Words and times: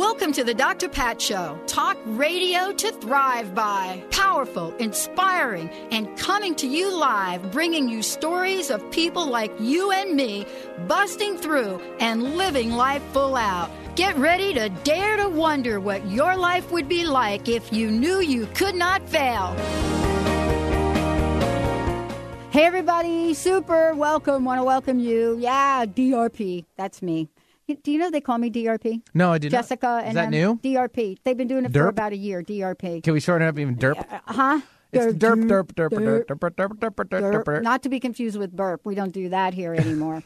Welcome 0.00 0.32
to 0.32 0.44
the 0.44 0.54
Dr. 0.54 0.88
Pat 0.88 1.20
Show. 1.20 1.60
Talk 1.66 1.98
radio 2.06 2.72
to 2.72 2.90
thrive 2.90 3.54
by. 3.54 4.02
Powerful, 4.10 4.74
inspiring, 4.76 5.68
and 5.90 6.16
coming 6.16 6.54
to 6.54 6.66
you 6.66 6.90
live, 6.98 7.52
bringing 7.52 7.86
you 7.86 8.00
stories 8.00 8.70
of 8.70 8.90
people 8.90 9.26
like 9.26 9.52
you 9.60 9.90
and 9.92 10.16
me 10.16 10.46
busting 10.88 11.36
through 11.36 11.82
and 12.00 12.38
living 12.38 12.70
life 12.70 13.02
full 13.12 13.36
out. 13.36 13.70
Get 13.94 14.16
ready 14.16 14.54
to 14.54 14.70
dare 14.84 15.18
to 15.18 15.28
wonder 15.28 15.80
what 15.80 16.10
your 16.10 16.34
life 16.34 16.72
would 16.72 16.88
be 16.88 17.04
like 17.04 17.46
if 17.46 17.70
you 17.70 17.90
knew 17.90 18.20
you 18.20 18.46
could 18.54 18.76
not 18.76 19.06
fail. 19.06 19.54
Hey, 22.52 22.64
everybody, 22.64 23.34
super 23.34 23.94
welcome. 23.94 24.46
Want 24.46 24.60
to 24.60 24.64
welcome 24.64 24.98
you. 24.98 25.36
Yeah, 25.38 25.84
DRP. 25.84 26.64
That's 26.78 27.02
me. 27.02 27.28
Do 27.82 27.92
you 27.92 27.98
know 27.98 28.10
they 28.10 28.20
call 28.20 28.38
me 28.38 28.50
DRP? 28.50 29.02
No, 29.14 29.32
I 29.32 29.38
did 29.38 29.50
Jessica 29.50 29.86
not. 29.86 29.98
Jessica 29.98 30.00
and 30.04 30.08
Is 30.08 30.14
that 30.14 30.24
um, 30.24 30.30
new? 30.30 30.58
DRP. 30.58 31.18
They've 31.24 31.36
been 31.36 31.48
doing 31.48 31.64
it 31.64 31.72
Derp? 31.72 31.82
for 31.82 31.88
about 31.88 32.12
a 32.12 32.16
year. 32.16 32.42
DRP. 32.42 33.02
Can 33.02 33.12
we 33.12 33.20
shorten 33.20 33.46
it 33.46 33.50
up 33.50 33.58
even 33.58 33.76
derp? 33.76 33.98
Uh, 33.98 34.20
huh? 34.26 34.60
It's 34.92 35.14
derp, 35.14 35.44
derp, 35.48 35.72
derp, 35.74 35.90
derp, 35.90 36.24
derp, 36.26 36.54
derp, 36.54 37.08
derp, 37.08 37.44
derp. 37.44 37.62
Not 37.62 37.82
to 37.84 37.88
be 37.88 38.00
confused 38.00 38.36
with 38.36 38.54
burp. 38.54 38.80
We 38.84 38.94
don't 38.94 39.12
do 39.12 39.28
that 39.28 39.54
here 39.54 39.74
anymore. 39.74 40.22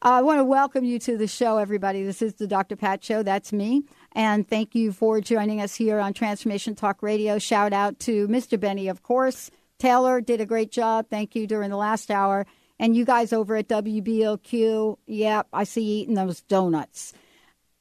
Uh, 0.00 0.10
I 0.10 0.22
want 0.22 0.38
to 0.38 0.44
welcome 0.44 0.84
you 0.84 1.00
to 1.00 1.16
the 1.16 1.26
show, 1.26 1.58
everybody. 1.58 2.04
This 2.04 2.22
is 2.22 2.34
the 2.34 2.46
Dr. 2.46 2.76
Pat 2.76 3.02
Show. 3.02 3.24
That's 3.24 3.52
me. 3.52 3.82
And 4.12 4.48
thank 4.48 4.76
you 4.76 4.92
for 4.92 5.20
joining 5.20 5.60
us 5.60 5.74
here 5.74 5.98
on 5.98 6.12
Transformation 6.12 6.76
Talk 6.76 7.02
Radio. 7.02 7.38
Shout 7.38 7.72
out 7.72 7.98
to 8.00 8.28
Mr. 8.28 8.60
Benny, 8.60 8.86
of 8.86 9.02
course. 9.02 9.50
Taylor 9.80 10.20
did 10.20 10.40
a 10.40 10.46
great 10.46 10.70
job. 10.70 11.06
Thank 11.10 11.34
you 11.34 11.48
during 11.48 11.70
the 11.70 11.76
last 11.76 12.12
hour. 12.12 12.46
And 12.78 12.96
you 12.96 13.04
guys 13.04 13.32
over 13.32 13.56
at 13.56 13.68
WBOQ, 13.68 14.98
yep, 15.06 15.48
I 15.52 15.64
see 15.64 15.82
you 15.82 16.02
eating 16.02 16.14
those 16.14 16.40
donuts. 16.42 17.12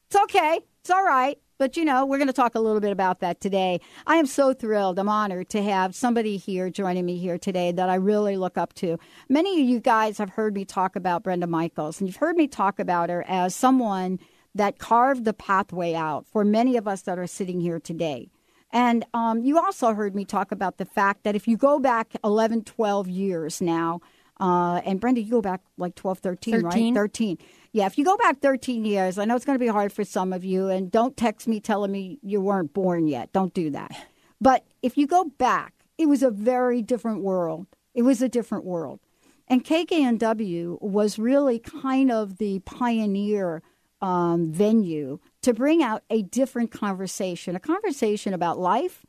It's 0.10 0.16
okay. 0.24 0.60
It's 0.82 0.90
all 0.90 1.04
right. 1.04 1.38
But, 1.60 1.76
you 1.76 1.86
know, 1.86 2.06
we're 2.06 2.20
going 2.20 2.28
to 2.28 2.34
talk 2.34 2.54
a 2.54 2.60
little 2.60 2.80
bit 2.80 2.92
about 2.92 3.20
that 3.22 3.42
today. 3.42 3.82
I 4.06 4.18
am 4.18 4.28
so 4.28 4.54
thrilled. 4.54 5.00
I'm 5.00 5.10
honored 5.10 5.50
to 5.50 5.64
have 5.64 5.96
somebody 5.96 6.38
here 6.38 6.70
joining 6.70 7.06
me 7.06 7.18
here 7.18 7.40
today 7.40 7.72
that 7.72 7.90
I 7.90 7.96
really 7.96 8.38
look 8.38 8.58
up 8.58 8.74
to. 8.76 9.00
Many 9.28 9.62
of 9.62 9.68
you 9.68 9.80
guys 9.80 10.20
have 10.20 10.30
heard 10.30 10.54
me 10.54 10.66
talk 10.66 10.96
about 10.96 11.24
Brenda 11.24 11.48
Michaels, 11.48 12.00
and 12.00 12.08
you've 12.08 12.18
heard 12.18 12.38
me 12.38 12.48
talk 12.48 12.80
about 12.80 13.10
her 13.10 13.26
as 13.28 13.56
someone 13.56 14.20
that 14.54 14.78
carved 14.78 15.26
the 15.26 15.34
pathway 15.34 15.96
out 15.96 16.28
for 16.28 16.44
many 16.44 16.78
of 16.78 16.88
us 16.88 17.02
that 17.04 17.18
are 17.18 17.28
sitting 17.28 17.60
here 17.60 17.80
today. 17.80 18.30
And 18.72 19.06
um, 19.14 19.42
you 19.42 19.58
also 19.58 19.94
heard 19.94 20.14
me 20.14 20.26
talk 20.26 20.52
about 20.52 20.78
the 20.78 20.86
fact 20.86 21.24
that 21.24 21.36
if 21.36 21.48
you 21.48 21.58
go 21.58 21.80
back 21.80 22.14
11, 22.24 22.66
12 22.66 23.08
years 23.08 23.62
now, 23.62 24.02
uh, 24.40 24.82
and 24.86 25.00
Brenda, 25.00 25.22
you 25.22 25.32
go 25.32 25.42
back 25.42 25.62
like 25.78 25.96
12, 25.96 26.20
13, 26.20 26.62
13. 26.62 26.94
right? 26.94 27.00
13. 27.00 27.38
Yeah, 27.72 27.86
if 27.86 27.98
you 27.98 28.06
go 28.06 28.18
back 28.18 28.40
13 28.40 28.86
years, 28.86 29.18
I 29.18 29.26
know 29.26 29.36
it's 29.36 29.46
going 29.46 29.58
to 29.58 29.64
be 29.64 29.68
hard 29.68 29.92
for 29.92 30.04
some 30.04 30.34
of 30.34 30.44
you, 30.44 30.68
and 30.70 30.92
don't 30.92 31.18
text 31.18 31.48
me 31.48 31.60
telling 31.60 31.92
me 31.92 32.20
you 32.22 32.42
weren't 32.42 32.74
born 32.74 33.08
yet. 33.08 33.32
Don't 33.34 33.54
do 33.54 33.72
that. 33.72 33.92
But 34.40 34.66
if 34.84 35.00
you 35.00 35.08
go 35.08 35.24
back, 35.24 35.74
it 35.98 36.08
was 36.08 36.22
a 36.22 36.30
very 36.30 36.84
different 36.84 37.24
world. 37.24 37.66
It 37.96 38.04
was 38.04 38.22
a 38.22 38.30
different 38.30 38.66
world. 38.66 39.00
And 39.48 39.66
KKNW 39.66 40.80
was 40.80 41.18
really 41.18 41.58
kind 41.58 42.12
of 42.12 42.38
the 42.38 42.60
pioneer 42.60 43.64
um, 44.02 44.52
venue 44.52 45.20
to 45.42 45.54
bring 45.54 45.82
out 45.82 46.04
a 46.10 46.22
different 46.22 46.72
conversation, 46.72 47.56
a 47.56 47.60
conversation 47.60 48.34
about 48.34 48.60
life, 48.60 49.06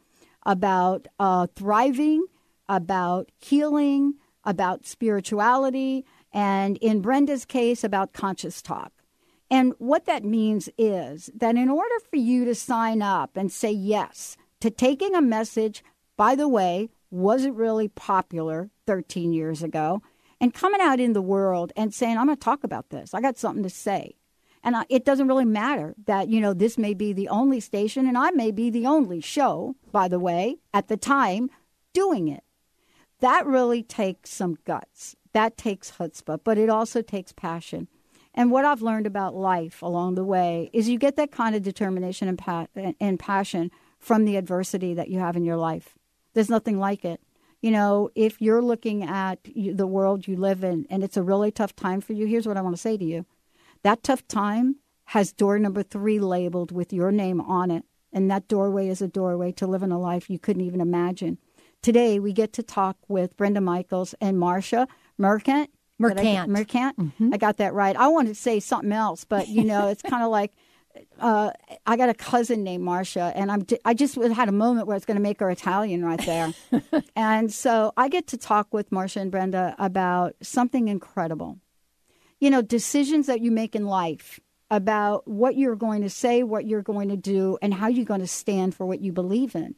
about 0.47 1.09
uh, 1.19 1.47
thriving, 1.55 2.25
about 2.69 3.31
healing, 3.39 4.15
about 4.49 4.87
spirituality, 4.87 6.07
and 6.33 6.79
in 6.79 7.03
Brenda's 7.03 7.45
case, 7.45 7.85
about 7.85 8.15
conscious 8.15 8.63
talk. 8.63 8.93
And 9.51 9.75
what 9.79 10.07
that 10.07 10.25
means 10.25 10.71
is 10.79 11.31
that 11.35 11.55
in 11.57 11.69
order 11.69 11.95
for 12.09 12.17
you 12.17 12.47
to 12.47 12.55
sign 12.55 13.03
up 13.03 13.37
and 13.37 13.53
say 13.53 13.71
yes 13.71 14.39
to 14.61 14.71
taking 14.71 15.15
a 15.15 15.21
message, 15.21 15.85
by 16.17 16.35
the 16.35 16.49
way, 16.49 16.89
wasn't 17.11 17.57
really 17.57 17.89
popular 17.89 18.71
13 18.87 19.35
years 19.35 19.63
ago, 19.63 20.03
and 20.41 20.55
coming 20.55 20.81
out 20.81 20.99
in 20.99 21.13
the 21.13 21.23
world 21.23 21.73
and 21.77 21.93
saying, 21.93 22.17
I'm 22.17 22.27
going 22.27 22.39
to 22.39 22.45
talk 22.45 22.65
about 22.65 22.89
this. 22.89 23.13
I 23.13 23.21
got 23.21 23.37
something 23.37 23.63
to 23.63 23.71
say. 23.71 24.17
And 24.65 24.77
I, 24.77 24.87
it 24.89 25.05
doesn't 25.05 25.29
really 25.29 25.45
matter 25.45 25.95
that, 26.07 26.29
you 26.29 26.41
know, 26.41 26.55
this 26.55 26.79
may 26.79 26.95
be 26.95 27.13
the 27.13 27.29
only 27.29 27.61
station 27.61 28.07
and 28.07 28.17
I 28.17 28.31
may 28.31 28.51
be 28.51 28.71
the 28.71 28.87
only 28.87 29.21
show, 29.21 29.77
by 29.93 30.09
the 30.09 30.19
way, 30.19 30.57
at 30.73 30.89
the 30.89 30.97
time 30.97 31.51
doing 31.93 32.29
it. 32.29 32.43
That 33.21 33.47
really 33.47 33.83
takes 33.83 34.31
some 34.31 34.59
guts. 34.65 35.17
That 35.33 35.57
takes 35.57 35.93
chutzpah, 35.93 36.41
but 36.45 36.59
it 36.59 36.69
also 36.69 37.03
takes 37.03 37.33
passion. 37.33 37.89
And 38.35 38.53
what 38.53 38.65
I've 38.65 38.83
learned 38.83 39.07
about 39.07 39.35
life 39.35 39.83
along 39.83 40.15
the 40.15 40.25
way 40.25 40.71
is 40.73 40.89
you 40.89 40.99
get 40.99 41.17
that 41.17 41.33
kind 41.33 41.57
of 41.57 41.63
determination 41.63 42.29
and, 42.29 42.39
pa- 42.39 42.69
and 43.01 43.19
passion 43.19 43.71
from 43.99 44.25
the 44.25 44.37
adversity 44.37 44.95
that 44.95 45.09
you 45.09 45.19
have 45.19 45.37
in 45.37 45.45
your 45.45 45.57
life. 45.57 45.99
There's 46.35 46.51
nothing 46.51 46.79
like 46.79 47.05
it. 47.05 47.21
You 47.61 47.73
know, 47.73 48.11
if 48.15 48.41
you're 48.41 48.63
looking 48.63 49.03
at 49.03 49.41
the 49.45 49.87
world 49.87 50.29
you 50.29 50.37
live 50.37 50.63
in 50.63 50.87
and 50.89 51.03
it's 51.03 51.17
a 51.17 51.23
really 51.23 51.51
tough 51.51 51.75
time 51.75 52.01
for 52.01 52.13
you, 52.13 52.27
here's 52.27 52.47
what 52.47 52.57
I 52.57 52.63
want 52.63 52.77
to 52.77 52.81
say 52.81 52.97
to 52.97 53.05
you. 53.05 53.27
That 53.83 54.05
tough 54.05 54.27
time 54.29 54.77
has 55.07 55.33
door 55.33 55.59
number 55.59 55.83
three 55.83 56.21
labeled 56.21 56.71
with 56.71 56.93
your 56.93 57.11
name 57.11 57.41
on 57.41 57.73
it. 57.73 57.85
And 58.13 58.31
that 58.31 58.47
doorway 58.47 58.89
is 58.89 59.03
a 59.03 59.09
doorway 59.09 59.51
to 59.53 59.67
living 59.67 59.91
a 59.91 59.99
life 59.99 60.31
you 60.31 60.39
couldn't 60.39 60.63
even 60.63 60.81
imagine. 60.81 61.39
Today, 61.83 62.19
we 62.19 62.33
get 62.33 62.53
to 62.55 62.63
talk 62.63 62.97
with 63.09 63.37
Brenda 63.37 63.61
Michaels 63.61 64.15
and 64.21 64.37
Marsha 64.37 64.89
Mercant. 65.17 65.71
Did 66.01 66.19
I 66.19 66.23
get- 66.23 66.49
Mercant. 66.49 66.99
Mercant. 66.99 67.35
I 67.35 67.37
got 67.39 67.57
that 67.59 67.75
right. 67.75 67.97
I 67.97 68.09
wanted 68.09 68.31
to 68.31 68.35
say 68.35 68.61
something 68.61 68.93
else, 68.93 69.25
but 69.25 69.49
you 69.49 69.65
know, 69.65 69.89
it's 69.89 70.03
kind 70.03 70.23
of 70.23 70.31
like 70.31 70.53
uh, 71.21 71.51
I 71.87 71.97
got 71.97 72.09
a 72.09 72.15
cousin 72.15 72.65
named 72.65 72.83
Marcia, 72.83 73.33
and 73.35 73.51
I'm 73.53 73.65
I 73.85 73.95
just 73.95 74.17
had 74.17 74.49
a 74.49 74.53
moment 74.53 74.87
where 74.87 74.97
it's 74.97 75.07
going 75.07 75.17
to 75.17 75.23
make 75.23 75.41
her 75.41 75.51
Italian 75.51 76.05
right 76.05 76.25
there, 76.25 76.53
and 77.17 77.53
so 77.53 77.93
I 77.97 78.09
get 78.09 78.27
to 78.29 78.37
talk 78.37 78.73
with 78.73 78.91
Marsha 78.91 79.21
and 79.21 79.31
Brenda 79.31 79.77
about 79.79 80.35
something 80.43 80.89
incredible. 80.89 81.59
You 82.41 82.51
know, 82.51 82.63
decisions 82.63 83.27
that 83.27 83.41
you 83.41 83.51
make 83.51 83.75
in 83.77 83.87
life 83.87 84.41
about 84.71 85.27
what 85.27 85.57
you're 85.57 85.77
going 85.77 86.03
to 86.03 86.11
say, 86.11 86.43
what 86.43 86.67
you're 86.67 86.83
going 86.83 87.09
to 87.09 87.17
do, 87.17 87.59
and 87.63 87.75
how 87.75 87.89
you're 87.89 88.05
going 88.05 88.21
to 88.21 88.27
stand 88.27 88.75
for 88.75 88.85
what 88.87 89.01
you 89.01 89.13
believe 89.13 89.55
in. 89.55 89.75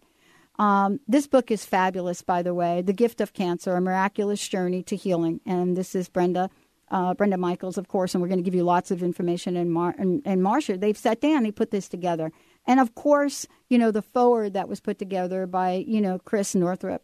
Um, 0.59 1.01
this 1.09 1.27
book 1.27 1.51
is 1.51 1.65
fabulous, 1.65 2.23
by 2.23 2.43
the 2.43 2.53
way. 2.55 2.83
The 2.83 2.93
Gift 2.93 3.21
of 3.21 3.33
Cancer: 3.33 3.75
A 3.75 3.81
Miraculous 3.81 4.47
Journey 4.47 4.83
to 4.85 4.97
Healing, 4.97 5.41
and 5.47 5.77
this 5.77 5.95
is 5.95 6.09
Brenda, 6.09 6.51
uh, 6.91 7.15
Brenda 7.15 7.39
Michaels, 7.39 7.79
of 7.79 7.89
course, 7.89 8.15
and 8.15 8.21
we're 8.21 8.29
going 8.29 8.39
to 8.39 8.45
give 8.45 8.55
you 8.55 8.65
lots 8.65 8.91
of 8.91 9.03
information. 9.03 9.57
And, 9.57 9.73
Mar- 9.73 9.95
and, 9.97 10.23
and 10.25 10.43
Marsha, 10.43 10.79
they've 10.79 10.99
sat 10.99 11.21
down, 11.21 11.45
they 11.45 11.51
put 11.51 11.71
this 11.71 11.89
together, 11.89 12.31
and 12.67 12.79
of 12.79 12.95
course, 12.95 13.47
you 13.69 13.79
know, 13.79 13.91
the 13.91 14.03
forward 14.03 14.53
that 14.53 14.69
was 14.69 14.81
put 14.81 14.99
together 14.99 15.47
by 15.47 15.85
you 15.87 16.01
know 16.01 16.19
Chris 16.19 16.55
Northrup 16.55 17.03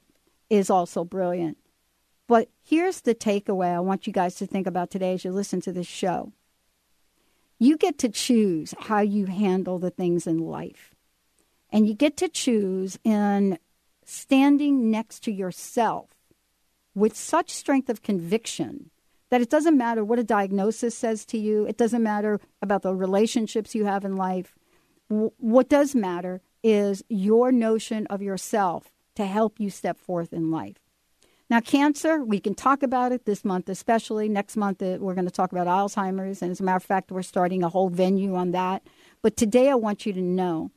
is 0.50 0.71
also 0.71 1.05
brilliant. 1.05 1.56
But 2.29 2.49
here's 2.62 3.03
the 3.03 3.15
takeaway 3.15 3.75
I 3.75 3.81
want 3.81 4.06
you 4.06 4.12
guys 4.12 4.35
to 4.37 4.47
think 4.47 4.67
about 4.67 4.91
today 4.91 5.15
as 5.15 5.25
you 5.25 5.31
listen 5.31 5.61
to 5.62 5.73
this 5.73 5.87
show. 5.87 6.32
You 7.59 7.76
get 7.76 7.99
to 7.99 8.09
choose 8.09 8.75
how 8.79 9.00
you 9.00 9.26
handle 9.26 9.79
the 9.79 9.91
things 9.91 10.26
in 10.26 10.38
life. 10.38 10.96
And 11.71 11.87
you 11.87 11.95
get 11.95 12.17
to 12.19 12.29
choose 12.29 12.99
in 13.05 13.59
standing 14.05 14.91
next 14.91 15.25
to 15.25 15.33
yourself 15.33 16.11
with 16.95 17.17
such 17.17 17.51
strength 17.51 17.89
of 17.89 18.03
conviction 18.03 18.91
that 19.31 19.41
it 19.41 19.51
doesn't 19.51 19.77
matter 19.77 20.05
what 20.05 20.19
a 20.19 20.25
diagnosis 20.25 20.97
says 20.97 21.25
to 21.27 21.39
you, 21.39 21.67
it 21.67 21.77
doesn't 21.77 22.03
matter 22.03 22.41
about 22.63 22.83
the 22.83 22.95
relationships 22.95 23.75
you 23.75 23.85
have 23.85 24.05
in 24.05 24.17
life. 24.17 24.57
What 25.09 25.69
does 25.69 25.95
matter 25.95 26.41
is 26.63 27.03
your 27.09 27.51
notion 27.53 28.07
of 28.07 28.23
yourself 28.23 28.93
to 29.17 29.27
help 29.27 29.59
you 29.59 29.71
step 29.71 29.99
forth 29.99 30.33
in 30.33 30.51
life. 30.51 30.77
Now, 31.49 31.61
cancer, 31.61 32.25
we 32.25 32.41
can 32.41 32.55
talk 32.55 32.83
about 32.83 33.12
it 33.12 33.25
this 33.25 33.45
month, 33.45 33.69
especially. 33.69 34.29
Next 34.29 34.57
month, 34.57 34.83
uh, 34.83 34.99
we're 34.99 35.15
going 35.15 35.27
to 35.27 35.31
talk 35.31 35.53
about 35.53 35.69
Alzheimer's. 35.69 36.43
And 36.43 36.51
as 36.51 36.59
a 36.59 36.65
matter 36.65 36.79
of 36.79 36.83
fact, 36.83 37.12
we're 37.12 37.23
starting 37.23 37.62
a 37.62 37.69
whole 37.69 37.89
venue 37.89 38.35
on 38.35 38.51
that. 38.51 38.83
But 39.23 39.37
today, 39.37 39.71
I 39.71 39.77
want 39.77 40.07
you 40.07 40.12
to 40.12 40.21
know 40.21 40.73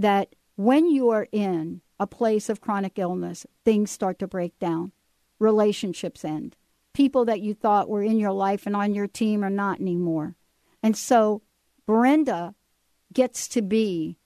that 0.00 0.34
when 0.56 0.90
you 0.90 1.10
are 1.10 1.28
in 1.30 1.82
a 1.98 2.06
place 2.06 2.48
of 2.48 2.60
chronic 2.60 2.98
illness, 2.98 3.46
things 3.64 3.90
start 3.90 4.18
to 4.18 4.26
break 4.26 4.58
down, 4.58 4.92
relationships 5.38 6.24
end. 6.24 6.56
People 6.94 7.24
that 7.26 7.40
you 7.40 7.54
thought 7.54 7.88
were 7.88 8.02
in 8.02 8.18
your 8.18 8.32
life 8.32 8.66
and 8.66 8.74
on 8.74 8.94
your 8.94 9.06
team 9.06 9.44
are 9.44 9.50
not 9.50 9.80
anymore. 9.80 10.34
And 10.82 10.96
so 10.96 11.42
Brenda 11.86 12.54
gets 13.12 13.46
to 13.48 13.62
be 13.62 14.16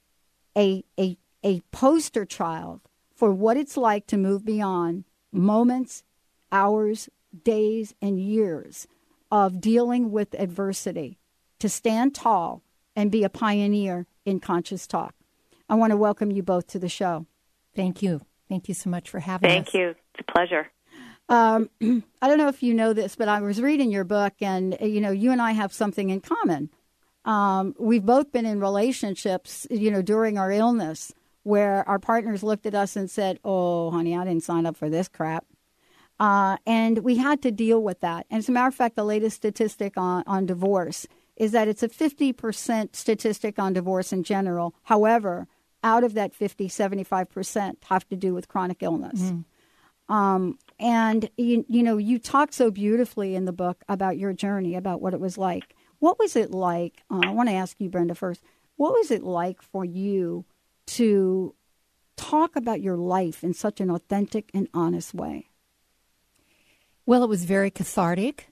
a, 0.56 0.84
a, 0.98 1.18
a 1.42 1.60
poster 1.72 2.24
child 2.24 2.80
for 3.14 3.32
what 3.32 3.56
it's 3.56 3.76
like 3.76 4.06
to 4.06 4.16
move 4.16 4.44
beyond 4.44 5.04
moments, 5.32 6.04
hours, 6.52 7.08
days, 7.42 7.94
and 8.00 8.20
years 8.20 8.86
of 9.30 9.60
dealing 9.60 10.12
with 10.12 10.34
adversity, 10.38 11.18
to 11.58 11.68
stand 11.68 12.14
tall 12.14 12.62
and 12.94 13.10
be 13.10 13.24
a 13.24 13.28
pioneer 13.28 14.06
in 14.24 14.38
conscious 14.38 14.86
talk. 14.86 15.14
I 15.68 15.74
want 15.74 15.90
to 15.90 15.96
welcome 15.96 16.30
you 16.30 16.42
both 16.42 16.66
to 16.68 16.78
the 16.78 16.88
show. 16.88 17.26
Thank 17.74 18.02
you. 18.02 18.20
Thank 18.48 18.68
you 18.68 18.74
so 18.74 18.90
much 18.90 19.08
for 19.08 19.20
having 19.20 19.48
Thank 19.48 19.68
us. 19.68 19.72
Thank 19.72 19.82
you. 19.82 19.88
It's 19.90 20.28
a 20.28 20.32
pleasure. 20.32 20.70
Um, 21.28 21.70
I 22.22 22.28
don't 22.28 22.38
know 22.38 22.48
if 22.48 22.62
you 22.62 22.74
know 22.74 22.92
this, 22.92 23.16
but 23.16 23.28
I 23.28 23.40
was 23.40 23.60
reading 23.60 23.90
your 23.90 24.04
book, 24.04 24.34
and 24.40 24.76
you 24.80 25.00
know, 25.00 25.10
you 25.10 25.32
and 25.32 25.40
I 25.40 25.52
have 25.52 25.72
something 25.72 26.10
in 26.10 26.20
common. 26.20 26.70
Um, 27.24 27.74
we've 27.78 28.04
both 28.04 28.32
been 28.32 28.44
in 28.44 28.60
relationships, 28.60 29.66
you 29.70 29.90
know, 29.90 30.02
during 30.02 30.36
our 30.36 30.52
illness, 30.52 31.12
where 31.42 31.88
our 31.88 31.98
partners 31.98 32.42
looked 32.42 32.66
at 32.66 32.74
us 32.74 32.96
and 32.96 33.10
said, 33.10 33.38
"Oh, 33.44 33.90
honey, 33.90 34.16
I 34.16 34.24
didn't 34.24 34.42
sign 34.42 34.66
up 34.66 34.76
for 34.76 34.90
this 34.90 35.08
crap," 35.08 35.46
uh, 36.20 36.58
and 36.66 36.98
we 36.98 37.16
had 37.16 37.40
to 37.42 37.50
deal 37.50 37.82
with 37.82 38.00
that. 38.00 38.26
And 38.30 38.38
as 38.38 38.48
a 38.48 38.52
matter 38.52 38.68
of 38.68 38.74
fact, 38.74 38.96
the 38.96 39.04
latest 39.04 39.36
statistic 39.36 39.94
on, 39.96 40.24
on 40.26 40.44
divorce 40.44 41.06
is 41.36 41.52
that 41.52 41.66
it's 41.66 41.82
a 41.82 41.88
50% 41.88 42.94
statistic 42.94 43.58
on 43.58 43.72
divorce 43.72 44.12
in 44.12 44.22
general. 44.22 44.72
However, 44.84 45.48
out 45.84 46.02
of 46.02 46.14
that 46.14 46.34
50, 46.34 46.68
75% 46.68 47.76
have 47.84 48.08
to 48.08 48.16
do 48.16 48.34
with 48.34 48.48
chronic 48.48 48.82
illness. 48.82 49.20
Mm. 49.20 49.44
Um, 50.08 50.58
and, 50.80 51.30
you, 51.36 51.64
you 51.68 51.82
know, 51.82 51.98
you 51.98 52.18
talk 52.18 52.52
so 52.52 52.70
beautifully 52.70 53.36
in 53.36 53.44
the 53.44 53.52
book 53.52 53.84
about 53.88 54.18
your 54.18 54.32
journey, 54.32 54.74
about 54.74 55.00
what 55.00 55.14
it 55.14 55.20
was 55.20 55.38
like. 55.38 55.76
What 55.98 56.18
was 56.18 56.34
it 56.36 56.50
like? 56.50 57.02
Uh, 57.10 57.20
I 57.24 57.30
want 57.30 57.48
to 57.50 57.54
ask 57.54 57.76
you, 57.78 57.88
Brenda, 57.88 58.14
first. 58.14 58.42
What 58.76 58.92
was 58.92 59.10
it 59.10 59.22
like 59.22 59.62
for 59.62 59.84
you 59.84 60.44
to 60.86 61.54
talk 62.16 62.56
about 62.56 62.80
your 62.80 62.96
life 62.96 63.44
in 63.44 63.54
such 63.54 63.80
an 63.80 63.90
authentic 63.90 64.50
and 64.52 64.68
honest 64.74 65.14
way? 65.14 65.50
Well, 67.06 67.22
it 67.22 67.28
was 67.28 67.44
very 67.44 67.70
cathartic 67.70 68.48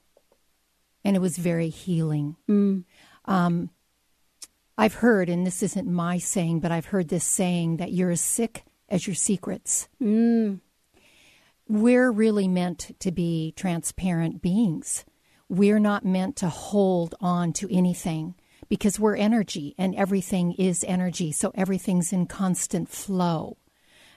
and 1.03 1.15
it 1.15 1.19
was 1.19 1.37
very 1.37 1.69
healing. 1.69 2.35
Mm. 2.49 2.83
Um, 3.25 3.69
I've 4.77 4.95
heard, 4.95 5.29
and 5.29 5.45
this 5.45 5.61
isn't 5.61 5.87
my 5.87 6.17
saying, 6.17 6.59
but 6.59 6.71
I've 6.71 6.87
heard 6.87 7.09
this 7.09 7.25
saying 7.25 7.77
that 7.77 7.91
you're 7.91 8.09
as 8.09 8.21
sick 8.21 8.63
as 8.89 9.05
your 9.05 9.15
secrets. 9.15 9.87
Mm. 10.01 10.61
We're 11.67 12.11
really 12.11 12.47
meant 12.47 12.91
to 12.99 13.11
be 13.11 13.53
transparent 13.55 14.41
beings. 14.41 15.05
We're 15.47 15.79
not 15.79 16.05
meant 16.05 16.35
to 16.37 16.49
hold 16.49 17.15
on 17.21 17.53
to 17.53 17.73
anything 17.73 18.35
because 18.69 18.99
we're 18.99 19.15
energy 19.15 19.75
and 19.77 19.93
everything 19.95 20.53
is 20.53 20.83
energy. 20.87 21.31
So 21.31 21.51
everything's 21.53 22.11
in 22.11 22.25
constant 22.25 22.89
flow. 22.89 23.57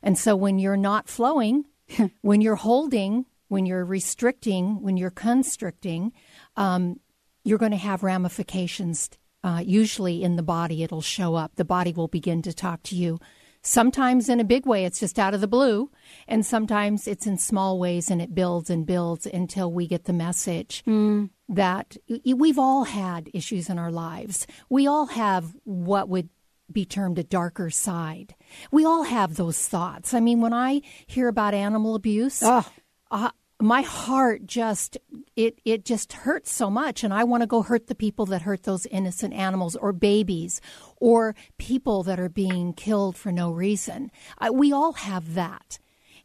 And 0.02 0.18
so 0.18 0.34
when 0.36 0.58
you're 0.58 0.76
not 0.76 1.08
flowing, 1.08 1.66
when 2.22 2.40
you're 2.40 2.56
holding, 2.56 3.26
when 3.48 3.66
you're 3.66 3.84
restricting, 3.84 4.80
when 4.82 4.96
you're 4.96 5.10
constricting, 5.10 6.12
um, 6.56 7.00
you're 7.44 7.58
going 7.58 7.72
to 7.72 7.76
have 7.76 8.02
ramifications. 8.02 9.10
Uh, 9.46 9.60
usually 9.60 10.24
in 10.24 10.34
the 10.34 10.42
body, 10.42 10.82
it'll 10.82 11.00
show 11.00 11.36
up. 11.36 11.54
The 11.54 11.64
body 11.64 11.92
will 11.92 12.08
begin 12.08 12.42
to 12.42 12.52
talk 12.52 12.82
to 12.82 12.96
you. 12.96 13.20
Sometimes 13.62 14.28
in 14.28 14.40
a 14.40 14.44
big 14.44 14.66
way, 14.66 14.84
it's 14.84 14.98
just 14.98 15.20
out 15.20 15.34
of 15.34 15.40
the 15.40 15.46
blue. 15.46 15.92
And 16.26 16.44
sometimes 16.44 17.06
it's 17.06 17.28
in 17.28 17.38
small 17.38 17.78
ways 17.78 18.10
and 18.10 18.20
it 18.20 18.34
builds 18.34 18.70
and 18.70 18.84
builds 18.84 19.24
until 19.24 19.70
we 19.70 19.86
get 19.86 20.04
the 20.04 20.12
message 20.12 20.82
mm. 20.84 21.30
that 21.48 21.96
we've 22.24 22.58
all 22.58 22.84
had 22.84 23.30
issues 23.32 23.70
in 23.70 23.78
our 23.78 23.92
lives. 23.92 24.48
We 24.68 24.88
all 24.88 25.06
have 25.06 25.54
what 25.62 26.08
would 26.08 26.28
be 26.72 26.84
termed 26.84 27.18
a 27.20 27.22
darker 27.22 27.70
side. 27.70 28.34
We 28.72 28.84
all 28.84 29.04
have 29.04 29.36
those 29.36 29.68
thoughts. 29.68 30.12
I 30.12 30.18
mean, 30.18 30.40
when 30.40 30.52
I 30.54 30.82
hear 31.06 31.28
about 31.28 31.54
animal 31.54 31.94
abuse, 31.94 32.42
oh. 32.44 32.68
uh, 33.12 33.30
my 33.60 33.80
heart 33.82 34.44
just 34.44 34.98
it 35.34 35.60
it 35.64 35.84
just 35.84 36.12
hurts 36.12 36.52
so 36.52 36.70
much 36.70 37.02
and 37.02 37.14
I 37.14 37.24
want 37.24 37.42
to 37.42 37.46
go 37.46 37.62
hurt 37.62 37.86
the 37.86 37.94
people 37.94 38.26
that 38.26 38.42
hurt 38.42 38.64
those 38.64 38.86
innocent 38.86 39.32
animals 39.32 39.76
or 39.76 39.92
babies 39.92 40.60
or 40.96 41.34
people 41.56 42.02
that 42.02 42.20
are 42.20 42.28
being 42.28 42.74
killed 42.74 43.16
for 43.16 43.32
no 43.32 43.50
reason. 43.50 44.10
I, 44.38 44.50
we 44.50 44.72
all 44.72 44.92
have 44.94 45.34
that. 45.34 45.78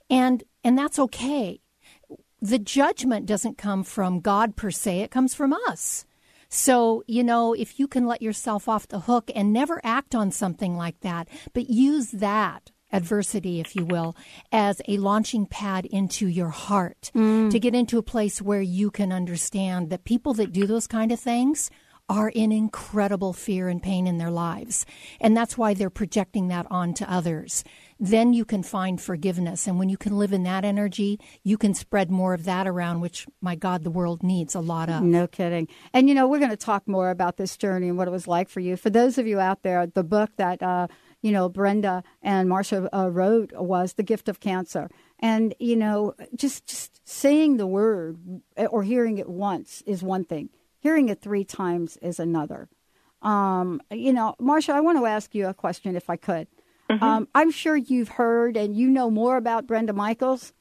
And 0.09 0.43
and 0.63 0.77
that's 0.77 0.99
okay. 0.99 1.61
The 2.41 2.59
judgment 2.59 3.27
doesn't 3.27 3.57
come 3.57 3.83
from 3.83 4.19
God 4.19 4.55
per 4.55 4.71
se, 4.71 4.99
it 4.99 5.11
comes 5.11 5.33
from 5.33 5.53
us. 5.53 6.05
So, 6.53 7.01
you 7.07 7.23
know, 7.23 7.53
if 7.53 7.79
you 7.79 7.87
can 7.87 8.05
let 8.05 8.21
yourself 8.21 8.67
off 8.67 8.89
the 8.89 9.01
hook 9.01 9.31
and 9.33 9.53
never 9.53 9.79
act 9.85 10.13
on 10.13 10.31
something 10.31 10.75
like 10.75 10.99
that, 10.99 11.29
but 11.53 11.69
use 11.69 12.11
that 12.11 12.71
adversity, 12.91 13.59
if 13.59 13.75
you 13.75 13.85
will, 13.85 14.15
as 14.51 14.81
a 14.87 14.97
launching 14.97 15.45
pad 15.45 15.85
into 15.85 16.27
your 16.27 16.49
heart 16.49 17.11
mm. 17.15 17.49
to 17.49 17.59
get 17.59 17.75
into 17.75 17.97
a 17.97 18.03
place 18.03 18.41
where 18.41 18.61
you 18.61 18.91
can 18.91 19.11
understand 19.11 19.89
that 19.89 20.03
people 20.03 20.33
that 20.33 20.51
do 20.51 20.65
those 20.65 20.87
kind 20.87 21.11
of 21.11 21.19
things 21.19 21.69
are 22.11 22.29
in 22.29 22.51
incredible 22.51 23.31
fear 23.31 23.69
and 23.69 23.81
pain 23.81 24.05
in 24.05 24.17
their 24.17 24.29
lives. 24.29 24.85
And 25.21 25.35
that's 25.37 25.57
why 25.57 25.73
they're 25.73 25.89
projecting 25.89 26.49
that 26.49 26.67
onto 26.69 27.05
others. 27.05 27.63
Then 28.01 28.33
you 28.33 28.43
can 28.43 28.63
find 28.63 28.99
forgiveness. 28.99 29.65
And 29.65 29.79
when 29.79 29.87
you 29.87 29.95
can 29.95 30.17
live 30.17 30.33
in 30.33 30.43
that 30.43 30.65
energy, 30.65 31.21
you 31.43 31.57
can 31.57 31.73
spread 31.73 32.11
more 32.11 32.33
of 32.33 32.43
that 32.43 32.67
around, 32.67 32.99
which, 32.99 33.27
my 33.39 33.55
God, 33.55 33.85
the 33.85 33.91
world 33.91 34.23
needs 34.23 34.55
a 34.55 34.59
lot 34.59 34.89
of. 34.89 35.03
No 35.03 35.25
kidding. 35.25 35.69
And, 35.93 36.09
you 36.09 36.15
know, 36.15 36.27
we're 36.27 36.39
going 36.39 36.51
to 36.51 36.57
talk 36.57 36.85
more 36.85 37.11
about 37.11 37.37
this 37.37 37.55
journey 37.55 37.87
and 37.87 37.97
what 37.97 38.09
it 38.09 38.11
was 38.11 38.27
like 38.27 38.49
for 38.49 38.59
you. 38.59 38.75
For 38.75 38.89
those 38.89 39.17
of 39.17 39.25
you 39.25 39.39
out 39.39 39.61
there, 39.63 39.87
the 39.87 40.03
book 40.03 40.31
that, 40.35 40.61
uh, 40.61 40.87
you 41.21 41.31
know, 41.31 41.49
Brenda 41.49 42.03
and 42.21 42.49
Marsha 42.49 42.87
uh, 42.93 43.09
wrote 43.09 43.51
was 43.53 43.93
The 43.93 44.03
Gift 44.03 44.27
of 44.27 44.39
Cancer. 44.39 44.89
And, 45.19 45.53
you 45.59 45.75
know, 45.75 46.15
just, 46.35 46.65
just 46.65 47.07
saying 47.07 47.57
the 47.57 47.67
word 47.67 48.41
or 48.57 48.83
hearing 48.83 49.17
it 49.17 49.29
once 49.29 49.83
is 49.85 50.01
one 50.01 50.25
thing, 50.25 50.49
hearing 50.79 51.09
it 51.09 51.21
three 51.21 51.43
times 51.43 51.97
is 51.97 52.19
another. 52.19 52.69
Um, 53.21 53.81
you 53.91 54.13
know, 54.13 54.35
Marsha, 54.41 54.73
I 54.73 54.81
want 54.81 54.97
to 54.97 55.05
ask 55.05 55.35
you 55.35 55.47
a 55.47 55.53
question 55.53 55.95
if 55.95 56.09
I 56.09 56.15
could. 56.15 56.47
Mm-hmm. 56.89 57.03
Um, 57.03 57.27
I'm 57.35 57.51
sure 57.51 57.75
you've 57.75 58.09
heard 58.09 58.57
and 58.57 58.75
you 58.75 58.89
know 58.89 59.09
more 59.09 59.37
about 59.37 59.67
Brenda 59.67 59.93
Michaels 59.93 60.53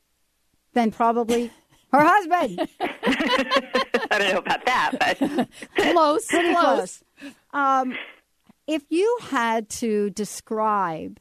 than 0.74 0.90
probably 0.90 1.50
her 1.92 2.00
husband. 2.02 2.68
I 2.80 4.18
don't 4.18 4.32
know 4.32 4.38
about 4.38 4.64
that, 4.66 4.92
but 4.98 5.48
close, 5.76 6.28
close. 6.28 6.54
close. 6.54 7.04
Um, 7.52 7.94
if 8.70 8.84
you 8.88 9.18
had 9.20 9.68
to 9.68 10.10
describe 10.10 11.18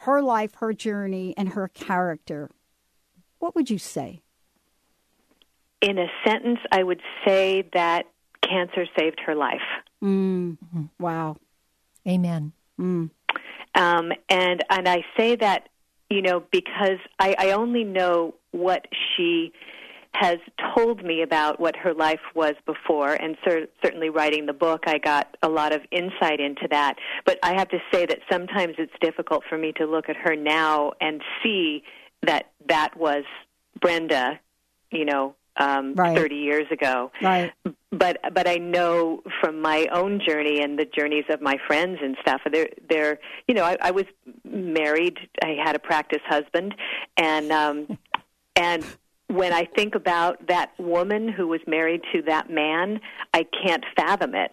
her 0.00 0.20
life, 0.20 0.56
her 0.56 0.74
journey, 0.74 1.32
and 1.34 1.48
her 1.50 1.66
character, 1.66 2.50
what 3.38 3.54
would 3.54 3.70
you 3.70 3.78
say? 3.78 4.20
In 5.80 5.98
a 5.98 6.08
sentence, 6.26 6.58
I 6.70 6.82
would 6.82 7.00
say 7.26 7.66
that 7.72 8.04
cancer 8.42 8.84
saved 8.98 9.18
her 9.24 9.34
life. 9.34 9.62
Mm. 10.04 10.58
Wow. 10.98 11.38
Amen. 12.06 12.52
Mm. 12.78 13.08
Um, 13.74 14.12
and 14.28 14.62
and 14.68 14.86
I 14.86 15.02
say 15.16 15.36
that 15.36 15.70
you 16.10 16.20
know 16.20 16.42
because 16.50 16.98
I, 17.18 17.34
I 17.38 17.50
only 17.52 17.84
know 17.84 18.34
what 18.50 18.86
she 19.16 19.52
has 20.12 20.38
told 20.74 21.04
me 21.04 21.22
about 21.22 21.60
what 21.60 21.76
her 21.76 21.94
life 21.94 22.20
was 22.34 22.54
before, 22.66 23.14
and 23.14 23.36
cer- 23.44 23.68
certainly 23.82 24.10
writing 24.10 24.46
the 24.46 24.52
book, 24.52 24.84
I 24.86 24.98
got 24.98 25.36
a 25.42 25.48
lot 25.48 25.72
of 25.72 25.82
insight 25.90 26.40
into 26.40 26.66
that. 26.70 26.96
But 27.24 27.38
I 27.42 27.54
have 27.54 27.68
to 27.68 27.78
say 27.92 28.06
that 28.06 28.18
sometimes 28.30 28.74
it's 28.78 28.92
difficult 29.00 29.44
for 29.48 29.56
me 29.56 29.72
to 29.76 29.86
look 29.86 30.08
at 30.08 30.16
her 30.16 30.34
now 30.36 30.92
and 31.00 31.22
see 31.42 31.84
that 32.22 32.50
that 32.68 32.96
was 32.96 33.24
Brenda, 33.80 34.40
you 34.90 35.04
know, 35.04 35.34
um, 35.56 35.94
right. 35.94 36.16
30 36.16 36.34
years 36.36 36.66
ago. 36.70 37.12
Right. 37.22 37.52
But 37.90 38.20
but 38.34 38.48
I 38.48 38.56
know 38.56 39.22
from 39.40 39.60
my 39.60 39.86
own 39.92 40.20
journey 40.26 40.62
and 40.62 40.78
the 40.78 40.86
journeys 40.86 41.24
of 41.28 41.40
my 41.40 41.58
friends 41.66 41.98
and 42.02 42.16
stuff. 42.20 42.40
They're 42.50 42.68
they're 42.88 43.18
you 43.48 43.54
know 43.54 43.64
I, 43.64 43.76
I 43.80 43.90
was 43.90 44.06
married. 44.44 45.18
I 45.42 45.56
had 45.62 45.76
a 45.76 45.80
practice 45.80 46.22
husband, 46.26 46.74
and 47.16 47.50
um, 47.52 47.98
and 48.56 48.84
when 49.30 49.52
I 49.52 49.64
think 49.76 49.94
about 49.94 50.48
that 50.48 50.72
woman 50.78 51.28
who 51.28 51.46
was 51.46 51.60
married 51.66 52.02
to 52.12 52.22
that 52.22 52.50
man, 52.50 53.00
I 53.32 53.46
can't 53.64 53.84
fathom 53.96 54.34
it. 54.34 54.52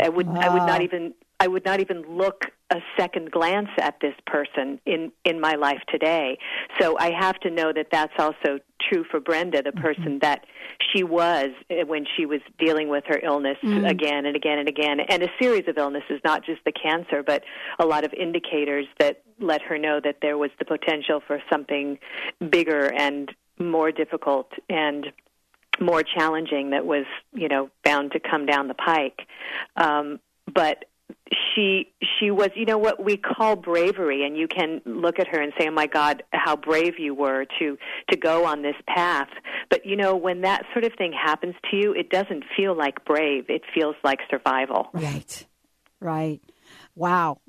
I 0.00 0.08
would 0.08 0.26
wow. 0.26 0.40
I 0.40 0.48
would 0.48 0.66
not 0.66 0.80
ah. 0.80 0.84
even 0.84 1.14
I 1.38 1.48
would 1.48 1.64
not 1.64 1.80
even 1.80 2.02
look 2.08 2.46
a 2.70 2.78
second 2.98 3.30
glance 3.30 3.68
at 3.78 3.96
this 4.00 4.14
person 4.26 4.80
in 4.86 5.12
in 5.24 5.40
my 5.40 5.54
life 5.54 5.80
today. 5.88 6.38
So 6.80 6.98
I 6.98 7.12
have 7.12 7.38
to 7.40 7.50
know 7.50 7.72
that 7.72 7.88
that's 7.92 8.14
also 8.18 8.58
true 8.90 9.04
for 9.10 9.20
Brenda, 9.20 9.62
the 9.62 9.70
mm-hmm. 9.70 9.80
person 9.80 10.18
that 10.22 10.44
she 10.92 11.04
was 11.04 11.50
uh, 11.70 11.86
when 11.86 12.06
she 12.16 12.26
was 12.26 12.40
dealing 12.58 12.88
with 12.88 13.04
her 13.06 13.20
illness 13.22 13.58
mm-hmm. 13.62 13.84
again 13.84 14.26
and 14.26 14.34
again 14.34 14.58
and 14.58 14.68
again, 14.68 14.98
and 15.08 15.22
a 15.22 15.28
series 15.40 15.68
of 15.68 15.76
illnesses, 15.78 16.20
not 16.24 16.44
just 16.44 16.64
the 16.64 16.72
cancer, 16.72 17.22
but 17.22 17.44
a 17.78 17.84
lot 17.84 18.04
of 18.04 18.12
indicators 18.14 18.86
that 18.98 19.22
let 19.38 19.60
her 19.62 19.78
know 19.78 20.00
that 20.02 20.16
there 20.22 20.38
was 20.38 20.50
the 20.58 20.64
potential 20.64 21.22
for 21.26 21.40
something 21.50 21.98
bigger 22.50 22.92
and 22.92 23.30
more 23.58 23.92
difficult 23.92 24.50
and 24.68 25.06
more 25.80 26.02
challenging 26.02 26.70
that 26.70 26.86
was, 26.86 27.04
you 27.32 27.48
know, 27.48 27.70
bound 27.84 28.12
to 28.12 28.20
come 28.20 28.46
down 28.46 28.68
the 28.68 28.74
pike. 28.74 29.20
Um, 29.76 30.20
but 30.52 30.84
she 31.54 31.92
she 32.18 32.30
was 32.30 32.50
you 32.54 32.64
know 32.64 32.78
what 32.78 33.02
we 33.04 33.16
call 33.16 33.56
bravery 33.56 34.24
and 34.24 34.36
you 34.36 34.46
can 34.48 34.80
look 34.84 35.18
at 35.18 35.26
her 35.28 35.40
and 35.40 35.52
say 35.58 35.66
oh 35.68 35.72
my 35.72 35.86
god 35.86 36.22
how 36.32 36.56
brave 36.56 36.98
you 36.98 37.14
were 37.14 37.46
to 37.58 37.76
to 38.10 38.16
go 38.16 38.44
on 38.44 38.62
this 38.62 38.76
path 38.88 39.28
but 39.70 39.84
you 39.84 39.96
know 39.96 40.16
when 40.16 40.42
that 40.42 40.62
sort 40.72 40.84
of 40.84 40.92
thing 40.98 41.12
happens 41.12 41.54
to 41.70 41.76
you 41.76 41.92
it 41.92 42.10
doesn't 42.10 42.44
feel 42.56 42.76
like 42.76 43.04
brave 43.04 43.44
it 43.48 43.62
feels 43.74 43.96
like 44.04 44.18
survival 44.30 44.88
Right. 44.92 45.46
Right. 46.00 46.40
Wow. 46.96 47.40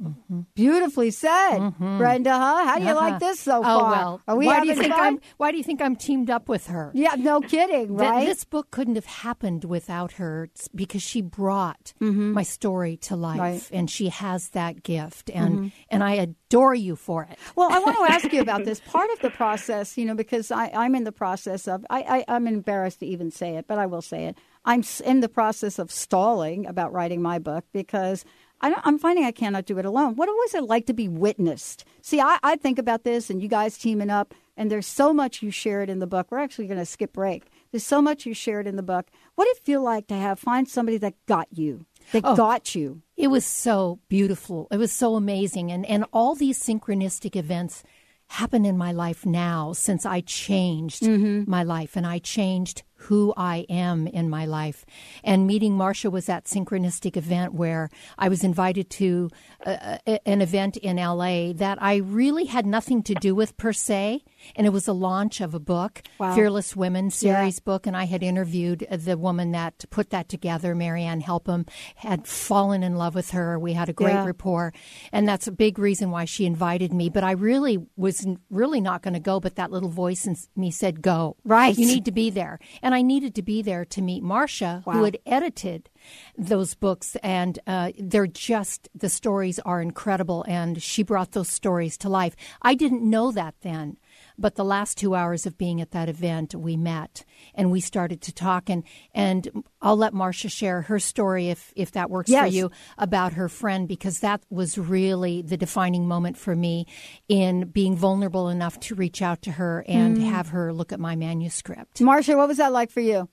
Beautifully 0.55 1.09
said, 1.11 1.73
Brenda, 1.79 2.31
huh? 2.31 2.65
How 2.65 2.79
do 2.79 2.85
you 2.85 2.93
like 2.93 3.19
this 3.19 3.39
so 3.39 3.63
far? 3.63 3.71
oh 3.71 3.89
well. 3.89 4.21
Are 4.27 4.35
we 4.35 4.45
why 4.45 4.59
do 4.59 4.67
you 4.67 4.75
think 4.75 4.93
fun? 4.93 4.99
I'm? 5.05 5.19
Why 5.37 5.51
do 5.51 5.57
you 5.57 5.63
think 5.63 5.81
I'm 5.81 5.95
teamed 5.95 6.29
up 6.29 6.49
with 6.49 6.67
her? 6.67 6.91
Yeah, 6.93 7.15
no 7.17 7.39
kidding, 7.39 7.87
Th- 7.87 7.99
right? 7.99 8.25
this 8.25 8.43
book 8.43 8.71
couldn't 8.71 8.95
have 8.95 9.05
happened 9.05 9.63
without 9.63 10.11
her 10.13 10.49
because 10.75 11.01
she 11.01 11.21
brought 11.21 11.93
my 12.01 12.43
story 12.43 12.97
to 12.97 13.15
life, 13.15 13.37
Mm-hmm. 13.37 13.41
Right. 13.41 13.61
Mm-hmm. 13.61 13.75
and 13.75 13.89
she 13.89 14.09
has 14.09 14.49
that 14.49 14.83
gift, 14.83 15.29
and 15.33 15.71
and 15.89 16.03
I 16.03 16.13
adore 16.15 16.75
you 16.75 16.95
for 16.97 17.23
it. 17.23 17.39
Well, 17.55 17.71
I 17.71 17.79
want 17.79 17.97
to 18.05 18.13
ask 18.13 18.31
you 18.33 18.41
about 18.41 18.65
this 18.69 18.81
part 18.81 19.09
of 19.11 19.19
the 19.19 19.29
process, 19.29 19.97
you 19.97 20.05
know, 20.05 20.15
because 20.15 20.51
I, 20.51 20.71
I'm 20.73 20.93
in 20.93 21.03
the 21.05 21.11
process 21.13 21.67
of, 21.69 21.85
I, 21.89 22.01
I, 22.27 22.35
I'm 22.35 22.47
embarrassed 22.47 22.99
to 22.99 23.05
even 23.05 23.31
say 23.31 23.55
it, 23.55 23.65
but 23.67 23.77
I 23.77 23.85
will 23.85 24.01
say 24.01 24.25
it. 24.25 24.37
I'm 24.65 24.83
in 25.05 25.21
the 25.21 25.29
process 25.29 25.79
of 25.79 25.91
stalling 25.91 26.65
about 26.65 26.91
writing 26.91 27.21
my 27.21 27.39
book 27.39 27.63
because 27.71 28.25
I 28.61 28.73
I'm 28.83 28.97
finding 28.99 29.25
I 29.25 29.31
cannot 29.31 29.65
do 29.65 29.77
it 29.77 29.85
alone. 29.85 30.15
What 30.15 30.29
was 30.29 30.53
it 30.55 30.63
like 30.63 30.85
to 30.87 30.93
be 30.93 31.07
witnessed? 31.07 31.85
See, 32.01 32.19
I, 32.21 32.37
I 32.43 32.55
think 32.55 32.79
about 32.79 33.03
this 33.03 33.29
and 33.29 33.41
you 33.41 33.47
guys 33.47 33.77
teaming 33.77 34.09
up, 34.09 34.33
and 34.55 34.71
there's 34.71 34.87
so 34.87 35.13
much 35.13 35.41
you 35.43 35.51
shared 35.51 35.89
in 35.89 35.99
the 35.99 36.07
book. 36.07 36.27
We're 36.31 36.39
actually 36.39 36.67
going 36.67 36.79
to 36.79 36.85
skip 36.85 37.13
break. 37.13 37.43
There's 37.71 37.85
so 37.85 38.01
much 38.01 38.25
you 38.25 38.33
shared 38.33 38.65
in 38.67 38.75
the 38.75 38.83
book. 38.83 39.07
What 39.35 39.45
did 39.45 39.57
it 39.57 39.65
feel 39.65 39.83
like 39.83 40.07
to 40.07 40.15
have 40.15 40.39
find 40.39 40.67
somebody 40.67 40.97
that 40.99 41.13
got 41.27 41.47
you, 41.51 41.85
that 42.13 42.23
got 42.23 42.73
you? 42.73 43.01
It 43.15 43.27
was 43.27 43.45
so 43.45 43.99
beautiful. 44.09 44.67
It 44.71 44.77
was 44.77 44.91
so 44.91 45.15
amazing. 45.15 45.71
And, 45.71 45.85
and 45.85 46.05
all 46.11 46.33
these 46.33 46.61
synchronistic 46.61 47.35
events 47.35 47.83
happen 48.29 48.65
in 48.65 48.77
my 48.77 48.91
life 48.91 49.25
now 49.25 49.71
since 49.73 50.05
I 50.05 50.21
changed 50.21 51.03
Mm-hmm. 51.03 51.49
my 51.49 51.63
life 51.63 51.95
and 51.95 52.05
I 52.05 52.19
changed 52.19 52.83
who 53.07 53.33
I 53.37 53.65
am 53.69 54.07
in 54.07 54.29
my 54.29 54.45
life. 54.45 54.85
And 55.23 55.47
meeting 55.47 55.73
Marsha 55.73 56.11
was 56.11 56.25
that 56.25 56.45
synchronistic 56.45 57.15
event 57.17 57.53
where 57.53 57.89
I 58.17 58.29
was 58.29 58.43
invited 58.43 58.89
to 58.91 59.29
uh, 59.65 59.97
an 60.25 60.41
event 60.41 60.77
in 60.77 60.97
LA 60.97 61.53
that 61.53 61.81
I 61.81 61.95
really 61.97 62.45
had 62.45 62.65
nothing 62.65 63.03
to 63.03 63.13
do 63.15 63.33
with 63.33 63.55
per 63.57 63.73
se. 63.73 64.23
And 64.55 64.67
it 64.67 64.71
was 64.71 64.87
a 64.87 64.93
launch 64.93 65.41
of 65.41 65.53
a 65.53 65.59
book, 65.59 66.01
Wow. 66.19 66.35
Fearless 66.35 66.75
Women 66.75 67.09
series 67.11 67.59
book. 67.59 67.87
And 67.87 67.95
I 67.97 68.05
had 68.05 68.23
interviewed 68.23 68.85
the 68.89 69.17
woman 69.17 69.51
that 69.51 69.85
put 69.89 70.09
that 70.11 70.29
together, 70.29 70.75
Marianne 70.75 71.21
Helpham, 71.21 71.65
had 71.95 72.27
fallen 72.27 72.83
in 72.83 72.95
love 72.95 73.15
with 73.15 73.31
her. 73.31 73.57
We 73.59 73.73
had 73.73 73.89
a 73.89 73.93
great 73.93 74.13
Yeah. 74.13 74.25
rapport. 74.25 74.73
And 75.11 75.27
that's 75.27 75.47
a 75.47 75.51
big 75.51 75.79
reason 75.79 76.11
why 76.11 76.25
she 76.25 76.45
invited 76.45 76.93
me. 76.93 77.09
But 77.09 77.23
I 77.23 77.31
really 77.31 77.77
was 77.95 78.25
really 78.49 78.81
not 78.81 79.01
going 79.01 79.13
to 79.15 79.19
go. 79.19 79.39
But 79.39 79.55
that 79.55 79.71
little 79.71 79.89
voice 79.89 80.25
in 80.27 80.35
me 80.55 80.71
said, 80.71 81.01
go. 81.01 81.35
Right. 81.45 81.77
You 81.77 81.85
need 81.85 82.05
to 82.05 82.11
be 82.11 82.29
there. 82.29 82.59
And 82.81 82.93
I 82.95 82.96
needed 83.01 83.35
to 83.35 83.41
be 83.41 83.61
there 83.61 83.85
to 83.85 84.01
meet 84.01 84.23
Marsha, 84.23 84.85
Wow. 84.85 84.93
who 84.93 85.03
had 85.03 85.17
edited 85.25 85.89
those 86.37 86.73
books. 86.75 87.15
And 87.23 87.59
uh, 87.67 87.91
they're 87.99 88.27
just, 88.27 88.89
the 88.95 89.09
stories 89.09 89.59
are 89.59 89.81
incredible. 89.81 90.45
And 90.47 90.81
she 90.81 91.03
brought 91.03 91.31
those 91.31 91.49
stories 91.49 91.97
to 91.99 92.09
life. 92.09 92.35
I 92.61 92.75
didn't 92.75 93.03
know 93.07 93.31
that 93.31 93.55
then. 93.61 93.97
But 94.37 94.55
the 94.55 94.63
last 94.63 94.97
two 94.97 95.15
hours 95.15 95.45
of 95.45 95.57
being 95.57 95.81
at 95.81 95.91
that 95.91 96.09
event, 96.09 96.53
we 96.53 96.77
met 96.77 97.25
and 97.55 97.71
we 97.71 97.79
started 97.79 98.21
to 98.21 98.33
talk. 98.33 98.69
And, 98.69 98.83
and 99.13 99.63
I'll 99.81 99.97
let 99.97 100.13
Marsha 100.13 100.51
share 100.51 100.83
her 100.83 100.99
story 100.99 101.49
if, 101.49 101.73
if 101.75 101.91
that 101.91 102.09
works 102.09 102.31
for 102.31 102.45
you 102.45 102.71
about 102.97 103.33
her 103.33 103.49
friend, 103.49 103.87
because 103.87 104.19
that 104.19 104.41
was 104.49 104.77
really 104.77 105.41
the 105.41 105.57
defining 105.57 106.07
moment 106.07 106.37
for 106.37 106.55
me 106.55 106.85
in 107.27 107.69
being 107.69 107.95
vulnerable 107.95 108.49
enough 108.49 108.79
to 108.81 108.95
reach 108.95 109.21
out 109.21 109.41
to 109.43 109.51
her 109.53 109.83
and 109.87 110.17
mm. 110.17 110.29
have 110.29 110.49
her 110.49 110.73
look 110.73 110.91
at 110.91 110.99
my 110.99 111.15
manuscript. 111.15 111.99
Marsha, 111.99 112.35
what 112.37 112.47
was 112.47 112.57
that 112.57 112.71
like 112.71 112.91
for 112.91 113.01
you? 113.01 113.29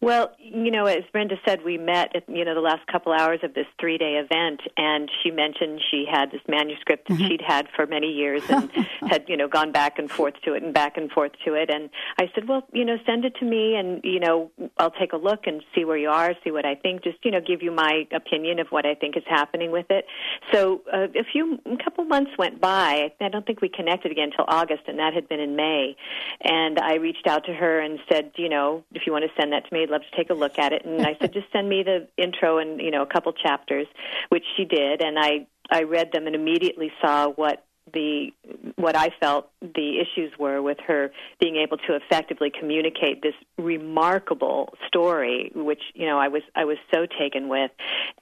Well, 0.00 0.32
you 0.38 0.70
know, 0.70 0.86
as 0.86 1.04
Brenda 1.12 1.36
said, 1.46 1.64
we 1.64 1.78
met 1.78 2.14
at 2.16 2.28
you 2.28 2.44
know 2.44 2.54
the 2.54 2.60
last 2.60 2.86
couple 2.86 3.12
hours 3.12 3.40
of 3.42 3.54
this 3.54 3.66
three 3.80 3.98
day 3.98 4.14
event, 4.14 4.60
and 4.76 5.10
she 5.22 5.30
mentioned 5.30 5.80
she 5.90 6.04
had 6.10 6.30
this 6.30 6.40
manuscript 6.48 7.08
that 7.08 7.18
she'd 7.18 7.42
had 7.46 7.68
for 7.74 7.86
many 7.86 8.08
years 8.08 8.42
and 8.48 8.70
had 9.08 9.24
you 9.28 9.36
know 9.36 9.48
gone 9.48 9.72
back 9.72 9.98
and 9.98 10.10
forth 10.10 10.34
to 10.44 10.54
it 10.54 10.62
and 10.62 10.74
back 10.74 10.96
and 10.96 11.10
forth 11.10 11.32
to 11.44 11.54
it. 11.54 11.70
And 11.70 11.90
I 12.18 12.30
said, 12.34 12.48
well, 12.48 12.66
you 12.72 12.84
know, 12.84 12.96
send 13.06 13.24
it 13.24 13.34
to 13.36 13.44
me, 13.44 13.76
and 13.76 14.00
you 14.04 14.20
know, 14.20 14.50
I'll 14.78 14.90
take 14.90 15.12
a 15.12 15.16
look 15.16 15.46
and 15.46 15.62
see 15.74 15.84
where 15.84 15.96
you 15.96 16.08
are, 16.08 16.34
see 16.44 16.50
what 16.50 16.64
I 16.64 16.74
think, 16.74 17.02
just 17.04 17.18
you 17.24 17.30
know, 17.30 17.40
give 17.40 17.62
you 17.62 17.70
my 17.70 18.06
opinion 18.12 18.58
of 18.58 18.68
what 18.68 18.86
I 18.86 18.94
think 18.94 19.16
is 19.16 19.24
happening 19.28 19.70
with 19.70 19.86
it. 19.90 20.06
So 20.52 20.82
uh, 20.92 21.08
a 21.18 21.24
few, 21.30 21.58
a 21.66 21.82
couple 21.82 22.04
months 22.04 22.32
went 22.38 22.60
by. 22.60 23.12
I 23.20 23.28
don't 23.28 23.46
think 23.46 23.60
we 23.60 23.68
connected 23.68 24.12
again 24.12 24.30
until 24.30 24.44
August, 24.48 24.82
and 24.86 24.98
that 24.98 25.14
had 25.14 25.28
been 25.28 25.40
in 25.40 25.56
May. 25.56 25.96
And 26.40 26.78
I 26.78 26.94
reached 26.94 27.26
out 27.26 27.44
to 27.46 27.52
her 27.52 27.80
and 27.80 27.98
said, 28.10 28.32
you 28.36 28.48
know, 28.48 28.84
if 28.92 29.02
you 29.06 29.12
want 29.12 29.24
to 29.24 29.30
send 29.40 29.52
that 29.52 29.68
to 29.68 29.74
me, 29.74 29.81
I'd 29.82 29.90
love 29.90 30.02
to 30.02 30.16
take 30.16 30.30
a 30.30 30.34
look 30.34 30.58
at 30.58 30.72
it. 30.72 30.84
And 30.84 31.02
I 31.06 31.16
said, 31.20 31.32
just 31.34 31.46
send 31.52 31.68
me 31.68 31.82
the 31.82 32.08
intro 32.16 32.58
and 32.58 32.80
you 32.80 32.90
know 32.90 33.02
a 33.02 33.06
couple 33.06 33.32
chapters, 33.32 33.86
which 34.28 34.44
she 34.56 34.64
did, 34.64 35.02
and 35.02 35.18
I 35.18 35.46
I 35.70 35.82
read 35.82 36.10
them 36.12 36.26
and 36.26 36.34
immediately 36.34 36.92
saw 37.00 37.28
what 37.28 37.64
the 37.92 38.32
what 38.76 38.96
I 38.96 39.08
felt 39.20 39.50
the 39.60 39.98
issues 40.00 40.32
were 40.38 40.62
with 40.62 40.78
her 40.86 41.10
being 41.40 41.56
able 41.56 41.78
to 41.78 41.96
effectively 41.96 42.50
communicate 42.56 43.22
this 43.22 43.34
remarkable 43.58 44.74
story, 44.86 45.50
which 45.54 45.82
you 45.94 46.06
know 46.06 46.18
I 46.18 46.28
was 46.28 46.42
I 46.54 46.64
was 46.64 46.78
so 46.94 47.06
taken 47.06 47.48
with, 47.48 47.70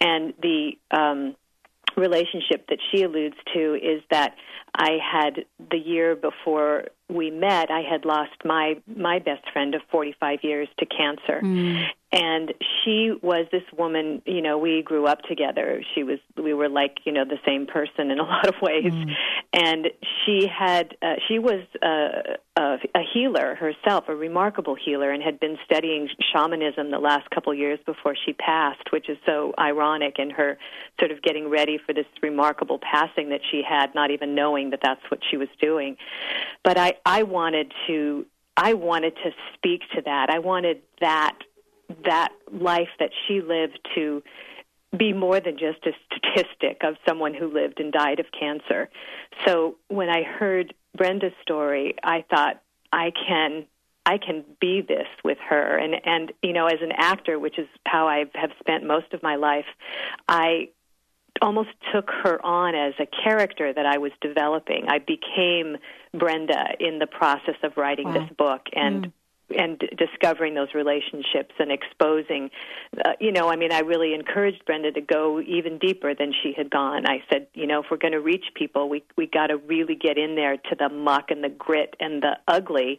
and 0.00 0.34
the 0.40 0.72
um, 0.90 1.36
relationship 1.96 2.66
that 2.68 2.78
she 2.90 3.02
alludes 3.02 3.36
to 3.54 3.74
is 3.74 4.02
that 4.10 4.34
I 4.74 4.98
had 5.02 5.44
the 5.70 5.78
year 5.78 6.14
before 6.14 6.84
we 7.08 7.30
met, 7.30 7.70
I 7.70 7.82
had 7.82 8.04
lost 8.04 8.32
my 8.44 8.74
my 8.86 9.18
best 9.18 9.50
friend 9.52 9.74
of 9.74 9.82
45 9.90 10.40
years 10.42 10.68
to 10.78 10.86
cancer. 10.86 11.40
And 12.12 12.52
she 12.82 13.12
was 13.22 13.46
this 13.52 13.62
woman, 13.76 14.20
you 14.26 14.42
know, 14.42 14.58
we 14.58 14.82
grew 14.82 15.06
up 15.06 15.22
together. 15.22 15.82
She 15.94 16.02
was 16.02 16.18
we 16.36 16.54
were 16.54 16.68
like, 16.68 16.98
you 17.04 17.12
know, 17.12 17.24
the 17.24 17.38
same 17.46 17.66
person 17.66 18.10
in 18.10 18.18
a 18.18 18.22
lot 18.34 18.48
of 18.48 18.54
ways. 18.60 18.92
And 19.52 19.88
she 20.24 20.46
had 20.46 20.96
uh, 21.02 21.14
she 21.28 21.38
was 21.38 21.62
uh, 21.82 22.36
a, 22.56 22.78
a 22.94 23.02
healer 23.14 23.54
herself, 23.54 24.04
a 24.08 24.14
remarkable 24.14 24.74
healer 24.74 25.10
and 25.10 25.22
had 25.22 25.38
been 25.38 25.56
studying 25.64 26.08
shamanism 26.32 26.90
the 26.90 26.98
last 26.98 27.30
couple 27.30 27.54
years 27.54 27.78
before 27.86 28.16
she 28.24 28.32
passed, 28.32 28.92
which 28.92 29.08
is 29.08 29.18
so 29.24 29.52
ironic 29.58 30.16
in 30.18 30.30
her 30.30 30.58
sort 30.98 31.12
of 31.12 31.22
getting 31.22 31.48
ready 31.48 31.78
for 31.84 31.92
this 31.92 32.06
remarkable 32.22 32.78
passing 32.78 33.30
that 33.30 33.40
she 33.50 33.62
had, 33.68 33.94
not 33.94 34.10
even 34.10 34.34
knowing 34.60 34.70
that 34.70 34.80
that's 34.82 35.00
what 35.10 35.20
she 35.30 35.36
was 35.36 35.48
doing. 35.60 35.96
But 36.64 36.78
I, 36.78 36.94
I 37.04 37.22
wanted 37.22 37.72
to 37.86 38.26
I 38.56 38.74
wanted 38.74 39.14
to 39.16 39.30
speak 39.54 39.82
to 39.94 40.02
that. 40.04 40.28
I 40.30 40.38
wanted 40.38 40.82
that 41.00 41.36
that 42.04 42.28
life 42.52 42.88
that 42.98 43.10
she 43.26 43.40
lived 43.40 43.78
to 43.94 44.22
be 44.96 45.12
more 45.12 45.40
than 45.40 45.56
just 45.56 45.86
a 45.86 45.92
statistic 46.06 46.82
of 46.82 46.96
someone 47.08 47.32
who 47.32 47.52
lived 47.52 47.80
and 47.80 47.92
died 47.92 48.20
of 48.20 48.26
cancer. 48.38 48.88
So 49.46 49.76
when 49.88 50.08
I 50.08 50.22
heard 50.22 50.74
Brenda's 50.96 51.32
story, 51.42 51.94
I 52.02 52.24
thought 52.28 52.60
I 52.92 53.12
can 53.26 53.66
I 54.04 54.18
can 54.18 54.44
be 54.60 54.82
this 54.82 55.06
with 55.24 55.38
her 55.48 55.78
and 55.78 55.94
and 56.04 56.32
you 56.42 56.52
know 56.52 56.66
as 56.66 56.80
an 56.82 56.92
actor, 56.96 57.38
which 57.38 57.58
is 57.58 57.68
how 57.86 58.08
I 58.08 58.24
have 58.34 58.50
spent 58.58 58.84
most 58.84 59.12
of 59.12 59.22
my 59.22 59.36
life, 59.36 59.66
I 60.28 60.70
almost 61.40 61.70
took 61.92 62.10
her 62.22 62.44
on 62.44 62.74
as 62.74 62.94
a 62.98 63.06
character 63.24 63.72
that 63.72 63.86
I 63.86 63.98
was 63.98 64.12
developing. 64.20 64.86
I 64.88 64.98
became 64.98 65.76
Brenda 66.14 66.74
in 66.78 66.98
the 66.98 67.06
process 67.06 67.56
of 67.62 67.76
writing 67.76 68.12
this 68.12 68.28
book 68.36 68.62
and 68.72 69.12
and 69.56 69.82
discovering 69.98 70.54
those 70.54 70.68
relationships 70.74 71.54
and 71.58 71.72
exposing 71.72 72.50
uh, 73.04 73.12
you 73.18 73.32
know 73.32 73.48
i 73.48 73.56
mean 73.56 73.72
i 73.72 73.80
really 73.80 74.14
encouraged 74.14 74.64
brenda 74.64 74.92
to 74.92 75.00
go 75.00 75.40
even 75.40 75.78
deeper 75.78 76.14
than 76.14 76.32
she 76.42 76.52
had 76.56 76.70
gone. 76.70 77.06
I 77.06 77.22
said 77.30 77.48
you 77.54 77.66
know 77.66 77.80
if 77.80 77.86
we're 77.90 77.96
going 77.96 78.12
to 78.12 78.20
reach 78.20 78.44
people 78.54 78.88
we 78.88 79.02
we 79.16 79.26
got 79.26 79.48
to 79.48 79.56
really 79.56 79.94
get 79.94 80.18
in 80.18 80.36
there 80.36 80.56
to 80.56 80.76
the 80.78 80.88
muck 80.88 81.30
and 81.30 81.42
the 81.42 81.48
grit 81.48 81.96
and 82.00 82.22
the 82.22 82.38
ugly 82.46 82.98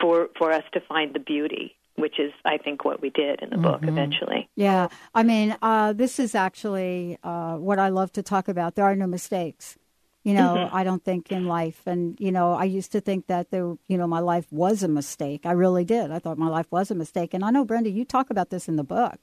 for 0.00 0.28
for 0.38 0.52
us 0.52 0.64
to 0.74 0.80
find 0.80 1.14
the 1.14 1.20
beauty 1.20 1.74
which 1.96 2.18
is 2.18 2.32
i 2.44 2.56
think 2.58 2.84
what 2.84 3.00
we 3.00 3.10
did 3.10 3.40
in 3.42 3.50
the 3.50 3.58
book 3.58 3.80
eventually 3.82 4.48
Yeah, 4.56 4.88
I 5.14 5.22
mean, 5.22 5.56
uh, 5.62 5.92
this 5.92 6.18
is 6.18 6.34
actually 6.34 7.18
uh, 7.22 7.56
what 7.56 7.78
I 7.78 7.88
love 7.88 8.12
to 8.12 8.22
talk 8.22 8.48
about. 8.48 8.74
There 8.74 8.84
are 8.84 8.94
no 8.96 9.06
mistakes. 9.06 9.76
You 10.22 10.32
know, 10.32 10.70
I 10.72 10.84
don't 10.84 11.04
think 11.04 11.30
in 11.30 11.46
life, 11.46 11.80
and 11.86 12.18
you 12.18 12.32
know, 12.32 12.54
I 12.54 12.64
used 12.64 12.92
to 12.92 13.00
think 13.02 13.26
that 13.26 13.50
there, 13.50 13.76
you 13.88 13.98
know, 13.98 14.06
my 14.06 14.20
life 14.20 14.46
was 14.50 14.82
a 14.82 14.88
mistake. 14.88 15.44
I 15.44 15.52
really 15.52 15.84
did. 15.84 16.10
I 16.10 16.18
thought 16.18 16.38
my 16.38 16.48
life 16.48 16.66
was 16.70 16.90
a 16.90 16.94
mistake, 16.94 17.34
and 17.34 17.44
I 17.44 17.50
know, 17.50 17.64
Brenda, 17.66 17.90
you 17.90 18.06
talk 18.06 18.30
about 18.30 18.48
this 18.48 18.66
in 18.66 18.76
the 18.76 18.84
book, 18.84 19.18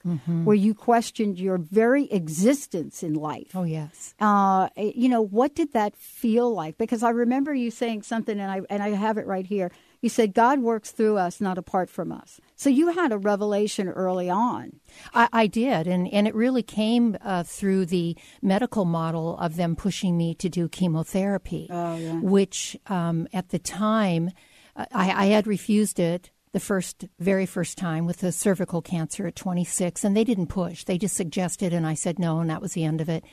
where 0.45 0.55
you 0.55 0.75
questioned 0.75 1.39
your 1.39 1.57
very 1.57 2.05
existence 2.11 3.01
in 3.01 3.15
life. 3.15 3.55
Oh, 3.55 3.63
yes. 3.63 4.13
Uh, 4.19 4.69
you 4.77 5.09
know, 5.09 5.23
what 5.23 5.55
did 5.55 5.73
that 5.73 5.95
feel 5.95 6.53
like? 6.53 6.77
Because 6.77 7.01
I 7.01 7.09
remember 7.09 7.51
you 7.51 7.71
saying 7.71 8.03
something, 8.03 8.39
and 8.39 8.51
I 8.51 8.61
and 8.69 8.83
I 8.83 8.89
have 8.89 9.17
it 9.17 9.25
right 9.25 9.47
here. 9.47 9.71
You 10.01 10.09
said 10.09 10.33
God 10.33 10.59
works 10.59 10.91
through 10.91 11.17
us, 11.17 11.39
not 11.39 11.57
apart 11.57 11.89
from 11.89 12.11
us. 12.11 12.41
So 12.55 12.69
you 12.69 12.89
had 12.89 13.11
a 13.11 13.17
revelation 13.17 13.87
early 13.87 14.29
on. 14.29 14.79
I, 15.13 15.29
I 15.31 15.47
did, 15.47 15.87
and, 15.87 16.11
and 16.11 16.27
it 16.27 16.35
really 16.35 16.63
came 16.63 17.17
uh, 17.21 17.43
through 17.43 17.85
the 17.85 18.17
medical 18.41 18.83
model 18.83 19.37
of 19.37 19.55
them 19.55 19.75
pushing 19.75 20.17
me 20.17 20.33
to 20.35 20.49
do 20.49 20.67
chemotherapy, 20.67 21.67
which 22.21 22.77
um, 22.87 23.27
at 23.31 23.49
the 23.49 23.59
time 23.59 24.31
uh, 24.75 24.85
I, 24.91 25.11
I 25.11 25.25
had 25.27 25.47
refused 25.47 25.99
it 25.99 26.31
the 26.53 26.59
first, 26.59 27.05
very 27.17 27.45
first 27.45 27.77
time 27.77 28.05
with 28.05 28.17
the 28.17 28.31
cervical 28.31 28.81
cancer 28.81 29.25
at 29.25 29.35
26, 29.37 30.03
and 30.03 30.17
they 30.17 30.25
didn't 30.25 30.47
push. 30.47 30.83
They 30.83 30.97
just 30.97 31.15
suggested, 31.15 31.71
and 31.71 31.87
I 31.87 31.93
said 31.93 32.19
no, 32.19 32.39
and 32.39 32.49
that 32.49 32.61
was 32.61 32.73
the 32.73 32.83
end 32.83 32.99
of 32.99 33.07
it. 33.07 33.23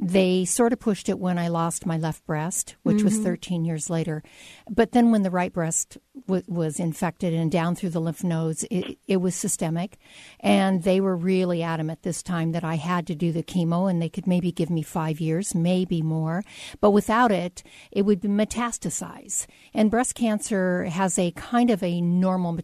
They 0.00 0.46
sort 0.46 0.72
of 0.72 0.80
pushed 0.80 1.10
it 1.10 1.18
when 1.18 1.38
I 1.38 1.48
lost 1.48 1.84
my 1.84 1.98
left 1.98 2.24
breast, 2.24 2.76
which 2.82 3.02
was 3.02 3.14
mm-hmm. 3.14 3.24
13 3.24 3.64
years 3.66 3.90
later. 3.90 4.22
But 4.70 4.92
then 4.92 5.10
when 5.10 5.22
the 5.22 5.30
right 5.30 5.52
breast 5.52 5.98
w- 6.26 6.44
was 6.48 6.80
infected 6.80 7.34
and 7.34 7.52
down 7.52 7.74
through 7.74 7.90
the 7.90 8.00
lymph 8.00 8.24
nodes, 8.24 8.64
it, 8.70 8.98
it 9.06 9.18
was 9.18 9.34
systemic. 9.34 9.98
And 10.40 10.82
they 10.82 11.00
were 11.00 11.16
really 11.16 11.62
adamant 11.62 12.02
this 12.02 12.22
time 12.22 12.52
that 12.52 12.64
I 12.64 12.76
had 12.76 13.06
to 13.08 13.14
do 13.14 13.32
the 13.32 13.42
chemo, 13.42 13.90
and 13.90 14.00
they 14.00 14.08
could 14.08 14.26
maybe 14.26 14.50
give 14.50 14.70
me 14.70 14.82
five 14.82 15.20
years, 15.20 15.54
maybe 15.54 16.00
more. 16.00 16.42
But 16.80 16.92
without 16.92 17.32
it, 17.32 17.62
it 17.90 18.02
would 18.02 18.22
metastasize. 18.22 19.46
And 19.74 19.90
breast 19.90 20.14
cancer 20.14 20.84
has 20.84 21.18
a 21.18 21.32
kind 21.32 21.68
of 21.68 21.82
a 21.82 22.00
normal 22.00 22.54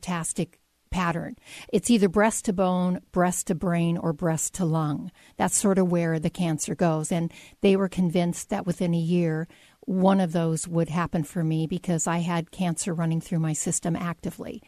pattern. 0.90 1.36
It's 1.72 1.90
either 1.90 2.08
breast 2.08 2.46
to 2.46 2.52
bone, 2.52 3.00
breast 3.12 3.48
to 3.48 3.54
brain, 3.54 3.98
or 3.98 4.12
breast 4.12 4.54
to 4.54 4.64
lung. 4.64 5.10
That's 5.36 5.56
sort 5.56 5.78
of 5.78 5.90
where 5.90 6.18
the 6.18 6.30
cancer 6.30 6.74
goes. 6.74 7.12
And 7.12 7.32
they 7.60 7.76
were 7.76 7.88
convinced 7.88 8.50
that 8.50 8.66
within 8.66 8.94
a 8.94 8.98
year, 8.98 9.48
one 9.80 10.20
of 10.20 10.32
those 10.32 10.68
would 10.68 10.90
happen 10.90 11.24
for 11.24 11.42
me 11.42 11.66
because 11.66 12.06
I 12.06 12.18
had 12.18 12.50
cancer 12.50 12.92
running 12.92 13.22
through 13.22 13.38
my 13.38 13.54
system 13.54 13.96
actively, 13.96 14.62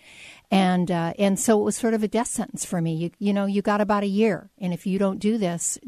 and 0.51 0.91
uh, 0.91 1.13
and 1.19 1.39
so 1.39 1.61
it 1.61 1.65
was 1.65 1.77
sort 1.77 1.95
of 1.95 2.03
a 2.03 2.09
death 2.09 2.27
sentence 2.27 2.65
for 2.65 2.81
me. 2.81 2.95
You 2.95 3.11
you 3.19 3.33
know 3.33 3.47
you 3.47 3.63
got 3.63 3.81
about 3.81 4.03
a 4.03 4.09
year, 4.09 4.51
and 4.59 4.73
if 4.73 4.87
you 4.87 4.99
don't 4.99 5.19
do 5.19 5.39
this, 5.39 5.79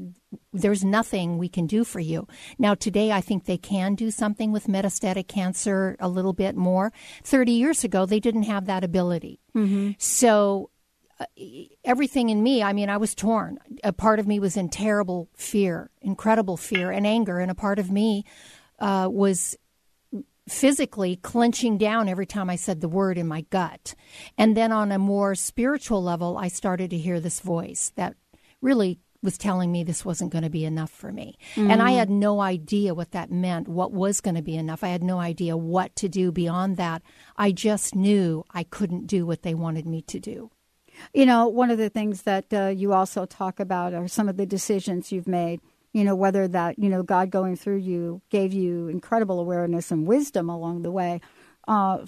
there's 0.52 0.84
nothing 0.84 1.36
we 1.38 1.48
can 1.48 1.66
do 1.66 1.84
for 1.84 2.00
you. 2.00 2.28
Now 2.58 2.74
today, 2.74 3.10
I 3.10 3.20
think 3.20 3.44
they 3.44 3.58
can 3.58 3.94
do 3.94 4.10
something 4.10 4.52
with 4.52 4.68
metastatic 4.68 5.26
cancer 5.26 5.96
a 5.98 6.08
little 6.08 6.32
bit 6.32 6.56
more. 6.56 6.92
Thirty 7.24 7.52
years 7.52 7.82
ago, 7.82 8.06
they 8.06 8.20
didn't 8.20 8.44
have 8.44 8.66
that 8.66 8.84
ability. 8.84 9.40
So 9.98 10.70
uh, 11.18 11.24
everything 11.84 12.30
in 12.30 12.42
me, 12.42 12.62
I 12.62 12.72
mean, 12.72 12.88
I 12.88 12.98
was 12.98 13.14
torn. 13.14 13.58
A 13.82 13.92
part 13.92 14.20
of 14.20 14.28
me 14.28 14.38
was 14.38 14.56
in 14.56 14.68
terrible 14.68 15.28
fear, 15.34 15.90
incredible 16.00 16.56
fear 16.56 16.92
and 16.92 17.04
anger, 17.06 17.38
and 17.40 17.50
a 17.50 17.54
part 17.56 17.80
of 17.80 17.90
me 17.90 18.24
uh, 18.78 19.08
was 19.10 19.56
physically 20.52 21.16
clenching 21.16 21.78
down 21.78 22.08
every 22.08 22.26
time 22.26 22.50
I 22.50 22.56
said 22.56 22.80
the 22.80 22.88
word 22.88 23.18
in 23.18 23.26
my 23.26 23.42
gut. 23.50 23.94
And 24.36 24.56
then 24.56 24.70
on 24.72 24.92
a 24.92 24.98
more 24.98 25.34
spiritual 25.34 26.02
level, 26.02 26.36
I 26.36 26.48
started 26.48 26.90
to 26.90 26.98
hear 26.98 27.20
this 27.20 27.40
voice 27.40 27.92
that 27.96 28.14
really 28.60 29.00
was 29.22 29.38
telling 29.38 29.70
me 29.70 29.84
this 29.84 30.04
wasn't 30.04 30.32
going 30.32 30.42
to 30.42 30.50
be 30.50 30.64
enough 30.64 30.90
for 30.90 31.12
me. 31.12 31.38
And 31.70 31.80
I 31.80 31.92
had 31.92 32.10
no 32.10 32.40
idea 32.40 32.92
what 32.92 33.12
that 33.12 33.30
meant, 33.30 33.68
what 33.68 33.92
was 33.92 34.20
going 34.20 34.34
to 34.34 34.42
be 34.42 34.56
enough. 34.56 34.82
I 34.82 34.88
had 34.88 35.02
no 35.02 35.20
idea 35.20 35.56
what 35.56 35.94
to 35.96 36.08
do 36.08 36.32
beyond 36.32 36.76
that. 36.76 37.02
I 37.36 37.52
just 37.52 37.94
knew 37.94 38.44
I 38.50 38.64
couldn't 38.64 39.06
do 39.06 39.24
what 39.24 39.42
they 39.42 39.54
wanted 39.54 39.86
me 39.86 40.02
to 40.02 40.18
do. 40.18 40.50
You 41.14 41.24
know, 41.24 41.48
one 41.48 41.70
of 41.70 41.78
the 41.78 41.88
things 41.88 42.22
that 42.22 42.52
uh, 42.52 42.66
you 42.66 42.92
also 42.92 43.24
talk 43.24 43.60
about 43.60 43.94
are 43.94 44.08
some 44.08 44.28
of 44.28 44.36
the 44.36 44.46
decisions 44.46 45.12
you've 45.12 45.28
made. 45.28 45.60
You 45.92 46.04
know, 46.04 46.14
whether 46.14 46.48
that, 46.48 46.78
you 46.78 46.88
know, 46.88 47.02
God 47.02 47.30
going 47.30 47.54
through 47.56 47.76
you 47.76 48.22
gave 48.30 48.52
you 48.54 48.88
incredible 48.88 49.38
awareness 49.40 49.90
and 49.90 50.06
wisdom 50.06 50.48
along 50.48 50.82
the 50.82 50.90
way. 50.90 51.20
Uh, 51.68 52.06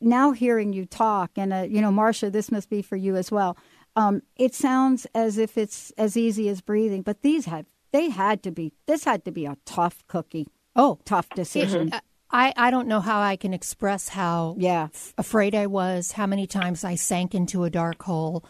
now 0.00 0.32
hearing 0.32 0.72
you 0.72 0.86
talk, 0.86 1.32
and, 1.36 1.52
uh, 1.52 1.66
you 1.68 1.80
know, 1.80 1.90
Marsha, 1.90 2.32
this 2.32 2.50
must 2.50 2.68
be 2.70 2.82
for 2.82 2.96
you 2.96 3.16
as 3.16 3.30
well. 3.30 3.56
Um, 3.96 4.22
it 4.36 4.54
sounds 4.54 5.06
as 5.14 5.38
if 5.38 5.58
it's 5.58 5.92
as 5.98 6.16
easy 6.16 6.48
as 6.48 6.60
breathing, 6.60 7.02
but 7.02 7.22
these 7.22 7.44
had, 7.44 7.66
they 7.92 8.10
had 8.10 8.42
to 8.44 8.50
be, 8.50 8.72
this 8.86 9.04
had 9.04 9.24
to 9.26 9.30
be 9.30 9.44
a 9.46 9.56
tough 9.64 10.02
cookie. 10.08 10.46
Oh, 10.74 10.98
Tough 11.04 11.28
decision. 11.30 11.92
I, 12.30 12.52
I 12.56 12.70
don't 12.70 12.88
know 12.88 13.00
how 13.00 13.20
I 13.20 13.36
can 13.36 13.54
express 13.54 14.08
how 14.08 14.54
Yeah. 14.58 14.88
afraid 15.16 15.54
I 15.54 15.66
was, 15.66 16.12
how 16.12 16.26
many 16.26 16.46
times 16.46 16.84
I 16.84 16.94
sank 16.94 17.34
into 17.34 17.64
a 17.64 17.70
dark 17.70 18.02
hole, 18.02 18.44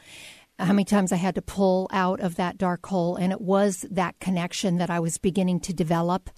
how 0.59 0.73
many 0.73 0.85
times 0.85 1.13
I 1.13 1.17
had 1.17 1.35
to 1.37 1.43
pull 1.43 1.89
out 1.93 2.21
of 2.21 2.35
that 2.37 2.59
dark 2.59 2.85
hole. 2.87 3.17
And 3.17 3.33
it 3.33 3.41
was 3.41 3.87
that 3.91 4.19
connection 4.21 4.79
that 4.79 4.91
I 4.91 5.01
was 5.01 5.19
beginning 5.19 5.61
to 5.61 5.73
develop. 5.73 6.31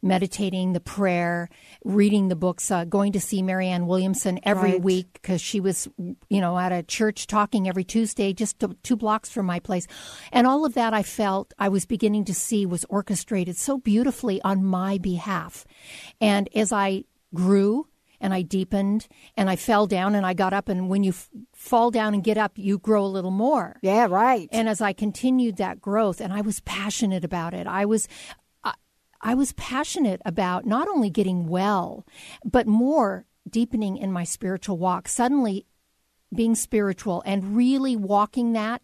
Meditating 0.00 0.74
the 0.74 0.80
prayer, 0.80 1.48
reading 1.84 2.28
the 2.28 2.36
books, 2.36 2.70
uh, 2.70 2.84
going 2.84 3.10
to 3.14 3.20
see 3.20 3.42
Marianne 3.42 3.88
Williamson 3.88 4.38
every 4.44 4.74
Right. 4.74 4.80
week 4.80 5.08
because 5.14 5.40
she 5.40 5.58
was, 5.58 5.88
you 5.98 6.40
know, 6.40 6.56
at 6.56 6.70
a 6.70 6.84
church 6.84 7.26
talking 7.26 7.68
every 7.68 7.82
Tuesday, 7.82 8.32
just 8.32 8.60
to, 8.60 8.76
two 8.84 8.94
blocks 8.94 9.28
from 9.28 9.46
my 9.46 9.58
place. 9.58 9.88
And 10.30 10.46
all 10.46 10.64
of 10.64 10.74
that 10.74 10.94
I 10.94 11.02
felt 11.02 11.52
I 11.58 11.68
was 11.68 11.84
beginning 11.84 12.24
to 12.26 12.32
see 12.34 12.64
was 12.64 12.84
orchestrated 12.88 13.56
so 13.56 13.76
beautifully 13.76 14.40
on 14.42 14.64
my 14.64 14.98
behalf. 14.98 15.66
And 16.20 16.48
as 16.54 16.70
I 16.70 17.02
grew 17.34 17.88
and 18.20 18.34
I 18.34 18.42
deepened 18.42 19.06
and 19.36 19.48
I 19.48 19.56
fell 19.56 19.86
down 19.86 20.14
and 20.14 20.26
I 20.26 20.34
got 20.34 20.52
up, 20.52 20.68
and 20.68 20.88
when 20.88 21.02
you 21.04 21.10
f- 21.10 21.28
fall 21.54 21.90
down 21.90 22.14
and 22.14 22.24
get 22.24 22.36
up, 22.38 22.52
you 22.56 22.78
grow 22.78 23.04
a 23.04 23.06
little 23.06 23.30
more. 23.30 23.78
yeah, 23.82 24.06
right. 24.10 24.48
And 24.52 24.68
as 24.68 24.80
I 24.80 24.92
continued 24.92 25.56
that 25.58 25.80
growth, 25.80 26.20
and 26.20 26.32
I 26.32 26.40
was 26.40 26.60
passionate 26.60 27.24
about 27.24 27.54
it, 27.54 27.66
I 27.66 27.84
was. 27.84 28.08
I- 28.64 28.74
I 29.20 29.34
was 29.34 29.52
passionate 29.54 30.22
about 30.24 30.64
not 30.64 30.86
only 30.86 31.10
getting 31.10 31.48
well, 31.48 32.06
but 32.44 32.68
more 32.68 33.26
deepening 33.50 33.96
in 33.96 34.12
my 34.12 34.22
spiritual 34.22 34.78
walk. 34.78 35.08
Suddenly, 35.08 35.66
being 36.32 36.54
spiritual 36.54 37.22
and 37.26 37.56
really 37.56 37.96
walking 37.96 38.52
that 38.52 38.80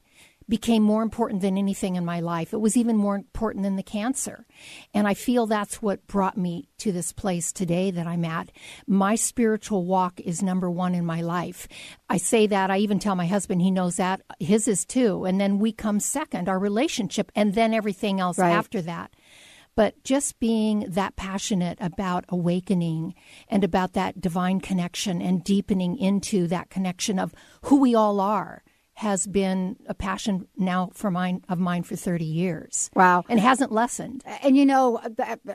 became 0.49 0.83
more 0.83 1.03
important 1.03 1.41
than 1.41 1.57
anything 1.57 1.97
in 1.97 2.05
my 2.05 2.21
life. 2.21 2.53
It 2.53 2.61
was 2.61 2.77
even 2.77 2.97
more 2.97 3.15
important 3.17 3.63
than 3.65 3.77
the 3.77 3.83
cancer. 3.83 4.47
And 4.93 5.09
I 5.09 5.15
feel 5.15 5.47
that's 5.47 5.81
what 5.81 6.07
brought 6.07 6.37
me 6.37 6.69
to 6.79 6.93
this 6.93 7.13
place 7.13 7.53
today 7.53 7.91
that 7.91 8.07
I'm 8.07 8.25
at. 8.25 8.51
My 8.87 9.15
spiritual 9.15 9.85
walk 9.87 10.21
is 10.21 10.43
number 10.43 10.71
one 10.71 10.95
in 10.95 11.07
my 11.07 11.23
life. 11.23 11.67
I 12.11 12.19
say 12.19 12.47
that, 12.49 12.71
I 12.71 12.79
even 12.79 12.99
tell 12.99 13.15
my 13.17 13.27
husband, 13.27 13.63
he 13.63 13.71
knows 13.71 13.97
that. 13.97 14.21
His 14.39 14.69
is 14.69 14.85
too. 14.85 15.25
And 15.25 15.41
then 15.41 15.59
we 15.59 15.73
come 15.73 16.01
second, 16.01 16.49
our 16.49 16.59
relationship, 16.59 17.33
and 17.35 17.55
then 17.55 17.73
everything 17.73 18.21
else 18.21 18.39
Right. 18.39 18.51
after 18.53 18.83
that. 18.83 19.13
But 19.77 20.05
just 20.05 20.39
being 20.39 20.85
that 20.91 21.17
passionate 21.17 21.79
about 21.81 22.25
awakening 22.29 23.15
and 23.49 23.65
about 23.65 23.95
that 23.95 24.21
divine 24.21 24.61
connection 24.61 25.21
and 25.21 25.43
deepening 25.43 25.97
into 25.99 26.47
that 26.49 26.71
connection 26.71 27.19
of 27.19 27.35
who 27.63 27.81
we 27.81 27.95
all 27.95 28.21
are 28.21 28.63
has 28.95 29.27
been 29.27 29.77
a 29.87 29.95
passion 29.95 30.47
now 30.57 30.91
for 30.95 31.11
mine 31.11 31.45
of 31.49 31.59
mine 31.59 31.83
for 31.83 31.97
30 31.97 32.25
years. 32.25 32.91
Wow. 32.95 33.25
And 33.29 33.41
hasn't 33.41 33.73
lessened. 33.73 34.23
and 34.43 34.57
you 34.57 34.65
know, 34.65 35.01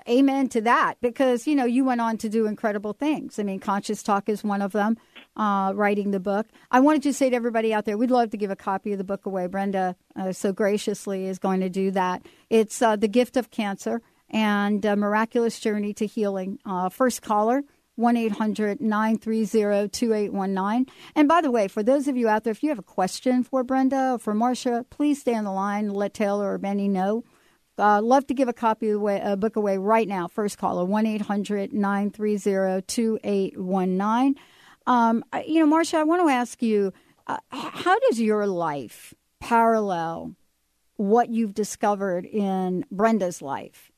amen 0.07 0.49
to 0.49 0.61
that 0.61 0.95
because 1.01 1.47
you 1.47 1.55
know 1.55 1.65
you 1.65 1.85
went 1.85 2.01
on 2.01 2.17
to 2.17 2.29
do 2.29 2.45
incredible 2.45 2.93
things. 2.93 3.39
I 3.39 3.43
mean, 3.43 3.59
conscious 3.59 4.03
talk 4.03 4.29
is 4.29 4.43
one 4.43 4.61
of 4.61 4.71
them. 4.71 4.97
Uh, 5.37 5.71
writing 5.73 6.11
the 6.11 6.19
book, 6.19 6.47
I 6.69 6.81
wanted 6.81 7.03
to 7.03 7.13
say 7.13 7.29
to 7.29 7.35
everybody 7.35 7.73
out 7.73 7.85
there, 7.85 7.97
we'd 7.97 8.11
love 8.11 8.31
to 8.31 8.37
give 8.37 8.51
a 8.51 8.57
copy 8.57 8.91
of 8.91 8.97
the 8.97 9.05
book 9.05 9.25
away. 9.25 9.47
Brenda 9.47 9.95
uh, 10.17 10.33
so 10.33 10.51
graciously 10.51 11.27
is 11.27 11.39
going 11.39 11.61
to 11.61 11.69
do 11.69 11.91
that. 11.91 12.25
It's 12.49 12.81
uh, 12.81 12.97
the 12.97 13.07
gift 13.07 13.37
of 13.37 13.49
cancer 13.49 14.01
and 14.29 14.83
a 14.83 14.97
miraculous 14.97 15.57
journey 15.59 15.93
to 15.93 16.05
healing. 16.05 16.59
Uh, 16.65 16.89
first 16.89 17.21
caller. 17.21 17.63
1 17.99 18.17
800 18.17 18.79
930 18.79 19.89
2819. 19.89 20.85
And 21.15 21.27
by 21.27 21.41
the 21.41 21.51
way, 21.51 21.67
for 21.67 21.83
those 21.83 22.07
of 22.07 22.15
you 22.15 22.29
out 22.29 22.45
there, 22.45 22.51
if 22.51 22.63
you 22.63 22.69
have 22.69 22.79
a 22.79 22.83
question 22.83 23.43
for 23.43 23.63
Brenda 23.63 24.13
or 24.13 24.19
for 24.19 24.33
Marsha, 24.33 24.89
please 24.89 25.19
stay 25.21 25.35
on 25.35 25.43
the 25.43 25.51
line 25.51 25.89
let 25.89 26.13
Taylor 26.13 26.53
or 26.53 26.57
Benny 26.57 26.87
know. 26.87 27.23
Uh, 27.77 28.01
love 28.01 28.27
to 28.27 28.33
give 28.33 28.47
a 28.47 28.53
copy 28.53 28.89
of 28.89 29.01
the 29.01 29.37
book 29.37 29.55
away 29.55 29.77
right 29.77 30.07
now. 30.07 30.27
First 30.27 30.57
caller, 30.57 30.85
1 30.85 31.05
800 31.05 31.73
930 31.73 32.81
2819. 32.87 34.35
Um, 34.87 35.23
You 35.45 35.65
know, 35.65 35.77
Marsha, 35.77 35.95
I 35.95 36.03
want 36.03 36.27
to 36.27 36.31
ask 36.31 36.61
you 36.61 36.93
uh, 37.27 37.37
how 37.49 37.99
does 37.99 38.19
your 38.19 38.47
life 38.47 39.13
parallel 39.39 40.35
what 40.97 41.29
you've 41.29 41.53
discovered 41.53 42.25
in 42.25 42.85
Brenda's 42.91 43.41
life? 43.41 43.88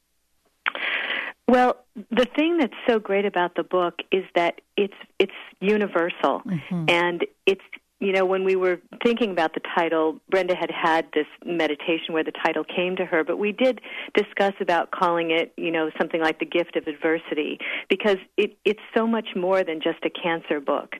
Well, 1.52 1.76
the 2.12 2.26
thing 2.34 2.60
that's 2.60 2.74
so 2.88 2.98
great 2.98 3.26
about 3.26 3.56
the 3.56 3.64
book 3.64 3.96
is 4.10 4.24
that 4.36 4.62
it's 4.78 4.94
it's 5.20 5.34
universal. 5.60 6.42
Mm-hmm. 6.46 6.86
And 6.88 7.26
it's 7.46 7.62
you 8.00 8.14
know, 8.14 8.26
when 8.26 8.46
we 8.46 8.56
were 8.56 8.80
thinking 9.04 9.32
about 9.32 9.54
the 9.54 9.60
title, 9.76 10.20
Brenda 10.30 10.56
had 10.56 10.72
had 10.72 11.08
this 11.14 11.28
meditation 11.46 12.14
where 12.14 12.24
the 12.24 12.32
title 12.32 12.64
came 12.64 12.96
to 12.96 13.06
her, 13.06 13.24
but 13.24 13.38
we 13.38 13.52
did 13.52 13.80
discuss 14.16 14.54
about 14.60 14.90
calling 14.90 15.30
it, 15.30 15.54
you 15.56 15.72
know, 15.72 15.92
something 16.00 16.20
like 16.20 16.40
the 16.40 16.46
gift 16.46 16.76
of 16.78 16.88
adversity 16.88 17.60
because 17.90 18.18
it, 18.38 18.58
it's 18.66 18.80
so 18.98 19.06
much 19.06 19.28
more 19.36 19.64
than 19.64 19.82
just 19.82 20.00
a 20.04 20.10
cancer 20.10 20.60
book. 20.60 20.96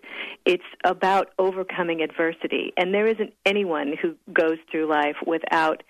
It's 0.46 0.64
about 0.84 1.30
overcoming 1.40 2.02
adversity, 2.02 2.72
and 2.78 2.94
there 2.94 3.08
isn't 3.08 3.34
anyone 3.48 3.96
who 4.00 4.16
goes 4.32 4.58
through 4.70 4.88
life 4.88 5.16
without 5.26 5.82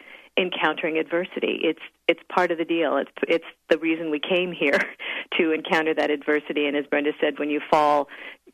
encountering 0.41 0.97
adversity. 0.97 1.59
It's 1.63 1.79
it's 2.07 2.19
part 2.33 2.51
of 2.51 2.57
the 2.57 2.65
deal. 2.65 2.97
It's 2.97 3.11
it's 3.27 3.45
the 3.69 3.77
reason 3.77 4.09
we 4.09 4.19
came 4.19 4.51
here 4.51 4.79
to 5.37 5.51
encounter 5.51 5.93
that 5.93 6.09
adversity. 6.09 6.67
And 6.67 6.75
as 6.75 6.85
Brenda 6.85 7.11
said, 7.21 7.39
when 7.39 7.49
you 7.49 7.61
fall, 7.69 8.07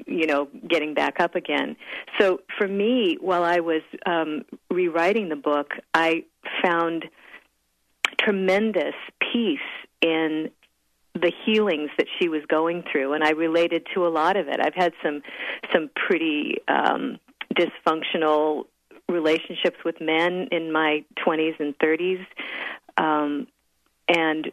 you 0.05 0.27
know, 0.27 0.47
getting 0.67 0.93
back 0.93 1.19
up 1.19 1.35
again. 1.35 1.75
So 2.19 2.41
for 2.57 2.67
me, 2.67 3.17
while 3.19 3.43
I 3.43 3.59
was 3.59 3.81
um, 4.05 4.43
rewriting 4.69 5.29
the 5.29 5.35
book, 5.35 5.71
I 5.93 6.25
found 6.63 7.05
tremendous 8.19 8.95
peace 9.19 9.59
in 10.01 10.51
the 11.13 11.31
healings 11.45 11.89
that 11.97 12.07
she 12.19 12.29
was 12.29 12.41
going 12.47 12.83
through, 12.91 13.13
and 13.13 13.23
I 13.23 13.31
related 13.31 13.87
to 13.95 14.05
a 14.05 14.09
lot 14.09 14.37
of 14.37 14.47
it. 14.47 14.59
I've 14.59 14.75
had 14.75 14.93
some 15.03 15.21
some 15.73 15.89
pretty 15.95 16.57
um, 16.67 17.17
dysfunctional 17.55 18.65
relationships 19.09 19.77
with 19.85 19.99
men 20.01 20.47
in 20.51 20.71
my 20.71 21.03
20s 21.25 21.59
and 21.59 21.77
30s, 21.79 22.25
um, 22.97 23.47
and 24.07 24.51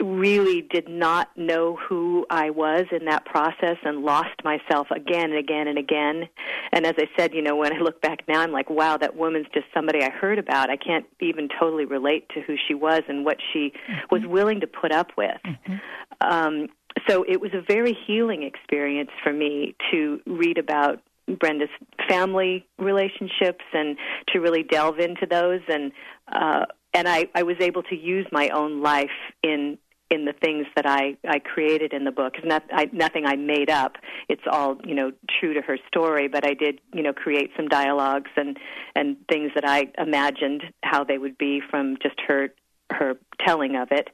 really 0.00 0.60
did 0.62 0.88
not 0.88 1.28
know 1.36 1.76
who 1.88 2.26
I 2.28 2.50
was 2.50 2.84
in 2.92 3.06
that 3.06 3.24
process 3.24 3.76
and 3.82 4.02
lost 4.02 4.44
myself 4.44 4.88
again 4.90 5.30
and 5.30 5.38
again 5.38 5.68
and 5.68 5.78
again. 5.78 6.28
And 6.72 6.84
as 6.84 6.94
I 6.98 7.06
said, 7.18 7.32
you 7.32 7.40
know, 7.42 7.56
when 7.56 7.74
I 7.74 7.78
look 7.78 8.02
back 8.02 8.20
now, 8.28 8.42
I'm 8.42 8.52
like, 8.52 8.68
wow, 8.68 8.98
that 8.98 9.16
woman's 9.16 9.46
just 9.54 9.66
somebody 9.72 10.02
I 10.02 10.10
heard 10.10 10.38
about. 10.38 10.68
I 10.68 10.76
can't 10.76 11.06
even 11.20 11.48
totally 11.58 11.86
relate 11.86 12.28
to 12.34 12.42
who 12.42 12.56
she 12.68 12.74
was 12.74 13.02
and 13.08 13.24
what 13.24 13.38
she 13.52 13.72
mm-hmm. 13.90 14.14
was 14.14 14.22
willing 14.26 14.60
to 14.60 14.66
put 14.66 14.92
up 14.92 15.12
with. 15.16 15.40
Mm-hmm. 15.46 15.74
Um, 16.20 16.68
so 17.08 17.24
it 17.28 17.40
was 17.40 17.52
a 17.54 17.62
very 17.66 17.96
healing 18.06 18.42
experience 18.42 19.10
for 19.22 19.32
me 19.32 19.76
to 19.90 20.20
read 20.26 20.58
about 20.58 21.00
Brenda's 21.26 21.68
family 22.08 22.66
relationships 22.78 23.64
and 23.72 23.96
to 24.28 24.40
really 24.40 24.62
delve 24.62 24.98
into 24.98 25.26
those 25.28 25.60
and 25.68 25.92
uh, 26.30 26.66
and 26.94 27.06
I, 27.06 27.26
I 27.34 27.42
was 27.42 27.56
able 27.60 27.82
to 27.84 27.94
use 27.94 28.26
my 28.32 28.48
own 28.50 28.82
life 28.82 29.10
in 29.42 29.78
in 30.08 30.24
the 30.24 30.32
things 30.32 30.66
that 30.76 30.86
I, 30.86 31.16
I 31.28 31.40
created 31.40 31.92
in 31.92 32.04
the 32.04 32.12
book. 32.12 32.34
It's 32.36 32.46
not 32.46 32.62
I, 32.72 32.88
nothing 32.92 33.26
I 33.26 33.34
made 33.34 33.70
up. 33.70 33.96
It's 34.28 34.42
all 34.50 34.76
you 34.84 34.94
know 34.94 35.10
true 35.40 35.52
to 35.54 35.60
her 35.62 35.78
story. 35.88 36.28
But 36.28 36.46
I 36.46 36.54
did 36.54 36.80
you 36.94 37.02
know 37.02 37.12
create 37.12 37.50
some 37.56 37.68
dialogues 37.68 38.30
and 38.36 38.56
and 38.94 39.16
things 39.28 39.50
that 39.54 39.68
I 39.68 39.92
imagined 39.98 40.62
how 40.82 41.04
they 41.04 41.18
would 41.18 41.36
be 41.36 41.60
from 41.70 41.96
just 42.02 42.20
her 42.26 42.48
her 42.90 43.14
telling 43.44 43.76
of 43.76 43.88
it. 43.90 44.08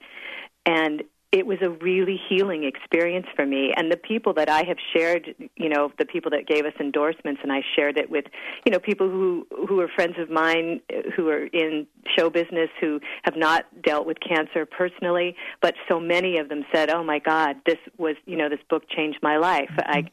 And 0.65 1.03
it 1.33 1.47
was 1.47 1.59
a 1.63 1.71
really 1.71 2.21
healing 2.29 2.65
experience 2.65 3.27
for 3.35 3.47
me. 3.47 3.73
And 3.77 3.91
the 3.91 3.97
people 3.97 4.35
that 4.35 4.49
I 4.49 4.65
have 4.65 4.79
shared 4.95 5.35
you 5.57 5.69
know 5.69 5.93
the 5.99 6.05
people 6.05 6.31
that 6.31 6.47
gave 6.47 6.65
us 6.65 6.73
endorsements 6.79 7.41
and 7.43 7.53
I 7.53 7.63
shared 7.75 7.99
it 7.99 8.11
with 8.11 8.27
you 8.65 8.73
know 8.73 8.79
people 8.79 9.09
who 9.09 9.47
who 9.69 9.81
are 9.81 9.89
friends 9.89 10.17
of 10.19 10.31
mine 10.31 10.81
who 11.17 11.29
are 11.29 11.47
in 11.47 11.87
show 12.17 12.31
business 12.31 12.69
who 12.81 13.01
have 13.25 13.37
not 13.37 13.65
dealt 13.83 14.07
with 14.07 14.19
cancer 14.21 14.67
personally 14.67 15.37
but 15.61 15.75
so 15.89 15.99
many 16.01 16.39
of 16.39 16.49
them 16.49 16.65
said 16.73 16.91
oh 16.91 17.03
my 17.03 17.19
god 17.19 17.57
this 17.67 17.79
was 17.99 18.17
you 18.27 18.37
know 18.37 18.49
this 18.49 18.61
book 18.69 18.85
changed 18.89 19.19
my 19.23 19.37
life. 19.37 19.71
I 19.79 20.05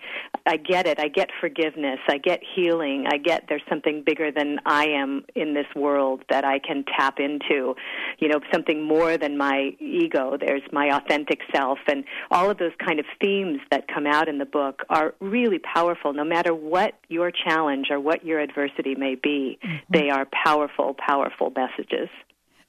I 0.45 0.57
get 0.57 0.87
it. 0.87 0.99
I 0.99 1.07
get 1.07 1.29
forgiveness. 1.39 1.99
I 2.07 2.17
get 2.17 2.41
healing. 2.55 3.05
I 3.11 3.17
get 3.17 3.45
there's 3.49 3.63
something 3.69 4.03
bigger 4.05 4.31
than 4.31 4.59
I 4.65 4.85
am 4.85 5.25
in 5.35 5.53
this 5.53 5.67
world 5.75 6.23
that 6.29 6.45
I 6.45 6.59
can 6.59 6.85
tap 6.97 7.19
into. 7.19 7.75
You 8.19 8.27
know 8.29 8.39
something 8.51 8.83
more 8.83 9.17
than 9.17 9.37
my 9.37 9.71
ego. 9.79 10.37
There's 10.39 10.61
my 10.71 10.89
authentic 11.09 11.39
self 11.53 11.79
and 11.87 12.03
all 12.31 12.49
of 12.49 12.57
those 12.57 12.71
kind 12.83 12.99
of 12.99 13.05
themes 13.21 13.59
that 13.71 13.87
come 13.87 14.05
out 14.05 14.27
in 14.27 14.37
the 14.37 14.45
book 14.45 14.83
are 14.89 15.13
really 15.19 15.59
powerful 15.59 16.13
no 16.13 16.23
matter 16.23 16.53
what 16.53 16.93
your 17.07 17.31
challenge 17.31 17.87
or 17.89 17.99
what 17.99 18.25
your 18.25 18.39
adversity 18.39 18.95
may 18.95 19.15
be 19.15 19.57
mm-hmm. 19.63 19.77
they 19.89 20.09
are 20.09 20.27
powerful 20.45 20.95
powerful 21.05 21.51
messages 21.55 22.09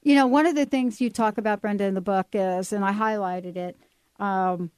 you 0.03 0.15
know 0.15 0.27
one 0.27 0.45
of 0.45 0.55
the 0.55 0.65
things 0.65 0.99
you 0.99 1.09
talk 1.09 1.37
about 1.37 1.61
brenda 1.61 1.83
in 1.83 1.93
the 1.93 2.01
book 2.01 2.27
is 2.33 2.73
and 2.73 2.83
i 2.83 2.91
highlighted 2.91 3.55
it 3.55 3.77
um, 4.19 4.69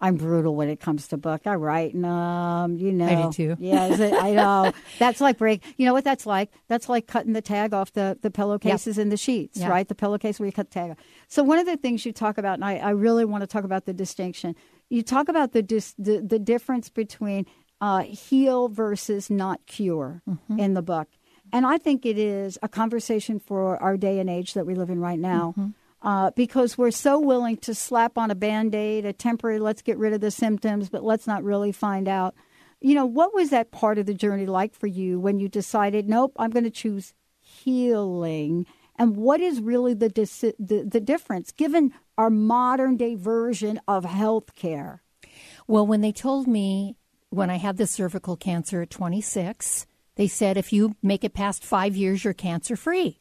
I'm 0.00 0.16
brutal 0.16 0.54
when 0.54 0.68
it 0.68 0.78
comes 0.78 1.08
to 1.08 1.16
book. 1.16 1.46
I 1.46 1.54
write 1.54 1.94
and 1.94 2.04
um, 2.04 2.76
you 2.76 2.92
know. 2.92 3.06
I 3.06 3.22
do 3.22 3.32
too. 3.32 3.56
yeah, 3.60 3.88
I 4.20 4.32
know. 4.32 4.72
That's 4.98 5.20
like 5.20 5.38
break. 5.38 5.62
You 5.78 5.86
know 5.86 5.94
what 5.94 6.04
that's 6.04 6.26
like? 6.26 6.50
That's 6.68 6.88
like 6.88 7.06
cutting 7.06 7.32
the 7.32 7.40
tag 7.40 7.72
off 7.72 7.92
the 7.92 8.18
the 8.20 8.30
pillowcases 8.30 8.96
yep. 8.96 9.02
and 9.02 9.12
the 9.12 9.16
sheets, 9.16 9.58
yep. 9.58 9.70
right? 9.70 9.88
The 9.88 9.94
pillowcase 9.94 10.38
where 10.38 10.46
you 10.46 10.52
cut 10.52 10.70
the 10.70 10.74
tag. 10.74 10.90
Off. 10.92 10.98
So 11.28 11.42
one 11.42 11.58
of 11.58 11.66
the 11.66 11.76
things 11.76 12.04
you 12.04 12.12
talk 12.12 12.36
about, 12.36 12.54
and 12.54 12.64
I, 12.64 12.76
I 12.76 12.90
really 12.90 13.24
want 13.24 13.42
to 13.42 13.46
talk 13.46 13.64
about 13.64 13.86
the 13.86 13.94
distinction. 13.94 14.54
You 14.90 15.02
talk 15.02 15.28
about 15.28 15.52
the 15.52 15.62
dis, 15.62 15.94
the, 15.98 16.20
the 16.20 16.38
difference 16.38 16.88
between 16.88 17.46
uh, 17.80 18.02
heal 18.02 18.68
versus 18.68 19.30
not 19.30 19.66
cure 19.66 20.22
mm-hmm. 20.28 20.58
in 20.58 20.74
the 20.74 20.82
book, 20.82 21.08
and 21.52 21.66
I 21.66 21.78
think 21.78 22.04
it 22.04 22.18
is 22.18 22.58
a 22.62 22.68
conversation 22.68 23.40
for 23.40 23.82
our 23.82 23.96
day 23.96 24.18
and 24.18 24.28
age 24.28 24.54
that 24.54 24.66
we 24.66 24.74
live 24.74 24.90
in 24.90 25.00
right 25.00 25.18
now. 25.18 25.54
Mm-hmm 25.56 25.70
uh, 26.06 26.30
because 26.36 26.78
we're 26.78 26.92
so 26.92 27.18
willing 27.18 27.56
to 27.56 27.74
slap 27.74 28.16
on 28.16 28.30
a 28.30 28.34
band 28.36 28.76
aid, 28.76 29.04
a 29.04 29.12
temporary, 29.12 29.58
let's 29.58 29.82
get 29.82 29.98
rid 29.98 30.12
of 30.12 30.20
the 30.20 30.30
symptoms, 30.30 30.88
but 30.88 31.02
let's 31.02 31.26
not 31.26 31.42
really 31.42 31.72
find 31.72 32.06
out. 32.06 32.32
You 32.80 32.94
know, 32.94 33.04
what 33.04 33.34
was 33.34 33.50
that 33.50 33.72
part 33.72 33.98
of 33.98 34.06
the 34.06 34.14
journey 34.14 34.46
like 34.46 34.72
for 34.72 34.86
you 34.86 35.18
when 35.18 35.40
you 35.40 35.48
decided, 35.48 36.08
nope, 36.08 36.32
I'm 36.36 36.50
going 36.50 36.62
to 36.62 36.70
choose 36.70 37.12
healing? 37.40 38.66
And 38.94 39.16
what 39.16 39.40
is 39.40 39.60
really 39.60 39.94
the, 39.94 40.08
dis- 40.08 40.54
the, 40.60 40.86
the 40.88 41.00
difference 41.00 41.50
given 41.50 41.92
our 42.16 42.30
modern 42.30 42.96
day 42.96 43.16
version 43.16 43.80
of 43.88 44.04
health 44.04 44.54
care? 44.54 45.02
Well, 45.66 45.88
when 45.88 46.02
they 46.02 46.12
told 46.12 46.46
me 46.46 46.94
when 47.30 47.50
I 47.50 47.56
had 47.56 47.78
the 47.78 47.86
cervical 47.88 48.36
cancer 48.36 48.80
at 48.82 48.90
26, 48.90 49.86
they 50.14 50.28
said 50.28 50.56
if 50.56 50.72
you 50.72 50.94
make 51.02 51.24
it 51.24 51.34
past 51.34 51.64
five 51.64 51.96
years, 51.96 52.22
you're 52.22 52.32
cancer 52.32 52.76
free. 52.76 53.18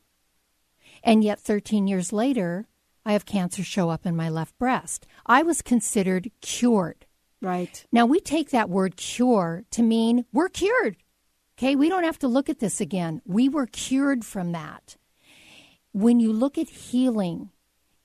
And 1.04 1.24
yet, 1.24 1.40
13 1.40 1.88
years 1.88 2.14
later, 2.14 2.68
I 3.06 3.14
have 3.14 3.26
cancer 3.26 3.64
show 3.64 3.90
up 3.90 4.06
in 4.06 4.16
my 4.16 4.30
left 4.30 4.58
breast. 4.58 5.06
I 5.26 5.44
was 5.44 5.62
considered 5.62 6.32
cured. 6.42 7.06
Right. 7.42 7.86
Now, 7.92 8.06
we 8.06 8.20
take 8.20 8.50
that 8.50 8.70
word 8.70 8.98
cure 8.98 9.66
to 9.72 9.84
mean 9.84 10.26
we're 10.34 10.50
cured. 10.50 10.98
Okay, 11.58 11.76
we 11.76 11.88
don't 11.88 12.04
have 12.04 12.20
to 12.20 12.28
look 12.28 12.50
at 12.50 12.60
this 12.60 12.82
again. 12.82 13.22
We 13.26 13.48
were 13.48 13.68
cured 13.68 14.26
from 14.26 14.52
that. 14.54 14.98
When 15.94 16.20
you 16.20 16.34
look 16.34 16.58
at 16.58 16.68
healing, 16.68 17.52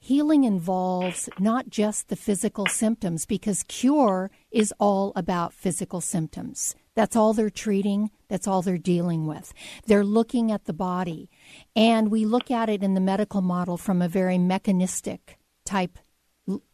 healing 0.01 0.45
involves 0.45 1.29
not 1.39 1.69
just 1.69 2.09
the 2.09 2.17
physical 2.17 2.67
symptoms 2.67 3.27
because 3.27 3.63
cure 3.65 4.31
is 4.51 4.75
all 4.81 5.13
about 5.15 5.53
physical 5.53 6.01
symptoms. 6.01 6.75
That's 6.97 7.15
all 7.15 7.33
they're 7.33 7.51
treating, 7.51 8.11
that's 8.29 8.49
all 8.49 8.63
they're 8.63 8.77
dealing 8.77 9.27
with. 9.27 9.53
They're 9.87 10.05
looking 10.05 10.51
at 10.51 10.65
the 10.65 10.73
body. 10.73 11.31
And 11.77 12.11
we 12.11 12.25
look 12.25 12.51
at 12.51 12.69
it 12.69 12.83
in 12.83 12.95
the 12.95 13.01
medical 13.01 13.41
model 13.41 13.77
from 13.77 14.03
a 14.03 14.09
very 14.09 14.39
mechanistic 14.39 15.39
type 15.65 15.99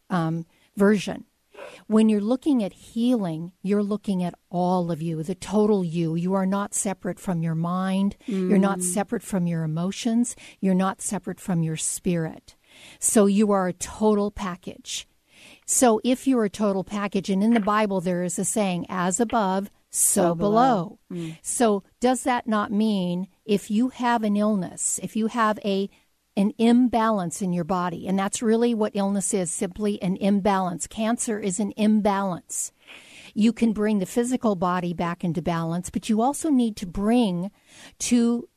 um, 0.09 0.45
version. 0.75 1.25
When 1.87 2.09
you're 2.09 2.21
looking 2.21 2.63
at 2.63 2.73
healing, 2.73 3.51
you're 3.61 3.83
looking 3.83 4.23
at 4.23 4.35
all 4.49 4.91
of 4.91 5.01
you, 5.01 5.23
the 5.23 5.35
total 5.35 5.83
you. 5.83 6.15
You 6.15 6.33
are 6.33 6.45
not 6.45 6.73
separate 6.73 7.19
from 7.19 7.41
your 7.41 7.55
mind. 7.55 8.15
Mm. 8.27 8.49
You're 8.49 8.57
not 8.57 8.79
mm. 8.79 8.83
separate 8.83 9.23
from 9.23 9.47
your 9.47 9.63
emotions. 9.63 10.35
You're 10.59 10.75
not 10.75 11.01
separate 11.01 11.39
from 11.39 11.63
your 11.63 11.77
spirit. 11.77 12.55
So 12.99 13.25
you 13.25 13.51
are 13.51 13.67
a 13.67 13.73
total 13.73 14.31
package. 14.31 15.07
So 15.65 15.99
if 16.03 16.27
you're 16.27 16.45
a 16.45 16.49
total 16.49 16.83
package, 16.83 17.29
and 17.29 17.43
in 17.43 17.53
the 17.53 17.59
Bible 17.59 18.01
there 18.01 18.23
is 18.23 18.39
a 18.39 18.45
saying, 18.45 18.85
as 18.89 19.19
above, 19.19 19.69
so, 19.89 20.35
below. 20.35 20.99
below. 21.09 21.21
Mm. 21.23 21.37
So 21.41 21.83
does 21.99 22.23
that 22.23 22.47
not 22.47 22.71
mean 22.71 23.27
if 23.45 23.71
you 23.71 23.89
have 23.89 24.23
an 24.23 24.35
illness, 24.35 24.99
if 25.01 25.15
you 25.15 25.27
have 25.27 25.59
a 25.63 25.89
an 26.35 26.53
imbalance 26.59 27.41
in 27.41 27.51
your 27.51 27.63
body, 27.63 28.07
and 28.07 28.17
that's 28.17 28.43
really 28.43 28.75
what 28.75 28.95
illness 28.95 29.33
is, 29.33 29.51
simply 29.51 29.99
an 30.03 30.15
imbalance. 30.17 30.85
Cancer 30.85 31.39
is 31.39 31.59
an 31.59 31.73
imbalance. 31.75 32.71
You 33.33 33.51
can 33.51 33.73
bring 33.73 33.97
the 33.97 34.05
physical 34.05 34.55
body 34.55 34.93
back 34.93 35.23
into 35.23 35.41
balance, 35.41 35.89
but 35.89 36.09
you 36.09 36.21
also 36.21 36.51
need 36.51 36.75
to 36.77 36.85
bring 36.85 37.49
to 37.99 38.47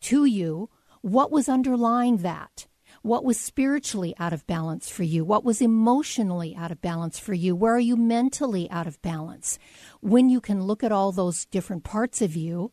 to 0.00 0.24
you 0.24 0.68
what 1.00 1.30
was 1.30 1.48
underlying 1.48 2.18
that 2.18 2.67
what 3.02 3.24
was 3.24 3.38
spiritually 3.38 4.14
out 4.18 4.32
of 4.32 4.46
balance 4.46 4.88
for 4.88 5.02
you? 5.02 5.24
What 5.24 5.44
was 5.44 5.60
emotionally 5.60 6.54
out 6.56 6.70
of 6.70 6.80
balance 6.80 7.18
for 7.18 7.34
you? 7.34 7.54
Where 7.54 7.74
are 7.74 7.80
you 7.80 7.96
mentally 7.96 8.70
out 8.70 8.86
of 8.86 9.00
balance? 9.02 9.58
When 10.00 10.28
you 10.28 10.40
can 10.40 10.64
look 10.64 10.82
at 10.82 10.92
all 10.92 11.12
those 11.12 11.44
different 11.46 11.84
parts 11.84 12.20
of 12.22 12.36
you 12.36 12.72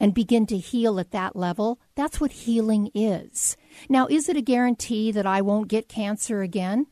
and 0.00 0.14
begin 0.14 0.46
to 0.46 0.58
heal 0.58 0.98
at 0.98 1.12
that 1.12 1.36
level, 1.36 1.80
that's 1.94 2.20
what 2.20 2.32
healing 2.32 2.90
is. 2.94 3.56
Now, 3.88 4.06
is 4.06 4.28
it 4.28 4.36
a 4.36 4.42
guarantee 4.42 5.12
that 5.12 5.26
I 5.26 5.40
won't 5.40 5.68
get 5.68 5.88
cancer 5.88 6.42
again? 6.42 6.86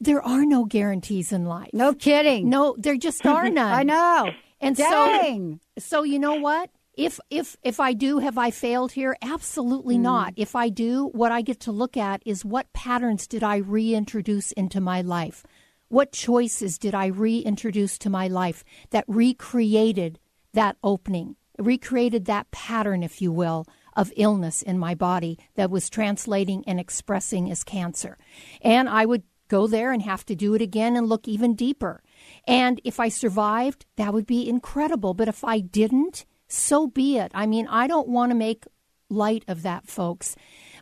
There 0.00 0.22
are 0.22 0.44
no 0.44 0.64
guarantees 0.64 1.32
in 1.32 1.44
life. 1.44 1.70
No 1.72 1.92
kidding. 1.92 2.48
No, 2.48 2.74
there 2.78 2.96
just 2.96 3.24
are 3.26 3.48
none. 3.50 3.72
I 3.72 3.82
know. 3.82 4.30
And 4.60 4.76
Dang. 4.76 5.60
so 5.78 5.98
so 5.98 6.02
you 6.02 6.18
know 6.18 6.34
what? 6.34 6.70
If 6.98 7.20
if 7.30 7.56
if 7.62 7.78
I 7.78 7.92
do, 7.94 8.18
have 8.18 8.36
I 8.36 8.50
failed 8.50 8.92
here? 8.92 9.16
Absolutely 9.22 9.96
Mm. 9.96 10.02
not. 10.02 10.34
If 10.36 10.56
I 10.56 10.68
do, 10.68 11.06
what 11.14 11.30
I 11.32 11.42
get 11.42 11.60
to 11.60 11.72
look 11.72 11.96
at 11.96 12.22
is 12.26 12.44
what 12.44 12.72
patterns 12.72 13.26
did 13.26 13.42
I 13.44 13.56
reintroduce 13.56 14.52
into 14.52 14.80
my 14.80 15.00
life? 15.00 15.46
What 15.88 16.12
choices 16.12 16.76
did 16.76 16.94
I 16.94 17.06
reintroduce 17.06 17.96
to 17.98 18.10
my 18.10 18.26
life 18.28 18.64
that 18.90 19.04
recreated 19.06 20.18
that 20.52 20.76
opening, 20.82 21.36
recreated 21.58 22.24
that 22.26 22.50
pattern, 22.50 23.02
if 23.02 23.22
you 23.22 23.30
will, 23.32 23.64
of 23.96 24.12
illness 24.16 24.60
in 24.60 24.78
my 24.78 24.94
body 24.94 25.38
that 25.54 25.70
was 25.70 25.88
translating 25.88 26.64
and 26.66 26.80
expressing 26.80 27.48
as 27.50 27.62
cancer? 27.64 28.18
And 28.60 28.88
I 28.88 29.06
would 29.06 29.22
go 29.46 29.66
there 29.66 29.92
and 29.92 30.02
have 30.02 30.26
to 30.26 30.34
do 30.36 30.52
it 30.54 30.60
again 30.60 30.96
and 30.96 31.08
look 31.08 31.28
even 31.28 31.54
deeper. 31.54 32.02
And 32.46 32.80
if 32.84 32.98
I 33.00 33.08
survived, 33.08 33.86
that 33.96 34.12
would 34.12 34.26
be 34.26 34.48
incredible. 34.48 35.14
But 35.14 35.28
if 35.28 35.42
I 35.44 35.60
didn't, 35.60 36.26
so 36.48 36.86
be 36.86 37.18
it. 37.18 37.30
I 37.34 37.46
mean, 37.46 37.66
I 37.68 37.86
don't 37.86 38.08
want 38.08 38.30
to 38.30 38.36
make 38.36 38.64
light 39.10 39.44
of 39.48 39.62
that, 39.62 39.86
folks. 39.86 40.36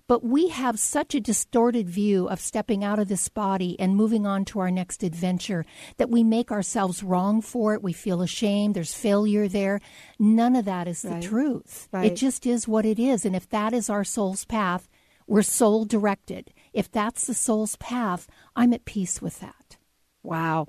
But 0.08 0.22
we 0.22 0.48
have 0.48 0.78
such 0.78 1.16
a 1.16 1.20
distorted 1.20 1.88
view 1.90 2.28
of 2.28 2.38
stepping 2.38 2.84
out 2.84 3.00
of 3.00 3.08
this 3.08 3.28
body 3.28 3.78
and 3.80 3.96
moving 3.96 4.24
on 4.24 4.44
to 4.46 4.60
our 4.60 4.70
next 4.70 5.02
adventure 5.02 5.64
that 5.96 6.10
we 6.10 6.22
make 6.22 6.52
ourselves 6.52 7.02
wrong 7.02 7.42
for 7.42 7.74
it. 7.74 7.82
We 7.82 7.92
feel 7.92 8.22
ashamed. 8.22 8.76
There's 8.76 8.94
failure 8.94 9.48
there. 9.48 9.80
None 10.16 10.54
of 10.54 10.64
that 10.66 10.86
is 10.86 11.04
Right. 11.04 11.20
the 11.20 11.26
truth. 11.28 11.88
Right. 11.90 12.12
It 12.12 12.14
just 12.16 12.46
is 12.46 12.68
what 12.68 12.86
it 12.86 13.00
is. 13.00 13.24
And 13.24 13.34
if 13.34 13.48
that 13.48 13.72
is 13.72 13.90
our 13.90 14.04
soul's 14.04 14.44
path, 14.44 14.88
we're 15.26 15.42
soul 15.42 15.84
directed. 15.84 16.52
If 16.72 16.88
that's 16.88 17.26
the 17.26 17.34
soul's 17.34 17.74
path, 17.76 18.28
I'm 18.54 18.72
at 18.72 18.84
peace 18.84 19.20
with 19.20 19.40
that. 19.40 19.76
Wow. 20.22 20.68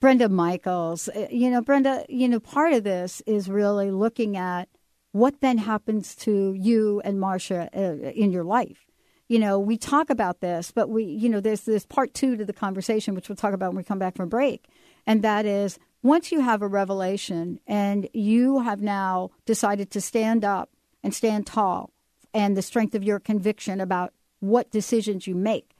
Brenda 0.00 0.28
Michaels, 0.28 1.08
uh, 1.08 1.26
you 1.30 1.50
know, 1.50 1.62
Brenda, 1.62 2.04
you 2.08 2.28
know, 2.28 2.40
part 2.40 2.72
of 2.74 2.84
this 2.84 3.22
is 3.26 3.48
really 3.48 3.90
looking 3.90 4.36
at 4.36 4.68
what 5.12 5.40
then 5.40 5.56
happens 5.56 6.14
to 6.16 6.52
you 6.52 7.00
and 7.04 7.18
Marsha 7.18 7.68
uh, 7.74 8.10
in 8.10 8.30
your 8.30 8.44
life. 8.44 8.86
You 9.28 9.38
know, 9.38 9.58
we 9.58 9.76
talk 9.76 10.10
about 10.10 10.40
this, 10.40 10.70
but 10.70 10.88
we, 10.90 11.04
you 11.04 11.28
know, 11.28 11.40
there's 11.40 11.62
this 11.62 11.86
part 11.86 12.12
two 12.14 12.36
to 12.36 12.44
the 12.44 12.52
conversation, 12.52 13.14
which 13.14 13.28
we'll 13.28 13.36
talk 13.36 13.54
about 13.54 13.70
when 13.70 13.78
we 13.78 13.84
come 13.84 13.98
back 13.98 14.16
from 14.16 14.28
break. 14.28 14.66
And 15.06 15.22
that 15.22 15.46
is 15.46 15.78
once 16.02 16.30
you 16.30 16.40
have 16.40 16.62
a 16.62 16.68
revelation 16.68 17.58
and 17.66 18.08
you 18.12 18.60
have 18.60 18.82
now 18.82 19.30
decided 19.46 19.90
to 19.92 20.00
stand 20.00 20.44
up 20.44 20.70
and 21.02 21.14
stand 21.14 21.46
tall 21.46 21.90
and 22.34 22.56
the 22.56 22.62
strength 22.62 22.94
of 22.94 23.02
your 23.02 23.18
conviction 23.18 23.80
about 23.80 24.12
what 24.40 24.70
decisions 24.70 25.26
you 25.26 25.34
make, 25.34 25.74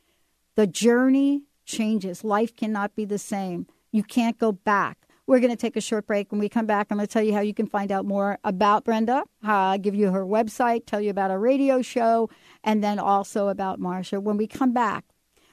the 0.55 0.66
journey 0.66 1.42
changes. 1.66 2.24
Life 2.24 2.57
cannot 2.57 2.96
be 2.96 3.05
the 3.05 3.18
same. 3.18 3.66
You 3.92 4.03
can't 4.03 4.38
go 4.38 4.53
back. 4.53 4.99
We're 5.27 5.40
going 5.40 5.51
to 5.51 5.57
take 5.57 5.77
a 5.77 5.81
short 5.81 6.07
break. 6.07 6.31
When 6.31 6.38
we 6.38 6.49
come 6.49 6.66
back, 6.66 6.87
I'm 6.90 6.99
going 6.99 7.07
to 7.07 7.12
tell 7.12 7.22
you 7.22 7.35
how 7.35 7.40
you 7.40 7.55
can 7.55 7.66
find 7.66 7.90
out 7.90 8.05
more 8.05 8.38
about 8.44 8.85
Brenda, 8.85 9.25
uh, 9.42 9.77
give 9.77 9.94
you 9.94 10.12
her 10.12 10.25
website, 10.25 10.87
tell 10.87 11.01
you 11.01 11.11
about 11.11 11.33
a 11.33 11.38
radio 11.38 11.83
show, 11.83 12.31
and 12.62 12.83
then 12.83 12.99
also 13.01 13.49
about 13.49 13.81
Marsha. 13.81 14.22
When 14.22 14.37
we 14.37 14.46
come 14.46 14.72
back, 14.72 15.05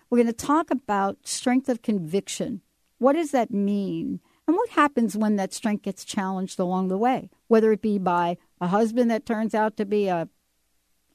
we're 0.10 0.20
going 0.20 0.28
to 0.28 0.34
talk 0.34 0.70
about 0.70 1.28
strength 1.28 1.70
of 1.70 1.82
conviction. 1.82 2.62
What 3.00 3.14
does 3.14 3.32
that 3.32 3.50
mean? 3.50 4.20
And 4.48 4.56
what 4.56 4.70
happens 4.70 5.18
when 5.18 5.38
that 5.38 5.54
strength 5.54 5.84
gets 5.84 6.06
challenged 6.06 6.60
along 6.60 6.90
the 6.90 6.98
way? 6.98 7.32
Whether 7.48 7.72
it 7.72 7.82
be 7.82 7.98
by 7.98 8.38
a 8.62 8.68
husband 8.68 9.10
that 9.10 9.26
turns 9.26 9.56
out 9.56 9.76
to 9.78 9.86
be 9.86 10.08
a 10.08 10.28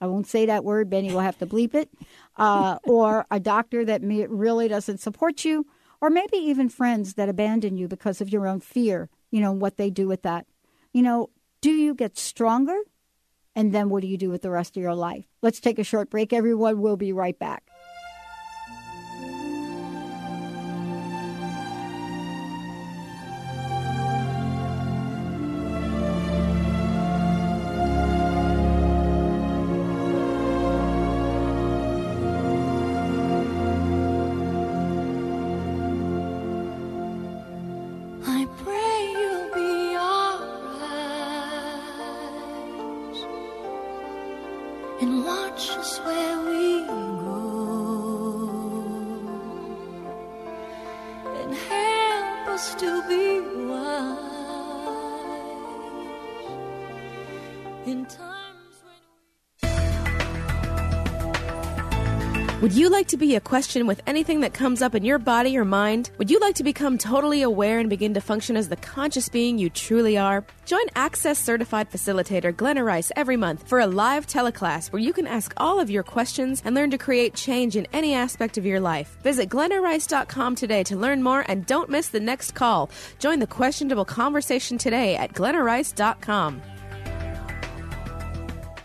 I 0.01 0.07
won't 0.07 0.27
say 0.27 0.47
that 0.47 0.65
word. 0.65 0.91
Benny 0.91 1.13
will 1.13 1.21
have 1.21 1.39
to 1.39 1.47
bleep 1.47 1.75
it. 1.75 1.91
Uh, 2.37 2.79
or 2.85 3.27
a 3.31 3.41
doctor 3.41 3.85
that 3.85 4.01
really 4.03 4.69
doesn't 4.69 4.99
support 4.99 5.45
you, 5.45 5.67
or 6.01 6.11
maybe 6.11 6.37
even 6.37 6.69
friends 6.69 7.15
that 7.15 7.29
abandon 7.29 7.77
you 7.77 7.89
because 7.89 8.21
of 8.21 8.29
your 8.29 8.47
own 8.47 8.61
fear. 8.61 9.09
You 9.31 9.41
know 9.41 9.53
what 9.53 9.77
they 9.77 9.91
do 9.91 10.07
with 10.07 10.23
that. 10.23 10.47
You 10.93 11.03
know, 11.03 11.31
do 11.61 11.71
you 11.71 11.95
get 11.95 12.17
stronger? 12.17 12.79
And 13.55 13.73
then 13.73 13.89
what 13.89 14.03
do 14.03 14.09
you 14.09 14.17
do 14.17 14.31
with 14.31 14.43
the 14.43 14.51
rest 14.51 14.77
of 14.77 14.83
your 14.83 14.95
life? 14.95 15.25
Let's 15.43 15.61
take 15.61 15.79
a 15.79 15.85
short 15.85 16.11
break, 16.11 16.33
everyone. 16.33 16.81
We'll 16.81 16.97
be 16.97 17.13
right 17.13 17.39
back. 17.39 17.68
Like 62.99 63.07
to 63.07 63.17
be 63.17 63.37
a 63.37 63.41
question 63.41 63.87
with 63.87 64.03
anything 64.09 64.41
that 64.41 64.53
comes 64.53 64.83
up 64.83 64.93
in 64.93 65.05
your 65.05 65.21
body 65.21 65.57
or 65.57 65.65
mind? 65.65 66.11
Would 66.19 66.33
you 66.33 66.41
like 66.41 66.57
to 66.57 66.65
become 66.65 66.99
totally 66.99 67.43
aware 67.43 67.79
and 67.79 67.89
begin 67.89 68.13
to 68.15 68.21
function 68.21 68.57
as 68.57 68.69
the 68.69 68.75
conscious 68.75 69.29
being 69.29 69.57
you 69.57 69.71
truly 69.71 70.19
are? 70.19 70.45
Join 70.65 70.85
Access 70.97 71.39
Certified 71.39 71.93
Facilitator 71.93 72.51
Glenna 72.57 72.83
Rice 72.83 73.13
every 73.15 73.37
month 73.37 73.69
for 73.69 73.79
a 73.79 73.87
live 73.87 74.27
teleclass 74.27 74.91
where 74.91 75.01
you 75.01 75.13
can 75.13 75.29
ask 75.29 75.55
all 75.59 75.79
of 75.79 75.91
your 75.91 76.03
questions 76.03 76.61
and 76.65 76.75
learn 76.75 76.91
to 76.91 76.99
create 76.99 77.35
change 77.35 77.77
in 77.77 77.87
any 77.93 78.15
aspect 78.15 78.59
of 78.59 78.67
your 78.67 78.81
life. 78.81 79.17
Visit 79.23 79.49
glennarice.com 79.49 80.57
today 80.57 80.83
to 80.83 80.97
learn 80.97 81.23
more 81.23 81.45
and 81.47 81.67
don't 81.67 81.89
miss 81.89 82.09
the 82.09 82.19
next 82.19 82.57
call. 82.57 82.91
Join 83.21 83.39
the 83.39 83.47
questionable 83.47 84.07
conversation 84.07 84.77
today 84.77 85.15
at 85.15 85.35
glennarice.com. 85.35 86.63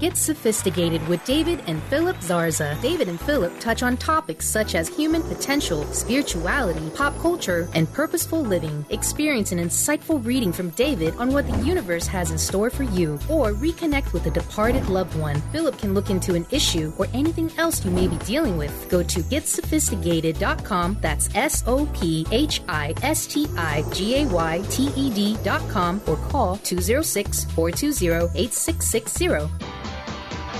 Get 0.00 0.16
sophisticated 0.16 1.06
with 1.08 1.22
David 1.26 1.62
and 1.66 1.82
Philip 1.84 2.16
Zarza. 2.20 2.80
David 2.80 3.10
and 3.10 3.20
Philip 3.20 3.52
touch 3.60 3.82
on 3.82 3.98
topics 3.98 4.48
such 4.48 4.74
as 4.74 4.88
human 4.88 5.22
potential, 5.22 5.84
spirituality, 5.92 6.88
pop 6.94 7.14
culture, 7.18 7.68
and 7.74 7.92
purposeful 7.92 8.40
living. 8.40 8.82
Experience 8.88 9.52
an 9.52 9.58
insightful 9.58 10.24
reading 10.24 10.54
from 10.54 10.70
David 10.70 11.14
on 11.16 11.34
what 11.34 11.46
the 11.46 11.58
universe 11.66 12.06
has 12.06 12.30
in 12.30 12.38
store 12.38 12.70
for 12.70 12.84
you, 12.84 13.18
or 13.28 13.52
reconnect 13.52 14.14
with 14.14 14.24
a 14.24 14.30
departed 14.30 14.88
loved 14.88 15.14
one. 15.18 15.38
Philip 15.52 15.76
can 15.76 15.92
look 15.92 16.08
into 16.08 16.34
an 16.34 16.46
issue 16.50 16.94
or 16.96 17.06
anything 17.12 17.52
else 17.58 17.84
you 17.84 17.90
may 17.90 18.08
be 18.08 18.16
dealing 18.24 18.56
with. 18.56 18.88
Go 18.88 19.02
to 19.02 19.20
getsophistigayted.com. 19.20 20.96
That's 21.02 21.28
S 21.34 21.62
O 21.66 21.84
P 21.92 22.26
H 22.30 22.62
I 22.68 22.94
S 23.02 23.26
T 23.26 23.46
I 23.54 23.84
G 23.92 24.22
A 24.22 24.26
Y 24.28 24.64
T 24.70 24.88
E 24.96 25.10
D.com 25.10 26.00
or 26.06 26.16
call 26.16 26.56
206 26.56 27.44
420 27.52 28.30
8660. 28.34 29.89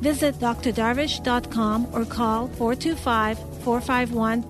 Visit 0.00 0.36
drdarvish.com 0.36 1.88
or 1.92 2.04
call 2.06 2.48
425 2.48 3.38
451 3.60 4.42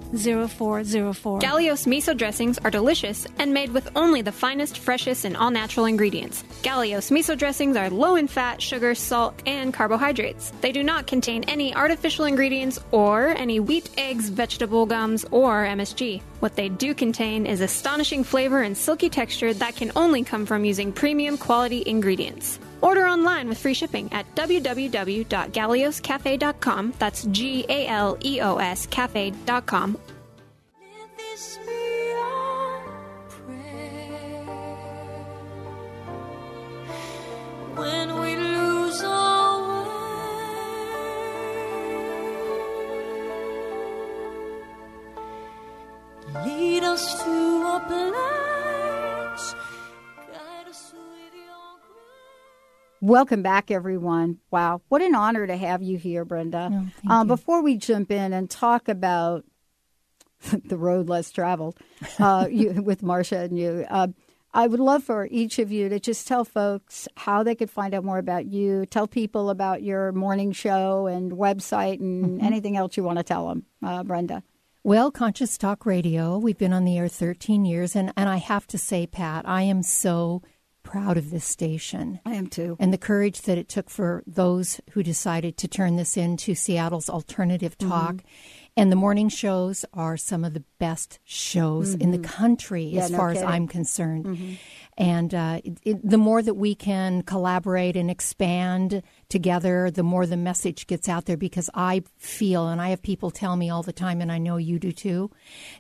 0404. 0.48 1.40
Galeos 1.40 1.86
miso 1.86 2.16
dressings 2.16 2.58
are 2.58 2.70
delicious 2.70 3.26
and 3.38 3.52
made 3.52 3.70
with 3.70 3.90
only 3.96 4.22
the 4.22 4.30
finest, 4.30 4.78
freshest, 4.78 5.24
and 5.24 5.36
all 5.36 5.50
natural 5.50 5.86
ingredients. 5.86 6.44
Galeos 6.62 7.10
miso 7.10 7.36
dressings 7.36 7.76
are 7.76 7.90
low 7.90 8.14
in 8.14 8.28
fat, 8.28 8.62
sugar, 8.62 8.94
salt, 8.94 9.42
and 9.44 9.74
carbohydrates. 9.74 10.52
They 10.60 10.70
do 10.70 10.84
not 10.84 11.08
contain 11.08 11.42
any 11.44 11.74
artificial 11.74 12.26
ingredients 12.26 12.78
or 12.92 13.28
any 13.28 13.58
wheat, 13.58 13.90
eggs, 13.98 14.28
vegetable 14.28 14.86
gums, 14.86 15.24
or 15.32 15.64
MSG. 15.64 16.22
What 16.38 16.54
they 16.54 16.68
do 16.68 16.94
contain 16.94 17.46
is 17.46 17.60
astonishing 17.60 18.22
flavor 18.22 18.62
and 18.62 18.76
silky 18.76 19.10
texture 19.10 19.52
that 19.54 19.74
can 19.74 19.90
only 19.96 20.22
come 20.22 20.46
from 20.46 20.64
using 20.64 20.92
premium 20.92 21.36
quality 21.36 21.82
ingredients. 21.84 22.60
Order 22.82 23.06
online 23.06 23.48
with 23.48 23.58
free 23.58 23.74
shipping 23.74 24.10
at 24.12 24.34
www.galeoscafe.com. 24.34 26.94
That's 26.98 27.24
G 27.24 27.66
A 27.68 27.86
L 27.86 28.16
E 28.24 28.40
O 28.40 28.56
S 28.56 28.86
cafe.com. 28.86 29.98
When 37.76 38.20
we 38.20 38.36
lose 38.36 39.02
our 39.04 39.84
way, 39.86 39.92
lead 46.44 46.84
us 46.84 47.22
to 47.22 47.30
a 47.30 47.80
place, 47.88 48.49
Welcome 53.00 53.42
back, 53.42 53.70
everyone. 53.70 54.38
Wow, 54.50 54.82
what 54.88 55.00
an 55.00 55.14
honor 55.14 55.46
to 55.46 55.56
have 55.56 55.82
you 55.82 55.96
here, 55.96 56.24
Brenda. 56.26 56.90
um, 57.08 57.26
Before 57.26 57.62
we 57.62 57.76
jump 57.76 58.10
in 58.10 58.32
and 58.34 58.50
talk 58.50 58.88
about 58.88 59.44
the 60.64 60.76
road 60.76 61.08
less 61.08 61.30
traveled 61.30 61.78
uh, 62.18 62.46
you, 62.50 62.72
with 62.82 63.00
Marsha 63.02 63.44
and 63.44 63.58
you, 63.58 63.86
uh, 63.88 64.08
I 64.52 64.66
would 64.66 64.80
love 64.80 65.02
for 65.04 65.26
each 65.30 65.58
of 65.58 65.70
you 65.72 65.88
to 65.88 65.98
just 66.00 66.26
tell 66.26 66.44
folks 66.44 67.06
how 67.16 67.42
they 67.42 67.54
could 67.54 67.70
find 67.70 67.94
out 67.94 68.04
more 68.04 68.18
about 68.18 68.46
you. 68.46 68.84
Tell 68.84 69.06
people 69.06 69.48
about 69.48 69.82
your 69.82 70.12
morning 70.12 70.52
show 70.52 71.06
and 71.06 71.32
website 71.32 72.00
and 72.00 72.40
Mhm. 72.40 72.44
anything 72.44 72.76
else 72.76 72.96
you 72.96 73.04
want 73.04 73.18
to 73.18 73.22
tell 73.24 73.48
them, 73.48 73.64
uh, 73.82 74.02
Brenda. 74.02 74.42
Well, 74.82 75.10
Conscious 75.10 75.56
Talk 75.56 75.86
Radio, 75.86 76.36
we've 76.36 76.58
been 76.58 76.72
on 76.72 76.84
the 76.84 76.98
air 76.98 77.06
13 77.08 77.64
years, 77.64 77.94
and, 77.94 78.12
and 78.16 78.28
I 78.28 78.36
have 78.38 78.66
to 78.68 78.78
say, 78.78 79.06
Pat, 79.06 79.48
I 79.48 79.62
am 79.62 79.82
so 79.82 80.42
proud 80.90 81.16
of 81.16 81.30
this 81.30 81.44
station. 81.44 82.20
I 82.26 82.34
am 82.34 82.48
too. 82.48 82.76
And 82.80 82.92
the 82.92 82.98
courage 82.98 83.42
that 83.42 83.58
it 83.58 83.68
took 83.68 83.88
for 83.88 84.22
those 84.26 84.80
who 84.90 85.02
decided 85.02 85.56
to 85.58 85.68
turn 85.68 85.96
this 85.96 86.16
into 86.16 86.54
Seattle's 86.54 87.08
alternative 87.08 87.78
talk. 87.78 88.14
Mhm. 88.16 88.20
And 88.76 88.90
the 88.92 88.96
morning 88.96 89.28
shows 89.28 89.84
are 89.92 90.16
some 90.16 90.44
of 90.44 90.54
the 90.54 90.64
best 90.78 91.18
shows 91.24 91.94
in 91.94 92.12
the 92.12 92.18
Mhm. 92.18 92.24
country, 92.24 92.84
Yeah, 92.84 93.04
as 93.04 93.10
no 93.10 93.18
far 93.18 93.30
as. 93.32 93.42
I'm 93.42 93.66
concerned. 93.66 94.24
Mhm. 94.26 94.56
And 95.00 95.34
uh, 95.34 95.60
it, 95.64 95.78
it, 95.82 96.10
the 96.10 96.18
more 96.18 96.42
that 96.42 96.54
we 96.54 96.74
can 96.74 97.22
collaborate 97.22 97.96
and 97.96 98.10
expand 98.10 99.02
together, 99.30 99.90
the 99.90 100.02
more 100.02 100.26
the 100.26 100.36
message 100.36 100.86
gets 100.86 101.08
out 101.08 101.24
there. 101.24 101.38
Because 101.38 101.70
I 101.72 102.02
feel, 102.18 102.68
and 102.68 102.82
I 102.82 102.90
have 102.90 103.00
people 103.00 103.30
tell 103.30 103.56
me 103.56 103.70
all 103.70 103.82
the 103.82 103.94
time, 103.94 104.20
and 104.20 104.30
I 104.30 104.36
know 104.36 104.58
you 104.58 104.78
do 104.78 104.92
too, 104.92 105.30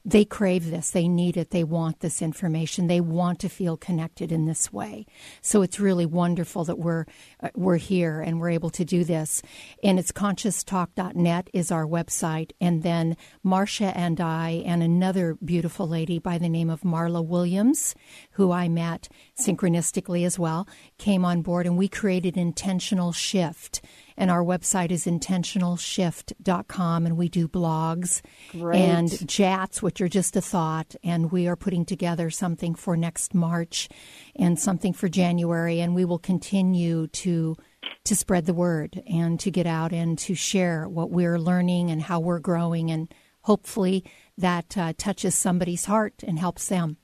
they 0.06 0.24
crave 0.24 0.70
this, 0.70 0.92
they 0.92 1.06
need 1.06 1.36
it, 1.36 1.50
they 1.50 1.64
want 1.64 2.00
this 2.00 2.22
information, 2.22 2.86
they 2.86 3.02
want 3.02 3.40
to 3.40 3.50
feel 3.50 3.76
connected 3.76 4.32
in 4.32 4.46
this 4.46 4.72
way. 4.72 5.04
So 5.42 5.60
it's 5.60 5.78
really 5.78 6.06
wonderful 6.06 6.64
that 6.64 6.78
we're 6.78 7.04
uh, 7.42 7.50
we're 7.54 7.76
here 7.76 8.22
and 8.22 8.40
we're 8.40 8.48
able 8.48 8.70
to 8.70 8.86
do 8.86 9.04
this. 9.04 9.42
And 9.84 9.98
it's 9.98 10.12
conscioustalk.net 10.12 11.50
is 11.52 11.70
our 11.70 11.84
website, 11.84 12.52
and 12.58 12.82
then 12.82 13.18
Marcia 13.42 13.94
and 13.94 14.18
I 14.18 14.62
and 14.64 14.82
another 14.82 15.36
beautiful 15.44 15.86
lady 15.86 16.18
by 16.18 16.38
the 16.38 16.48
name 16.48 16.70
of 16.70 16.80
Marla 16.80 17.22
Williams, 17.22 17.94
who 18.32 18.50
I 18.50 18.70
met 18.70 19.08
synchronistically 19.38 20.24
as 20.24 20.38
well, 20.38 20.68
came 20.98 21.24
on 21.24 21.42
board, 21.42 21.66
and 21.66 21.76
we 21.76 21.88
created 21.88 22.36
Intentional 22.36 23.12
Shift. 23.12 23.82
And 24.16 24.30
our 24.30 24.44
website 24.44 24.90
is 24.90 25.06
intentionalshift.com, 25.06 27.06
and 27.06 27.16
we 27.16 27.28
do 27.28 27.48
blogs 27.48 28.20
Great. 28.52 28.78
and 28.78 29.28
chats, 29.28 29.82
which 29.82 30.00
are 30.00 30.08
just 30.08 30.36
a 30.36 30.42
thought. 30.42 30.94
And 31.02 31.32
we 31.32 31.46
are 31.46 31.56
putting 31.56 31.84
together 31.84 32.30
something 32.30 32.74
for 32.74 32.96
next 32.96 33.34
March 33.34 33.88
and 34.36 34.58
something 34.58 34.92
for 34.92 35.08
January, 35.08 35.80
and 35.80 35.94
we 35.94 36.04
will 36.04 36.18
continue 36.18 37.06
to 37.08 37.56
to 38.04 38.16
spread 38.16 38.46
the 38.46 38.54
word 38.54 39.02
and 39.06 39.38
to 39.40 39.50
get 39.50 39.66
out 39.66 39.92
and 39.92 40.18
to 40.18 40.34
share 40.34 40.88
what 40.88 41.10
we're 41.10 41.38
learning 41.38 41.90
and 41.90 42.02
how 42.02 42.20
we're 42.20 42.38
growing, 42.38 42.90
and 42.90 43.12
hopefully 43.42 44.04
that 44.36 44.76
uh, 44.76 44.92
touches 44.96 45.34
somebody's 45.34 45.86
heart 45.86 46.22
and 46.26 46.38
helps 46.38 46.68
them. 46.68 46.96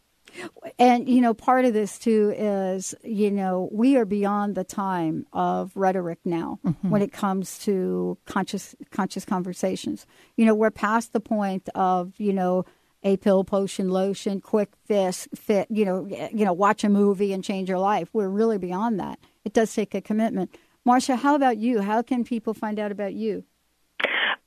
And 0.79 1.09
you 1.09 1.20
know, 1.20 1.35
part 1.35 1.64
of 1.64 1.72
this 1.72 1.99
too 1.99 2.33
is 2.37 2.94
you 3.03 3.31
know 3.31 3.68
we 3.72 3.96
are 3.96 4.05
beyond 4.05 4.55
the 4.55 4.64
time 4.64 5.27
of 5.33 5.72
rhetoric 5.77 6.18
now 6.25 6.59
Mhm. 6.64 6.90
when 6.90 7.03
it 7.03 7.12
comes 7.12 7.59
to 7.61 8.18
conscious 8.27 8.75
conscious 8.90 9.25
conversations. 9.25 10.07
You 10.37 10.46
know, 10.46 10.55
we're 10.55 10.70
past 10.70 11.12
the 11.12 11.20
point 11.20 11.68
of 11.75 12.12
you 12.18 12.33
know 12.33 12.64
a 13.03 13.16
pill, 13.18 13.44
potion, 13.44 13.88
lotion, 13.90 14.40
quick 14.40 14.72
fix, 14.85 15.29
fit. 15.35 15.68
You 15.70 15.85
know, 15.85 16.07
you 16.33 16.44
know, 16.44 16.53
watch 16.53 16.83
a 16.85 16.88
movie 16.88 17.33
and 17.33 17.44
change 17.44 17.68
your 17.68 17.79
life. 17.79 18.09
We're 18.12 18.29
really 18.29 18.59
beyond 18.59 18.99
that. 19.01 19.18
It 19.44 19.53
does 19.53 19.72
take 19.75 19.94
a 19.94 20.01
commitment. 20.01 20.51
Marsha, 20.87 21.16
how 21.16 21.35
about 21.35 21.57
you? 21.59 21.81
How 21.83 22.03
can 22.03 22.25
people 22.25 22.53
find 22.55 22.79
out 22.79 22.90
about 22.92 23.14
you? 23.14 23.44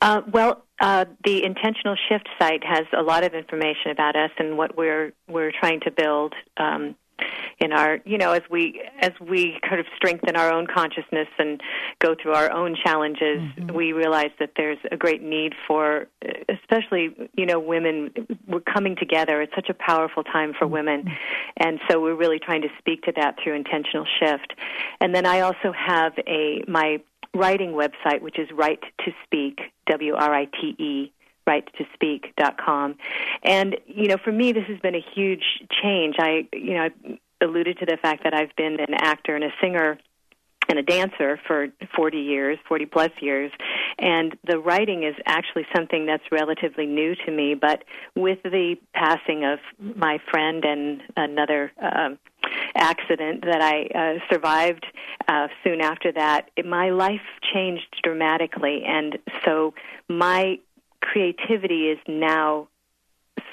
Uh, 0.02 0.22
well, 0.32 0.64
uh, 0.80 1.06
the 1.26 1.44
Intentional 1.44 1.96
Shift 2.08 2.30
site 2.40 2.64
has 2.64 2.86
a 2.98 3.02
lot 3.02 3.24
of 3.24 3.34
information 3.34 3.92
about 3.92 4.16
us 4.16 4.32
and 4.38 4.58
what 4.58 4.78
we're 4.78 5.12
we're 5.28 5.52
trying 5.52 5.82
to 5.82 5.92
build 5.92 6.34
um, 6.56 6.96
in 7.60 7.74
our, 7.74 8.00
you 8.06 8.18
know, 8.18 8.32
as 8.32 8.44
we 8.50 8.82
as 9.02 9.12
we 9.20 9.60
kind 9.68 9.80
of 9.82 9.86
strengthen 9.98 10.38
our 10.38 10.52
own 10.52 10.68
consciousness 10.68 11.28
and 11.38 11.62
go 12.00 12.16
through 12.16 12.34
our 12.34 12.52
own 12.52 12.78
challenges. 12.82 13.42
We 13.74 13.92
realize 13.92 14.32
that 14.40 14.52
there's 14.56 14.78
a 14.92 14.96
great 14.96 15.22
need 15.22 15.54
for, 15.68 16.08
especially 16.48 17.30
you 17.36 17.46
know, 17.46 17.60
women. 17.60 18.12
We're 18.48 18.62
coming 18.62 18.96
together. 18.96 19.42
It's 19.42 19.54
such 19.56 19.70
a 19.70 19.74
powerful 19.74 20.24
time 20.24 20.54
for 20.58 20.66
women, 20.66 21.10
and 21.58 21.80
so 21.90 22.02
we're 22.02 22.16
really 22.16 22.40
trying 22.40 22.62
to 22.62 22.70
speak 22.78 23.04
to 23.04 23.12
that 23.18 23.36
through 23.44 23.56
Intentional 23.56 24.06
Shift. 24.20 24.54
And 25.02 25.14
then 25.14 25.26
I 25.26 25.42
also 25.42 25.74
have 25.74 26.14
a 26.26 26.64
my 26.68 27.02
writing 27.34 27.72
website, 27.72 28.22
which 28.22 28.40
is 28.40 28.50
Right 28.52 28.80
to 29.06 29.12
Speak, 29.26 29.60
W 29.88 30.16
R 30.16 30.34
I 30.34 30.46
T 30.46 30.76
E, 30.78 31.12
right 31.46 31.68
to 31.78 31.86
speak.com. 31.94 32.96
And, 33.44 33.78
you 33.88 34.08
know, 34.08 34.18
for 34.24 34.32
me, 34.32 34.52
this 34.52 34.66
has 34.68 34.80
been 34.80 34.96
a 34.96 35.06
huge 35.16 35.44
change. 35.82 36.16
I, 36.20 36.48
you 36.54 36.76
know, 36.76 36.84
I 36.84 37.20
alluded 37.42 37.80
to 37.80 37.86
the 37.86 37.98
fact 37.98 38.24
that 38.24 38.34
I've 38.34 38.56
been 38.56 38.80
an 38.80 38.94
actor 38.94 39.36
and 39.36 39.44
a 39.44 39.52
singer 39.62 39.98
and 40.70 40.78
a 40.78 40.84
dancer 40.84 41.40
for 41.48 41.68
40 41.96 42.20
years, 42.20 42.60
40 42.68 42.86
plus 42.86 43.10
years, 43.20 43.52
and 43.98 44.38
the 44.46 44.60
writing 44.60 45.04
is 45.04 45.16
actually 45.26 45.66
something 45.76 46.06
that's 46.06 46.24
relatively 46.32 46.86
new 46.86 47.16
to 47.26 47.32
me. 47.32 47.56
But 47.56 47.84
with 48.16 48.38
the 48.44 48.76
passing 48.94 49.46
of 49.46 49.58
my 49.80 50.20
friend 50.30 50.64
and 50.64 51.02
another 51.18 51.72
um, 51.82 52.20
accident 52.76 53.44
that 53.46 53.62
I 53.62 53.88
uh, 53.98 54.20
survived 54.32 54.86
uh, 55.28 55.48
soon 55.64 55.82
after 55.82 56.12
that, 56.14 56.50
it, 56.56 56.66
my 56.66 56.90
life 56.90 57.22
changed 57.54 57.96
dramatically, 58.04 58.84
and 58.86 59.18
so 59.46 59.74
my 60.08 60.60
creativity 61.02 61.90
is 61.90 61.98
now 62.08 62.68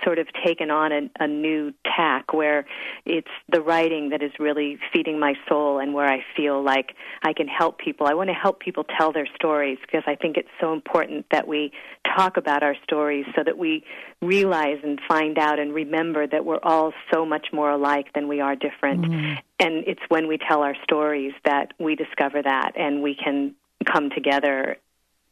sort 0.05 0.19
of 0.19 0.27
taken 0.45 0.71
on 0.71 0.93
a, 0.93 1.11
a 1.21 1.27
new 1.27 1.73
tack 1.85 2.33
where 2.33 2.67
it's 3.05 3.29
the 3.51 3.61
writing 3.61 4.11
that 4.11 4.23
is 4.23 4.33
really 4.39 4.79
feeding 4.93 5.19
my 5.19 5.35
soul 5.49 5.79
and 5.79 5.95
where 5.95 6.07
I 6.07 6.25
feel 6.37 6.63
like 6.63 6.95
I 7.23 7.33
can 7.33 7.49
help 7.49 7.79
people. 7.79 8.07
I 8.07 8.15
want 8.15 8.29
to 8.31 8.35
help 8.35 8.61
people 8.61 8.85
tell 8.99 9.13
their 9.13 9.29
stories 9.35 9.79
because 9.81 10.03
I 10.07 10.15
think 10.15 10.37
it's 10.37 10.49
so 10.61 10.73
important 10.73 11.27
that 11.31 11.47
we 11.49 11.73
talk 12.17 12.37
about 12.37 12.63
our 12.63 12.75
stories 12.85 13.27
so 13.35 13.43
that 13.45 13.59
we 13.59 13.85
realize 14.23 14.79
and 14.83 15.01
find 15.09 15.39
out 15.39 15.59
and 15.59 15.75
remember 15.75 16.27
that 16.27 16.45
we're 16.45 16.61
all 16.63 16.93
so 17.13 17.27
much 17.27 17.49
more 17.53 17.71
alike 17.71 18.07
than 18.15 18.29
we 18.29 18.41
are 18.41 18.57
different. 18.57 19.03
Mm-hmm. 19.05 19.35
And 19.59 19.85
it's 19.87 20.01
when 20.09 20.29
we 20.29 20.39
tell 20.39 20.63
our 20.63 20.75
stories 20.85 21.33
that 21.45 21.73
we 21.79 21.95
discover 21.97 22.43
that 22.43 22.73
and 22.77 23.03
we 23.03 23.15
can 23.15 23.55
come 23.85 24.11
together 24.11 24.77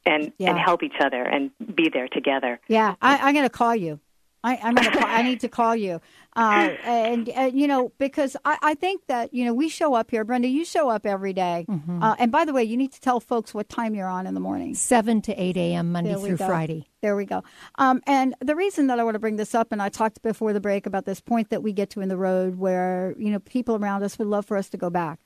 and, 0.07 0.33
Yeah. 0.39 0.51
and 0.51 0.59
help 0.59 0.83
each 0.83 0.97
other 1.01 1.23
and 1.23 1.51
be 1.75 1.89
there 1.93 2.09
together. 2.09 2.61
Yeah, 2.69 2.95
I, 3.01 3.19
I'm 3.19 3.35
going 3.35 3.47
to 3.47 3.51
call 3.51 3.75
you. 3.75 4.01
I, 4.45 4.61
I'm 4.63 4.75
gonna. 4.75 4.91
Call, 4.91 5.07
I 5.07 5.23
need 5.23 5.41
to 5.41 5.49
call 5.49 5.75
you, 5.75 6.01
uh, 6.37 6.69
and 6.85 7.31
uh, 7.31 7.51
you 7.53 7.67
know 7.67 7.93
because 7.99 8.37
I, 8.45 8.59
I 8.63 8.75
think 8.75 9.07
that 9.07 9.33
you 9.33 9.45
know 9.45 9.55
we 9.55 9.69
show 9.69 9.95
up 9.95 10.11
here, 10.11 10.23
Brenda. 10.23 10.49
You 10.49 10.65
show 10.65 10.91
up 10.91 11.07
every 11.07 11.33
day. 11.33 11.65
Mm-hmm. 11.69 12.03
Uh, 12.03 12.15
and 12.19 12.31
by 12.31 12.45
the 12.45 12.53
way, 12.53 12.63
you 12.63 12.77
need 12.77 12.93
to 12.93 13.01
tell 13.01 13.21
folks 13.21 13.55
what 13.55 13.69
time 13.69 13.95
you're 13.95 14.07
on 14.07 14.27
in 14.27 14.35
the 14.35 14.41
morning. 14.41 14.75
Seven 14.75 15.23
to 15.23 15.33
eight 15.35 15.57
a.m. 15.57 15.93
Monday 15.93 16.15
through 16.15 16.37
go. 16.37 16.47
Friday. 16.47 16.87
There 17.01 17.17
we 17.17 17.25
go. 17.25 17.43
Um, 17.77 18.03
and 18.07 18.35
the 18.41 18.55
reason 18.55 18.87
that 18.89 19.01
I 19.01 19.05
want 19.05 19.15
to 19.15 19.19
bring 19.19 19.37
this 19.37 19.55
up, 19.55 19.73
and 19.73 19.83
I 19.83 19.89
talked 19.89 20.23
before 20.23 20.53
the 20.53 20.61
break 20.61 20.87
about 20.87 21.05
this 21.07 21.21
point 21.21 21.51
that 21.51 21.63
we 21.63 21.73
get 21.73 21.91
to 21.91 22.01
in 22.01 22.09
the 22.09 22.17
road 22.17 22.57
where, 22.57 23.15
you 23.19 23.31
know, 23.31 23.39
people 23.41 23.77
around 23.77 24.03
us 24.03 24.19
would 24.19 24.29
love 24.29 24.47
for 24.47 24.57
us 24.57 24.69
to 24.71 24.77
go 24.79 24.89
back. 24.89 25.19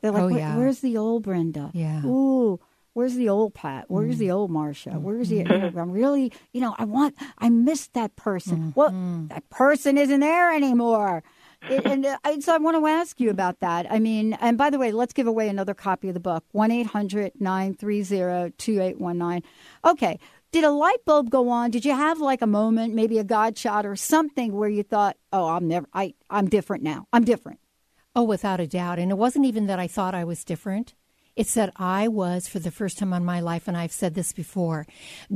They're 0.00 0.10
like, 0.10 0.22
Oh, 0.22 0.28
yeah. 0.28 0.56
where's 0.56 0.80
the 0.80 0.96
old 0.96 1.22
Brenda? 1.22 1.70
Yeah. 1.74 2.04
Ooh, 2.04 2.58
where's 2.94 3.14
the 3.14 3.28
old 3.28 3.54
Pat? 3.54 3.86
Where's 3.88 4.18
the 4.18 4.28
mm. 4.28 4.34
old 4.34 4.50
Marsha? 4.50 4.92
Mm. 4.92 5.02
Where's 5.02 5.28
the, 5.28 5.42
I'm 5.76 5.90
really, 5.90 6.32
you 6.52 6.60
know, 6.60 6.74
I 6.78 6.84
want, 6.84 7.14
I 7.38 7.48
miss 7.48 7.88
that 7.88 8.16
person. 8.16 8.72
Mm, 8.72 8.76
well, 8.76 8.90
that 9.28 9.48
person 9.50 9.98
isn't 9.98 10.20
there 10.20 10.54
anymore. 10.54 11.22
It, 11.68 11.84
and 11.86 12.04
uh, 12.04 12.18
I- 12.24 12.40
so 12.40 12.54
I 12.54 12.58
want 12.58 12.76
to 12.76 12.86
ask 12.86 13.20
you 13.20 13.30
about 13.30 13.60
that. 13.60 13.90
I 13.90 13.98
mean, 13.98 14.34
and 14.34 14.58
by 14.58 14.70
the 14.70 14.78
way, 14.78 14.92
let's 14.92 15.12
give 15.12 15.26
away 15.26 15.48
another 15.48 15.74
copy 15.74 16.08
of 16.08 16.14
the 16.14 16.20
book 16.20 16.44
1 16.52 16.70
800 16.70 17.32
930 17.38 18.52
2819. 18.58 19.42
Okay. 19.84 20.18
Did 20.50 20.64
a 20.64 20.70
light 20.70 21.02
bulb 21.06 21.30
go 21.30 21.48
on? 21.48 21.70
Did 21.70 21.86
you 21.86 21.92
have 21.92 22.20
like 22.20 22.42
a 22.42 22.46
moment, 22.46 22.94
maybe 22.94 23.18
a 23.18 23.24
God 23.24 23.56
shot 23.56 23.86
or 23.86 23.96
something 23.96 24.52
where 24.52 24.68
you 24.68 24.82
thought, 24.82 25.16
oh, 25.32 25.48
I'm 25.48 25.66
never, 25.66 25.86
I, 25.94 26.14
I'm 26.28 26.48
different 26.48 26.82
now. 26.82 27.06
I'm 27.10 27.24
different. 27.24 27.58
Oh, 28.14 28.24
without 28.24 28.60
a 28.60 28.66
doubt. 28.66 28.98
And 28.98 29.10
it 29.10 29.16
wasn't 29.16 29.46
even 29.46 29.66
that 29.68 29.78
I 29.78 29.86
thought 29.86 30.14
I 30.14 30.24
was 30.24 30.44
different. 30.44 30.94
It's 31.34 31.54
that 31.54 31.72
I 31.76 32.08
was, 32.08 32.46
for 32.46 32.58
the 32.58 32.70
first 32.70 32.98
time 32.98 33.12
in 33.14 33.24
my 33.24 33.40
life, 33.40 33.66
and 33.66 33.76
I've 33.76 33.92
said 33.92 34.14
this 34.14 34.32
before, 34.32 34.86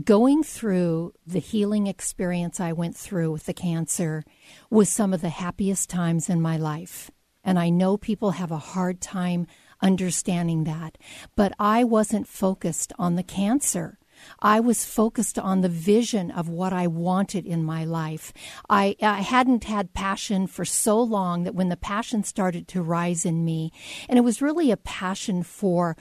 going 0.05 0.43
through 0.43 1.15
the 1.27 1.39
healing 1.39 1.87
experience 1.87 2.61
I 2.61 2.73
went 2.73 2.97
through 2.97 3.33
with 3.33 3.47
the 3.47 3.55
cancer 3.55 4.23
was 4.69 4.91
some 4.91 5.15
of 5.15 5.23
the 5.23 5.31
happiest 5.31 5.89
times 5.89 6.29
in 6.29 6.43
my 6.43 6.59
life. 6.59 7.11
And 7.43 7.59
I 7.59 7.71
know 7.71 7.97
people 7.97 8.33
have 8.33 8.51
a 8.51 8.59
hard 8.59 9.01
time 9.01 9.47
understanding 9.81 10.65
that. 10.65 10.99
But 11.35 11.53
I 11.59 11.85
wasn't 11.85 12.29
focused 12.29 12.93
on 12.99 13.15
the 13.15 13.23
cancer. 13.23 13.99
I 14.41 14.61
was 14.61 14.85
focused 14.85 15.39
on 15.39 15.61
the 15.61 15.69
vision 15.69 16.31
of 16.31 16.49
what 16.49 16.73
I 16.73 16.87
wanted 16.87 17.47
in 17.47 17.65
my 17.65 17.85
life. 17.85 18.33
I, 18.69 18.97
I 19.03 19.21
hadn't 19.21 19.65
had 19.65 19.95
passion 19.95 20.47
for 20.47 20.65
so 20.65 21.01
long 21.01 21.45
that 21.45 21.55
when 21.55 21.69
the 21.69 21.77
passion 21.77 22.25
started 22.25 22.69
to 22.69 22.83
rise 22.83 23.25
in 23.25 23.45
me, 23.45 23.73
and 24.09 24.19
it 24.19 24.23
was 24.23 24.43
really 24.43 24.71
a 24.71 24.77
passion 24.77 25.43
for 25.43 25.97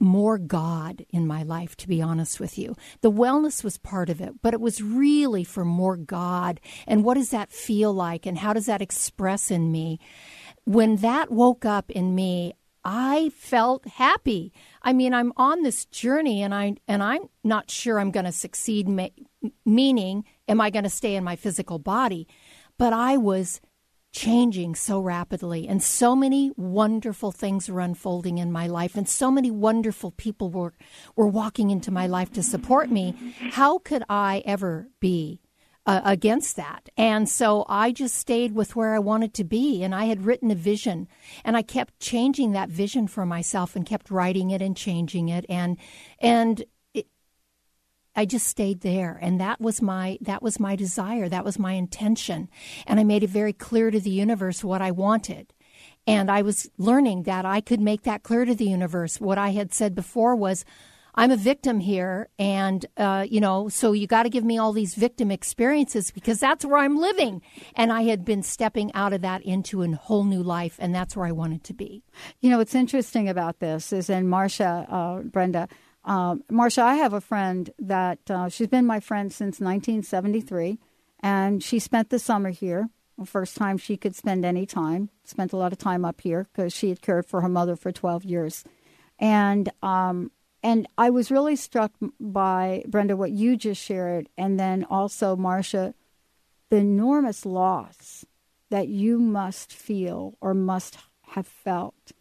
more 0.00 0.38
God 0.38 1.04
in 1.10 1.26
my 1.26 1.42
life, 1.42 1.76
to 1.78 1.88
be 1.88 2.00
honest 2.00 2.38
with 2.38 2.56
you. 2.56 2.76
The 3.00 3.10
wellness 3.10 3.64
was 3.64 3.78
part 3.78 4.08
of 4.08 4.20
it, 4.20 4.34
but 4.42 4.54
it 4.54 4.60
was 4.60 4.80
really 4.80 5.44
for 5.44 5.64
more 5.64 5.96
God. 5.96 6.60
And 6.86 7.04
what 7.04 7.14
does 7.14 7.30
that 7.30 7.50
feel 7.50 7.92
like? 7.92 8.24
And 8.24 8.38
how 8.38 8.52
does 8.52 8.66
that 8.66 8.82
express 8.82 9.50
in 9.50 9.72
me? 9.72 9.98
When 10.64 10.96
that 10.96 11.30
woke 11.30 11.64
up 11.64 11.90
in 11.90 12.14
me, 12.14 12.54
I 12.84 13.30
felt 13.34 13.86
happy. 13.86 14.52
I 14.88 14.94
mean, 14.94 15.12
I'm 15.12 15.34
on 15.36 15.64
this 15.64 15.84
journey, 15.84 16.42
and 16.42 16.54
I 16.54 16.76
and 16.88 17.02
I'm 17.02 17.28
not 17.44 17.70
sure 17.70 18.00
I'm 18.00 18.10
going 18.10 18.24
to 18.24 18.32
succeed. 18.32 18.88
Ma- 18.88 19.08
meaning, 19.66 20.24
am 20.48 20.62
I 20.62 20.70
going 20.70 20.84
to 20.84 20.88
stay 20.88 21.14
in 21.14 21.24
my 21.24 21.36
physical 21.36 21.78
body? 21.78 22.26
But 22.78 22.94
I 22.94 23.18
was 23.18 23.60
changing 24.12 24.76
so 24.76 24.98
rapidly, 24.98 25.68
and 25.68 25.82
so 25.82 26.16
many 26.16 26.52
wonderful 26.56 27.32
things 27.32 27.68
were 27.68 27.80
unfolding 27.80 28.38
in 28.38 28.50
my 28.50 28.66
life, 28.66 28.96
and 28.96 29.06
so 29.06 29.30
many 29.30 29.50
wonderful 29.50 30.12
people 30.12 30.48
were 30.48 30.72
were 31.16 31.28
walking 31.28 31.68
into 31.68 31.90
my 31.90 32.06
life 32.06 32.32
to 32.32 32.42
support 32.42 32.90
me. 32.90 33.14
How 33.50 33.80
could 33.80 34.04
I 34.08 34.42
ever 34.46 34.88
be? 35.00 35.42
Uh, 35.88 36.02
against 36.04 36.56
that. 36.56 36.90
And 36.98 37.26
so 37.26 37.64
I 37.66 37.92
just 37.92 38.14
stayed 38.14 38.52
with 38.54 38.76
where 38.76 38.94
I 38.94 38.98
wanted 38.98 39.32
to 39.34 39.44
be. 39.44 39.82
And 39.82 39.94
I 39.94 40.04
had 40.04 40.26
written 40.26 40.50
a 40.50 40.54
vision 40.54 41.08
and 41.46 41.56
I 41.56 41.62
kept 41.62 41.98
changing 41.98 42.52
that 42.52 42.68
vision 42.68 43.08
for 43.08 43.24
myself 43.24 43.74
and 43.74 43.86
kept 43.86 44.10
writing 44.10 44.50
it 44.50 44.60
and 44.60 44.76
changing 44.76 45.30
it. 45.30 45.46
And, 45.48 45.78
and, 46.20 46.62
I 48.16 48.24
just 48.24 48.48
stayed 48.48 48.80
there 48.80 49.16
and 49.22 49.40
that 49.40 49.60
was 49.60 49.80
my 49.80 50.18
that 50.22 50.42
was 50.42 50.58
my 50.58 50.74
desire 50.74 51.28
that 51.28 51.44
was 51.44 51.56
my 51.56 51.74
intention 51.74 52.48
and 52.84 52.98
I 52.98 53.04
made 53.04 53.22
it 53.22 53.30
very 53.30 53.52
clear 53.52 53.92
to 53.92 54.00
the 54.00 54.10
universe 54.10 54.64
what 54.64 54.82
I 54.82 54.90
wanted 54.90 55.54
and 56.04 56.28
I 56.28 56.42
was 56.42 56.68
learning 56.78 57.24
that 57.24 57.44
I 57.44 57.60
could 57.60 57.80
make 57.80 58.02
that 58.02 58.24
clear 58.24 58.44
to 58.44 58.56
the 58.56 58.64
universe 58.64 59.20
what 59.20 59.38
I 59.38 59.50
had 59.50 59.72
said 59.72 59.94
before 59.94 60.34
was 60.34 60.64
I'm 61.18 61.32
a 61.32 61.36
victim 61.36 61.80
here, 61.80 62.28
and 62.38 62.86
uh, 62.96 63.26
you 63.28 63.40
know, 63.40 63.68
so 63.68 63.90
you 63.90 64.06
got 64.06 64.22
to 64.22 64.30
give 64.30 64.44
me 64.44 64.56
all 64.56 64.72
these 64.72 64.94
victim 64.94 65.32
experiences 65.32 66.12
because 66.12 66.38
that's 66.38 66.64
where 66.64 66.78
I'm 66.78 66.96
living. 66.96 67.42
And 67.74 67.92
I 67.92 68.02
had 68.02 68.24
been 68.24 68.44
stepping 68.44 68.94
out 68.94 69.12
of 69.12 69.22
that 69.22 69.42
into 69.42 69.82
a 69.82 69.90
whole 69.96 70.22
new 70.22 70.44
life, 70.44 70.76
and 70.78 70.94
that's 70.94 71.16
where 71.16 71.26
I 71.26 71.32
wanted 71.32 71.64
to 71.64 71.74
be. 71.74 72.04
You 72.40 72.50
know, 72.50 72.58
what's 72.58 72.76
interesting 72.76 73.28
about 73.28 73.58
this 73.58 73.92
is, 73.92 74.08
and 74.08 74.28
Marsha, 74.28 74.86
uh, 74.88 75.22
Brenda, 75.24 75.66
um, 76.04 76.44
Marsha, 76.52 76.82
I 76.82 76.94
have 76.94 77.12
a 77.12 77.20
friend 77.20 77.68
that 77.80 78.20
uh, 78.30 78.48
she's 78.48 78.68
been 78.68 78.86
my 78.86 79.00
friend 79.00 79.32
since 79.32 79.58
1973, 79.58 80.78
and 81.18 81.64
she 81.64 81.80
spent 81.80 82.10
the 82.10 82.20
summer 82.20 82.50
here. 82.50 82.90
First 83.24 83.56
time 83.56 83.76
she 83.76 83.96
could 83.96 84.14
spend 84.14 84.44
any 84.44 84.66
time, 84.66 85.10
spent 85.24 85.52
a 85.52 85.56
lot 85.56 85.72
of 85.72 85.78
time 85.78 86.04
up 86.04 86.20
here 86.20 86.46
because 86.52 86.72
she 86.72 86.90
had 86.90 87.02
cared 87.02 87.26
for 87.26 87.40
her 87.40 87.48
mother 87.48 87.74
for 87.74 87.90
12 87.90 88.24
years. 88.24 88.62
And 89.18 89.68
um, 89.82 90.30
and 90.62 90.88
I 90.96 91.10
was 91.10 91.30
really 91.30 91.56
struck 91.56 91.92
by 92.18 92.84
Brenda 92.88 93.16
what 93.16 93.30
you 93.30 93.56
just 93.56 93.82
shared, 93.82 94.28
and 94.36 94.58
then 94.58 94.84
also 94.84 95.36
Marsha, 95.36 95.94
the 96.70 96.76
enormous 96.78 97.46
loss 97.46 98.24
that 98.70 98.88
you 98.88 99.18
must 99.18 99.72
feel 99.72 100.36
or 100.40 100.54
must 100.54 100.98
have 101.28 101.46
felt 101.46 102.12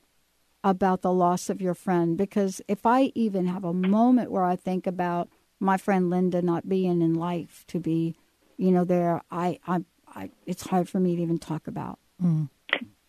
about 0.63 1.01
the 1.01 1.11
loss 1.11 1.49
of 1.49 1.61
your 1.61 1.73
friend. 1.73 2.17
Because 2.17 2.61
if 2.67 2.85
I 2.85 3.11
even 3.15 3.47
have 3.47 3.63
a 3.63 3.73
moment 3.73 4.31
where 4.31 4.43
I 4.43 4.55
think 4.55 4.87
about 4.87 5.29
my 5.59 5.77
friend 5.77 6.09
Linda 6.09 6.41
not 6.41 6.69
being 6.69 7.01
in 7.01 7.13
life 7.15 7.65
to 7.67 7.79
be, 7.79 8.15
you 8.57 8.71
know, 8.71 8.83
there, 8.83 9.21
I, 9.31 9.59
I, 9.67 9.83
I 10.07 10.29
it's 10.45 10.67
hard 10.67 10.87
for 10.87 10.99
me 10.99 11.15
to 11.15 11.21
even 11.21 11.39
talk 11.39 11.67
about. 11.67 11.99
Mm. 12.23 12.49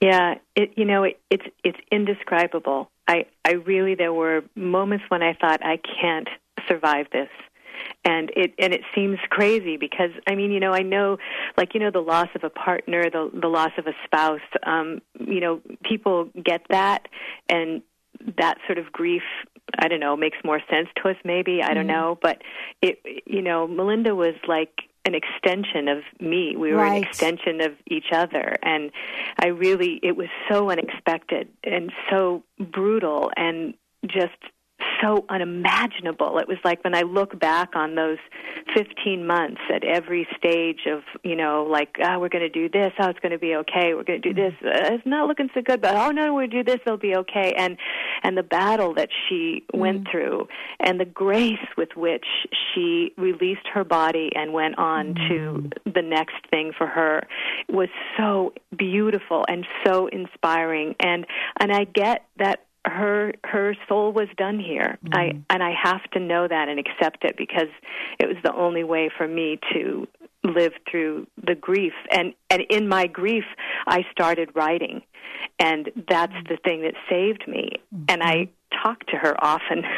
Yeah, 0.00 0.34
it 0.54 0.74
you 0.76 0.84
know 0.84 1.02
it, 1.04 1.20
it's 1.30 1.46
it's 1.64 1.78
indescribable. 1.90 2.90
I 3.08 3.26
I 3.44 3.52
really 3.52 3.94
there 3.94 4.12
were 4.12 4.44
moments 4.54 5.04
when 5.08 5.22
I 5.22 5.34
thought 5.34 5.64
I 5.64 5.78
can't 6.00 6.28
survive 6.68 7.06
this. 7.12 7.28
And 8.04 8.30
it 8.36 8.54
and 8.58 8.72
it 8.72 8.82
seems 8.94 9.18
crazy 9.30 9.76
because 9.76 10.10
I 10.28 10.34
mean 10.34 10.50
you 10.50 10.60
know 10.60 10.72
I 10.72 10.82
know 10.82 11.18
like 11.56 11.74
you 11.74 11.80
know 11.80 11.90
the 11.90 12.00
loss 12.00 12.28
of 12.34 12.44
a 12.44 12.50
partner 12.50 13.08
the 13.10 13.30
the 13.32 13.48
loss 13.48 13.70
of 13.78 13.86
a 13.86 13.92
spouse 14.04 14.40
um 14.64 15.00
you 15.18 15.40
know 15.40 15.60
people 15.84 16.28
get 16.44 16.62
that 16.70 17.08
and 17.48 17.82
that 18.36 18.58
sort 18.66 18.78
of 18.78 18.90
grief 18.92 19.22
I 19.78 19.86
don't 19.88 20.00
know 20.00 20.16
makes 20.16 20.38
more 20.44 20.60
sense 20.68 20.88
to 20.96 21.08
us 21.10 21.16
maybe 21.24 21.62
I 21.62 21.72
don't 21.74 21.84
Mhm. 21.86 21.98
know 21.98 22.18
but 22.20 22.42
it 22.82 23.00
you 23.26 23.42
know 23.42 23.66
Melinda 23.68 24.14
was 24.14 24.34
like 24.46 24.82
an 25.08 25.14
extension 25.14 25.88
of 25.88 25.98
me 26.20 26.54
we 26.56 26.70
were 26.72 26.78
Right. 26.78 26.98
an 26.98 27.02
extension 27.02 27.60
of 27.60 27.72
each 27.86 28.12
other 28.12 28.56
and 28.62 28.90
I 29.38 29.48
really 29.48 29.98
it 30.02 30.16
was 30.16 30.28
so 30.48 30.70
unexpected 30.70 31.48
and 31.64 31.90
so 32.10 32.44
brutal 32.60 33.30
and 33.36 33.74
just 34.06 34.36
so 35.02 35.24
unimaginable. 35.28 36.38
It 36.38 36.48
was 36.48 36.58
like 36.64 36.82
when 36.84 36.94
I 36.94 37.02
look 37.02 37.38
back 37.38 37.74
on 37.74 37.94
those 37.94 38.18
15 38.74 39.26
months 39.26 39.60
at 39.74 39.84
every 39.84 40.26
stage 40.36 40.80
of, 40.86 41.02
you 41.22 41.36
know, 41.36 41.66
like, 41.70 41.96
oh, 42.02 42.18
we're 42.18 42.28
going 42.28 42.42
to 42.42 42.48
do 42.48 42.68
this. 42.68 42.92
Oh, 42.98 43.08
it's 43.08 43.18
going 43.20 43.32
to 43.32 43.38
be 43.38 43.54
okay. 43.56 43.94
We're 43.94 44.04
going 44.04 44.22
to 44.22 44.32
do 44.32 44.34
this. 44.34 44.52
Mm-hmm. 44.62 44.92
Uh, 44.92 44.94
it's 44.94 45.06
not 45.06 45.28
looking 45.28 45.48
so 45.54 45.62
good, 45.62 45.80
but 45.80 45.94
oh 45.94 46.10
no, 46.10 46.34
we 46.34 46.46
do 46.46 46.64
this. 46.64 46.78
It'll 46.86 46.98
be 46.98 47.16
okay. 47.16 47.54
And 47.56 47.76
and 48.22 48.36
the 48.36 48.42
battle 48.42 48.94
that 48.94 49.08
she 49.28 49.64
went 49.72 50.04
mm-hmm. 50.04 50.10
through, 50.10 50.48
and 50.80 51.00
the 51.00 51.04
grace 51.04 51.56
with 51.76 51.90
which 51.96 52.26
she 52.74 53.12
released 53.16 53.66
her 53.72 53.84
body 53.84 54.30
and 54.34 54.52
went 54.52 54.78
on 54.78 55.14
mm-hmm. 55.14 55.28
to 55.28 55.70
the 55.92 56.02
next 56.02 56.36
thing 56.50 56.72
for 56.76 56.86
her 56.86 57.26
was 57.68 57.88
so 58.16 58.52
beautiful 58.76 59.44
and 59.48 59.66
so 59.84 60.06
inspiring. 60.08 60.94
And 61.00 61.26
and 61.60 61.72
I 61.72 61.84
get 61.84 62.26
that 62.38 62.64
her 62.88 63.32
her 63.44 63.74
soul 63.88 64.12
was 64.12 64.28
done 64.36 64.58
here. 64.58 64.98
Mm-hmm. 65.04 65.14
I 65.14 65.42
and 65.50 65.62
I 65.62 65.72
have 65.82 66.02
to 66.12 66.20
know 66.20 66.48
that 66.48 66.68
and 66.68 66.78
accept 66.78 67.24
it 67.24 67.36
because 67.36 67.68
it 68.18 68.26
was 68.26 68.36
the 68.42 68.54
only 68.54 68.84
way 68.84 69.10
for 69.16 69.26
me 69.26 69.58
to 69.72 70.06
live 70.44 70.72
through 70.90 71.26
the 71.42 71.54
grief. 71.54 71.92
And 72.10 72.34
and 72.50 72.62
in 72.70 72.88
my 72.88 73.06
grief 73.06 73.44
I 73.86 74.04
started 74.10 74.50
writing. 74.54 75.02
And 75.58 75.90
that's 76.08 76.32
mm-hmm. 76.32 76.52
the 76.52 76.58
thing 76.64 76.82
that 76.82 76.94
saved 77.08 77.46
me. 77.46 77.72
Mm-hmm. 77.94 78.04
And 78.08 78.22
I 78.22 78.48
talk 78.82 79.00
to 79.06 79.16
her 79.16 79.34
often. 79.42 79.84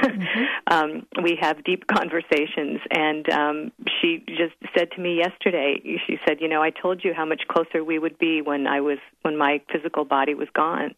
Um 0.67 1.07
we 1.23 1.37
have 1.41 1.65
deep 1.65 1.87
conversations. 1.87 2.81
And 2.91 3.29
um 3.31 3.73
she 4.01 4.25
just 4.29 4.55
said 4.77 4.91
to 4.93 5.01
me 5.01 5.17
yesterday 5.17 5.81
she 6.07 6.19
said 6.27 6.41
you 6.41 6.49
know 6.49 6.63
I 6.63 6.71
told 6.71 7.05
you 7.05 7.13
how 7.15 7.25
much 7.25 7.43
closer 7.49 7.83
we 7.85 7.99
would 7.99 8.19
be 8.19 8.43
when 8.43 8.67
I 8.67 8.81
was 8.81 8.99
when 9.23 9.37
my 9.37 9.61
physical 9.73 10.05
body 10.05 10.35
was 10.35 10.49
gone. 10.55 10.95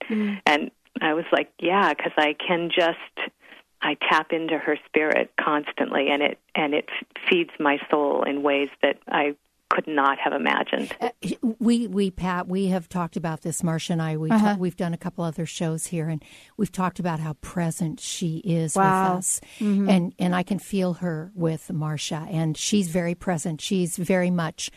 And 0.47 0.71
I 1.01 1.15
was 1.15 1.25
like, 1.33 1.51
yeah, 1.59 1.93
because 1.95 2.13
I 2.17 2.35
can 2.35 2.71
just 2.75 3.31
I 3.81 3.97
tap 4.09 4.33
into 4.33 4.59
her 4.59 4.77
spirit 4.87 5.33
constantly, 5.41 6.09
and 6.11 6.23
it 6.23 6.39
and 6.55 6.75
it 6.75 6.89
feeds 7.29 7.51
my 7.59 7.79
soul 7.91 8.23
in 8.23 8.43
ways 8.43 8.69
that 8.83 8.99
I 9.09 9.35
could 9.71 9.87
not 9.87 10.19
have 10.19 10.35
imagined. 10.35 10.95
Uh, 11.01 11.09
we 11.59 11.87
we 11.89 12.11
Pat 12.11 12.47
we 12.47 12.67
have 12.67 12.89
talked 12.91 13.17
about 13.17 13.41
this. 13.41 13.63
Marsha 13.63 13.91
and 13.91 14.03
I 14.03 14.17
we 14.19 14.31
Uh-huh. 14.31 14.55
ta- 14.55 14.57
we've 14.59 14.77
done 14.77 14.93
a 14.93 14.99
couple 14.99 15.25
other 15.25 15.47
shows 15.47 15.87
here, 15.87 16.09
and 16.09 16.23
we've 16.59 16.71
talked 16.71 17.01
about 17.01 17.21
how 17.21 17.33
present 17.41 17.99
she 17.99 18.37
is 18.45 18.77
Wow. 18.77 18.85
with 19.15 19.19
us, 19.19 19.41
Mhm. 19.59 19.89
and 19.91 20.15
and 20.19 20.35
I 20.37 20.43
can 20.43 20.59
feel 20.59 20.95
her 20.95 21.33
with 21.35 21.71
Marsha, 21.73 22.31
and 22.31 22.57
she's 22.57 22.89
very 22.89 23.15
present. 23.15 23.61
She's 23.63 23.97
very 23.97 24.31
much 24.31 24.71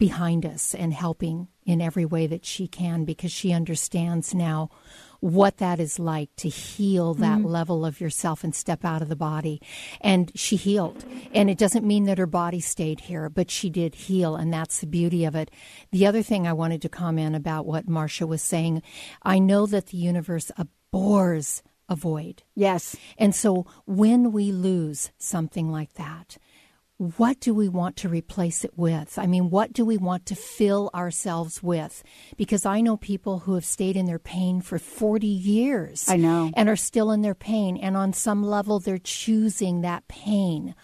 behind 0.00 0.44
us 0.46 0.74
and 0.74 0.92
helping 0.94 1.46
in 1.64 1.80
every 1.80 2.06
way 2.06 2.26
that 2.26 2.44
she 2.44 2.66
can 2.66 3.04
because 3.04 3.30
she 3.30 3.52
understands 3.52 4.34
now 4.34 4.70
what 5.20 5.58
that 5.58 5.78
is 5.78 5.98
like 5.98 6.34
to 6.34 6.48
heal 6.48 7.12
that 7.12 7.38
Mhm. 7.40 7.44
level 7.44 7.84
of 7.84 8.00
yourself 8.00 8.42
and 8.42 8.54
step 8.54 8.82
out 8.82 9.02
of 9.02 9.10
the 9.10 9.14
body. 9.14 9.60
And 10.00 10.32
she 10.34 10.56
healed. 10.56 11.04
And 11.34 11.50
it 11.50 11.58
doesn't 11.58 11.86
mean 11.86 12.04
that 12.04 12.16
her 12.16 12.26
body 12.26 12.60
stayed 12.60 13.00
here, 13.00 13.28
but 13.28 13.50
she 13.50 13.68
did 13.68 13.94
heal, 13.94 14.34
and 14.34 14.50
that's 14.50 14.80
the 14.80 14.86
beauty 14.86 15.26
of 15.26 15.34
it. 15.36 15.50
The 15.92 16.06
other 16.06 16.22
thing 16.22 16.46
I 16.46 16.54
wanted 16.54 16.80
to 16.82 16.88
comment 16.88 17.36
about 17.36 17.66
what 17.66 17.86
Marsha 17.86 18.26
was 18.26 18.40
saying 18.42 18.82
I 19.22 19.38
know 19.38 19.66
that 19.66 19.88
the 19.88 19.98
universe 19.98 20.50
abhors 20.56 21.62
a 21.90 21.94
void. 21.94 22.42
Yes. 22.54 22.96
And 23.18 23.34
so 23.34 23.66
when 23.84 24.32
we 24.32 24.52
lose 24.52 25.10
something 25.18 25.70
like 25.70 25.94
that, 25.94 26.38
what 27.00 27.40
do 27.40 27.54
we 27.54 27.66
want 27.66 27.96
to 27.96 28.10
replace 28.10 28.62
it 28.62 28.76
with? 28.76 29.18
I 29.18 29.26
mean, 29.26 29.48
what 29.48 29.72
do 29.72 29.86
we 29.86 29.96
want 29.96 30.26
to 30.26 30.34
fill 30.34 30.90
ourselves 30.94 31.62
with? 31.62 32.02
Because 32.36 32.66
I 32.66 32.82
know 32.82 32.98
people 32.98 33.38
who 33.38 33.54
have 33.54 33.64
stayed 33.64 33.96
in 33.96 34.04
their 34.04 34.18
pain 34.18 34.60
for 34.60 34.78
40 34.78 35.26
years. 35.26 36.06
I 36.10 36.16
know. 36.16 36.50
And 36.54 36.68
are 36.68 36.76
still 36.76 37.10
in 37.10 37.22
their 37.22 37.34
pain. 37.34 37.78
And 37.78 37.96
on 37.96 38.12
some 38.12 38.44
level, 38.44 38.80
they're 38.80 38.98
choosing 38.98 39.80
that 39.80 40.08
pain 40.08 40.74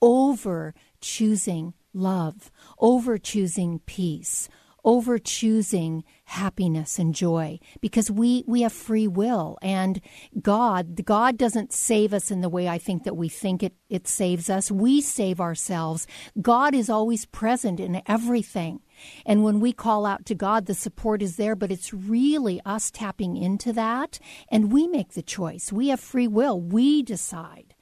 over 0.00 0.72
choosing 1.02 1.74
love, 1.92 2.50
over 2.78 3.18
choosing 3.18 3.80
peace, 3.80 4.48
over 4.86 5.18
choosing 5.18 6.04
happiness 6.26 6.96
and 6.96 7.12
joy 7.12 7.58
because 7.80 8.08
we 8.08 8.44
we 8.46 8.62
have 8.62 8.72
free 8.72 9.08
will 9.08 9.58
and 9.60 10.00
God 10.40 11.04
God 11.04 11.36
doesn't 11.36 11.72
save 11.72 12.14
us 12.14 12.30
in 12.30 12.40
the 12.40 12.48
way 12.48 12.68
I 12.68 12.78
think 12.78 13.02
that 13.02 13.16
we 13.16 13.28
think 13.28 13.64
it 13.64 13.74
it 13.90 14.06
saves 14.06 14.48
us. 14.48 14.70
We 14.70 15.00
save 15.00 15.40
ourselves. 15.40 16.06
God 16.40 16.72
is 16.74 16.88
always 16.88 17.26
present 17.26 17.80
in 17.80 18.00
everything. 18.06 18.80
And 19.26 19.42
when 19.42 19.60
we 19.60 19.72
call 19.72 20.06
out 20.06 20.24
to 20.26 20.34
God 20.36 20.66
the 20.66 20.74
support 20.74 21.20
is 21.20 21.34
there 21.36 21.56
but 21.56 21.72
it's 21.72 21.92
really 21.92 22.60
us 22.64 22.92
tapping 22.92 23.36
into 23.36 23.72
that 23.72 24.20
and 24.48 24.72
we 24.72 24.86
make 24.86 25.14
the 25.14 25.22
choice. 25.22 25.72
We 25.72 25.88
have 25.88 26.00
free 26.00 26.28
will. 26.28 26.60
We 26.60 27.02
decide 27.02 27.74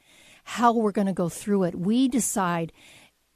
how 0.44 0.72
we're 0.72 0.92
going 0.92 1.07
to 1.07 1.12
go 1.12 1.28
through 1.28 1.64
it. 1.64 1.74
We 1.74 2.09
decide 2.09 2.72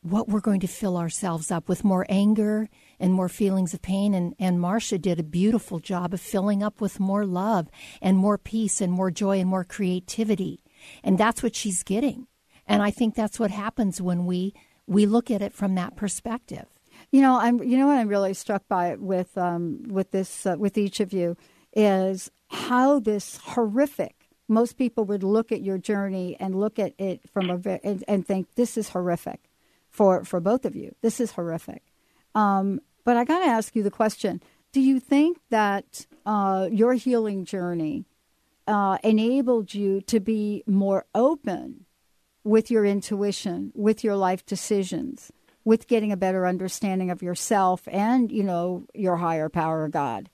what 0.01 0.29
we're 0.29 0.41
going 0.41 0.61
to 0.61 0.67
fill 0.67 0.97
ourselves 0.97 1.51
up 1.51 1.69
with 1.69 1.85
more 1.85 2.07
anger 2.09 2.69
and 3.01 3.13
more 3.13 3.29
feelings 3.29 3.75
of 3.75 3.83
pain. 3.83 4.15
And, 4.15 4.35
and 4.39 4.59
Marsha 4.59 5.01
did 5.01 5.21
a 5.21 5.25
beautiful 5.25 5.79
job 5.79 6.15
of 6.15 6.21
filling 6.21 6.63
up 6.63 6.81
with 6.81 7.01
more 7.01 7.25
love 7.25 7.69
and 8.01 8.17
more 8.17 8.39
peace 8.39 8.81
and 8.81 8.93
more 8.93 9.11
joy 9.11 9.39
and 9.41 9.49
more 9.49 9.65
creativity. 9.65 10.63
And 11.03 11.19
that's 11.19 11.43
what 11.43 11.57
she's 11.57 11.83
getting. 11.83 12.27
And 12.67 12.83
I 12.83 12.91
think 12.91 13.15
that's 13.15 13.41
what 13.41 13.51
happens 13.51 14.01
when 14.01 14.27
we, 14.27 14.55
we 14.87 15.07
look 15.07 15.31
at 15.31 15.43
it 15.43 15.53
from 15.53 15.75
that 15.77 15.97
perspective. 15.97 16.67
You 17.11 17.23
know, 17.23 17.39
I'm. 17.39 17.63
You 17.63 17.79
know 17.79 17.87
what 17.87 17.97
I'm 17.99 18.09
really 18.09 18.35
struck 18.35 18.69
by 18.69 18.97
with 18.97 19.37
um, 19.39 19.85
with 19.89 20.11
this 20.11 20.45
uh, 20.45 20.57
with 20.59 20.77
each 20.77 21.01
of 21.01 21.13
you 21.13 21.37
is 21.73 22.31
how 22.49 22.99
this 22.99 23.39
horrific. 23.39 24.15
Most 24.49 24.77
people 24.77 25.05
would 25.05 25.23
look 25.23 25.53
at 25.53 25.63
your 25.63 25.79
journey 25.79 26.37
and 26.41 26.55
look 26.55 26.79
at 26.79 26.95
it 26.99 27.21
from 27.31 27.51
a 27.51 27.81
and, 27.85 28.05
and 28.09 28.27
think 28.27 28.55
this 28.55 28.77
is 28.77 28.91
horrific 28.91 29.51
for 29.89 30.25
for 30.25 30.41
both 30.41 30.65
of 30.65 30.75
you. 30.77 30.95
This 31.01 31.21
is 31.21 31.33
horrific. 31.33 31.83
Um, 32.35 32.81
but 33.09 33.17
I 33.17 33.25
got 33.25 33.39
to 33.39 33.47
ask 33.47 33.75
you 33.75 33.83
the 33.83 33.91
question: 33.91 34.43
Do 34.71 34.83
you 34.83 35.01
think 35.01 35.39
that 35.49 36.05
uh, 36.27 36.69
your 36.71 36.93
healing 36.93 37.47
journey 37.47 38.05
uh, 38.67 38.99
enabled 39.03 39.73
you 39.73 40.03
to 40.03 40.21
be 40.21 40.63
more 40.67 41.07
open 41.15 41.87
with 42.45 42.71
your 42.71 42.85
intuition, 42.85 43.73
with 43.75 44.05
your 44.05 44.15
life 44.15 44.45
decisions, 44.45 45.33
with 45.65 45.87
getting 45.87 46.13
a 46.13 46.19
better 46.19 46.47
understanding 46.47 47.11
of 47.11 47.23
yourself 47.23 47.89
and, 47.91 48.31
you 48.31 48.43
know, 48.43 48.85
your 48.93 49.17
higher 49.17 49.49
power, 49.49 49.89
God. 49.89 50.29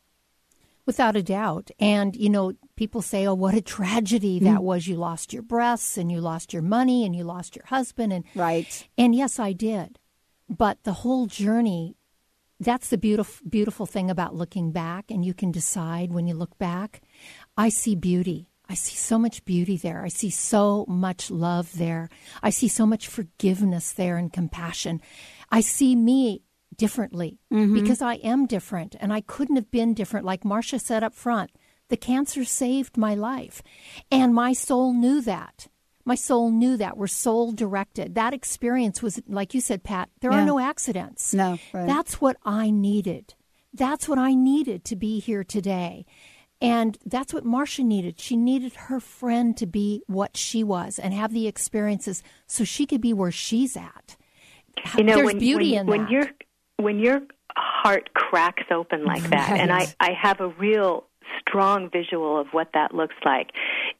Without 0.84 1.14
a 1.14 1.22
doubt. 1.22 1.70
And, 1.78 2.16
you 2.16 2.28
know, 2.28 2.54
people 2.74 3.02
say, 3.02 3.24
oh, 3.24 3.34
what 3.34 3.54
a 3.54 3.62
tragedy 3.62 4.40
that 4.40 4.64
was. 4.64 4.88
You 4.88 4.96
lost 4.96 5.32
your 5.32 5.42
breasts 5.42 5.96
and 5.96 6.10
you 6.10 6.20
lost 6.20 6.52
your 6.52 6.62
money 6.62 7.06
and 7.06 7.14
you 7.14 7.22
lost 7.22 7.54
your 7.54 7.66
husband. 7.66 8.12
And, 8.12 8.24
right. 8.34 8.88
And 8.98 9.14
yes, 9.14 9.38
I 9.38 9.52
did. 9.52 10.00
But 10.48 10.82
the 10.82 10.92
whole 10.92 11.26
journey, 11.26 11.94
that's 12.64 12.88
the 12.88 12.98
beautiful, 12.98 13.46
beautiful 13.48 13.86
thing 13.86 14.10
about 14.10 14.34
looking 14.34 14.72
back. 14.72 15.10
And 15.10 15.24
you 15.24 15.34
can 15.34 15.52
decide 15.52 16.12
when 16.12 16.26
you 16.26 16.34
look 16.34 16.58
back. 16.58 17.02
I 17.56 17.68
see 17.68 17.94
beauty. 17.94 18.48
I 18.68 18.74
see 18.74 18.96
so 18.96 19.18
much 19.18 19.44
beauty 19.44 19.76
there. 19.76 20.02
I 20.02 20.08
see 20.08 20.30
so 20.30 20.86
much 20.88 21.30
love 21.30 21.76
there. 21.76 22.08
I 22.42 22.50
see 22.50 22.68
so 22.68 22.86
much 22.86 23.08
forgiveness 23.08 23.92
there 23.92 24.16
and 24.16 24.32
compassion. 24.32 25.02
I 25.50 25.60
see 25.60 25.94
me 25.94 26.42
differently 26.76 27.38
mm-hmm. 27.52 27.74
because 27.74 28.02
I 28.02 28.14
am 28.14 28.46
different 28.46 28.96
and 28.98 29.12
I 29.12 29.20
couldn't 29.20 29.56
have 29.56 29.70
been 29.70 29.94
different. 29.94 30.26
Like 30.26 30.42
Marsha 30.42 30.80
said 30.80 31.04
up 31.04 31.14
front, 31.14 31.50
the 31.88 31.96
cancer 31.96 32.44
saved 32.44 32.96
my 32.96 33.14
life. 33.14 33.62
And 34.10 34.34
my 34.34 34.54
soul 34.54 34.94
knew 34.94 35.20
that. 35.20 35.68
My 36.04 36.14
soul 36.14 36.50
knew 36.50 36.76
that. 36.76 36.96
We're 36.96 37.06
soul 37.06 37.52
directed. 37.52 38.14
That 38.14 38.34
experience 38.34 39.02
was, 39.02 39.20
like 39.26 39.54
you 39.54 39.60
said, 39.60 39.82
Pat, 39.84 40.10
there 40.20 40.32
Yeah. 40.32 40.42
are 40.42 40.46
no 40.46 40.58
accidents. 40.58 41.32
No, 41.32 41.58
right. 41.72 41.86
That's 41.86 42.20
what 42.20 42.36
I 42.44 42.70
needed. 42.70 43.34
That's 43.72 44.08
what 44.08 44.18
I 44.18 44.34
needed 44.34 44.84
to 44.84 44.96
be 44.96 45.18
here 45.20 45.42
today. 45.44 46.04
And 46.60 46.96
that's 47.04 47.34
what 47.34 47.44
Marsha 47.44 47.84
needed. 47.84 48.20
She 48.20 48.36
needed 48.36 48.74
her 48.74 49.00
friend 49.00 49.56
to 49.56 49.66
be 49.66 50.02
what 50.06 50.36
she 50.36 50.62
was 50.62 50.98
and 50.98 51.12
have 51.12 51.32
the 51.32 51.46
experiences 51.48 52.22
so 52.46 52.64
she 52.64 52.86
could 52.86 53.00
be 53.00 53.12
where 53.12 53.32
she's 53.32 53.76
at. 53.76 54.16
You 54.96 55.04
know, 55.04 55.14
There's 55.16 55.26
when, 55.26 55.38
beauty 55.38 55.72
when, 55.72 55.80
in 55.80 55.86
when 55.86 56.00
that. 56.02 56.10
your 56.10 56.30
when 56.78 56.98
your 56.98 57.22
heart 57.56 58.12
cracks 58.14 58.64
open 58.70 59.04
like 59.04 59.22
that, 59.30 59.50
and 59.58 59.72
I 59.72 59.86
I 60.00 60.12
have 60.12 60.40
a 60.40 60.48
real 60.48 61.06
strong 61.40 61.90
visual 61.90 62.38
of 62.38 62.48
what 62.52 62.68
that 62.74 62.94
looks 62.94 63.14
like. 63.24 63.50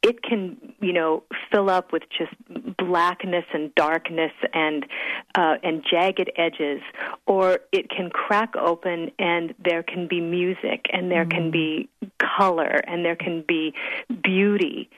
It 0.03 0.23
can, 0.23 0.57
you 0.81 0.93
know, 0.93 1.23
fill 1.51 1.71
up 1.71 1.93
with 1.93 2.03
just 2.17 2.33
blackness 2.77 3.45
and 3.53 3.75
darkness 3.75 4.33
and 4.53 4.87
uh, 5.35 5.57
and 5.63 5.85
jagged 5.89 6.31
edges, 6.37 6.81
or 7.27 7.61
it 7.73 7.91
can 7.91 8.11
crack 8.11 8.55
open 8.57 9.11
and 9.19 9.55
there 9.63 9.83
can 9.83 10.07
be 10.07 10.21
music 10.21 10.87
and 10.93 11.11
there 11.11 11.27
can 11.27 11.51
be 11.51 11.89
color 12.19 12.81
and 12.87 13.05
there 13.05 13.17
can 13.17 13.45
be 13.47 13.75
beauty 14.23 14.91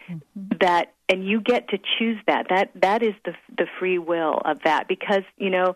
that 0.61 0.93
and 1.09 1.27
you 1.27 1.41
get 1.41 1.69
to 1.69 1.79
choose 1.99 2.19
that. 2.27 2.47
That 2.49 2.71
that 2.83 3.03
is 3.03 3.15
the 3.25 3.35
the 3.57 3.67
free 3.79 3.99
will 3.99 4.41
of 4.45 4.59
that 4.65 4.89
because 4.89 5.23
you 5.37 5.51
know 5.51 5.75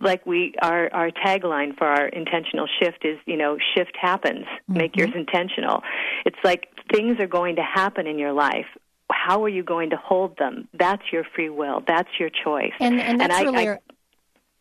like 0.00 0.24
we 0.26 0.54
our 0.62 0.92
our 0.92 1.10
tagline 1.10 1.76
for 1.76 1.86
our 1.86 2.06
intentional 2.06 2.68
shift 2.80 3.04
is 3.04 3.18
you 3.26 3.36
know 3.36 3.58
shift 3.76 3.96
happens. 4.00 4.44
Make 4.68 4.96
yours 4.96 5.10
mm-hmm. 5.10 5.20
intentional. 5.20 5.82
It's 6.24 6.38
like 6.44 6.68
things 6.92 7.18
are 7.20 7.26
going 7.26 7.56
to 7.56 7.62
happen 7.62 8.06
in 8.06 8.18
your 8.18 8.32
life. 8.32 8.66
How 9.10 9.42
are 9.44 9.48
you 9.48 9.62
going 9.62 9.90
to 9.90 9.96
hold 9.96 10.36
them? 10.38 10.68
That's 10.78 11.02
your 11.12 11.24
free 11.34 11.48
will. 11.48 11.82
That's 11.86 12.10
your 12.20 12.30
choice. 12.30 12.72
And, 12.78 13.00
and 13.00 13.20
that's 13.20 13.34
I, 13.34 13.42
really. 13.42 13.68
I, 13.68 13.78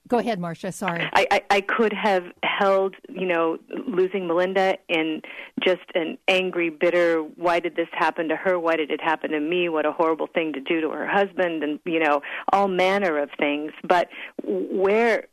go 0.08 0.18
ahead, 0.18 0.40
Marsha. 0.40 0.74
Sorry. 0.74 1.08
I, 1.14 1.28
I, 1.32 1.42
I 1.50 1.62
could 1.62 1.94
have 1.94 2.24
held, 2.44 2.96
you 3.10 3.26
know, 3.26 3.58
losing 3.88 4.28
Melinda 4.28 4.78
in 4.90 5.22
just 5.64 5.82
an 5.96 6.18
angry, 6.28 6.70
bitter, 6.70 7.22
why 7.36 7.60
did 7.60 7.76
this 7.76 7.88
happen 7.92 8.30
to 8.30 8.36
her? 8.36 8.60
Why 8.60 8.76
did 8.76 8.92
it 8.92 9.02
happen 9.02 9.32
to 9.32 9.40
me? 9.40 9.70
What 9.70 9.86
a 9.86 9.92
horrible 9.92 10.28
thing 10.28 10.54
to 10.54 10.60
do 10.60 10.82
to 10.82 10.90
her 10.90 11.08
husband, 11.08 11.64
and, 11.64 11.80
you 11.86 12.00
know, 12.00 12.22
all 12.52 12.68
manner 12.68 13.22
of 13.22 13.30
things. 13.40 13.72
But 13.88 14.10
where, 14.44 15.28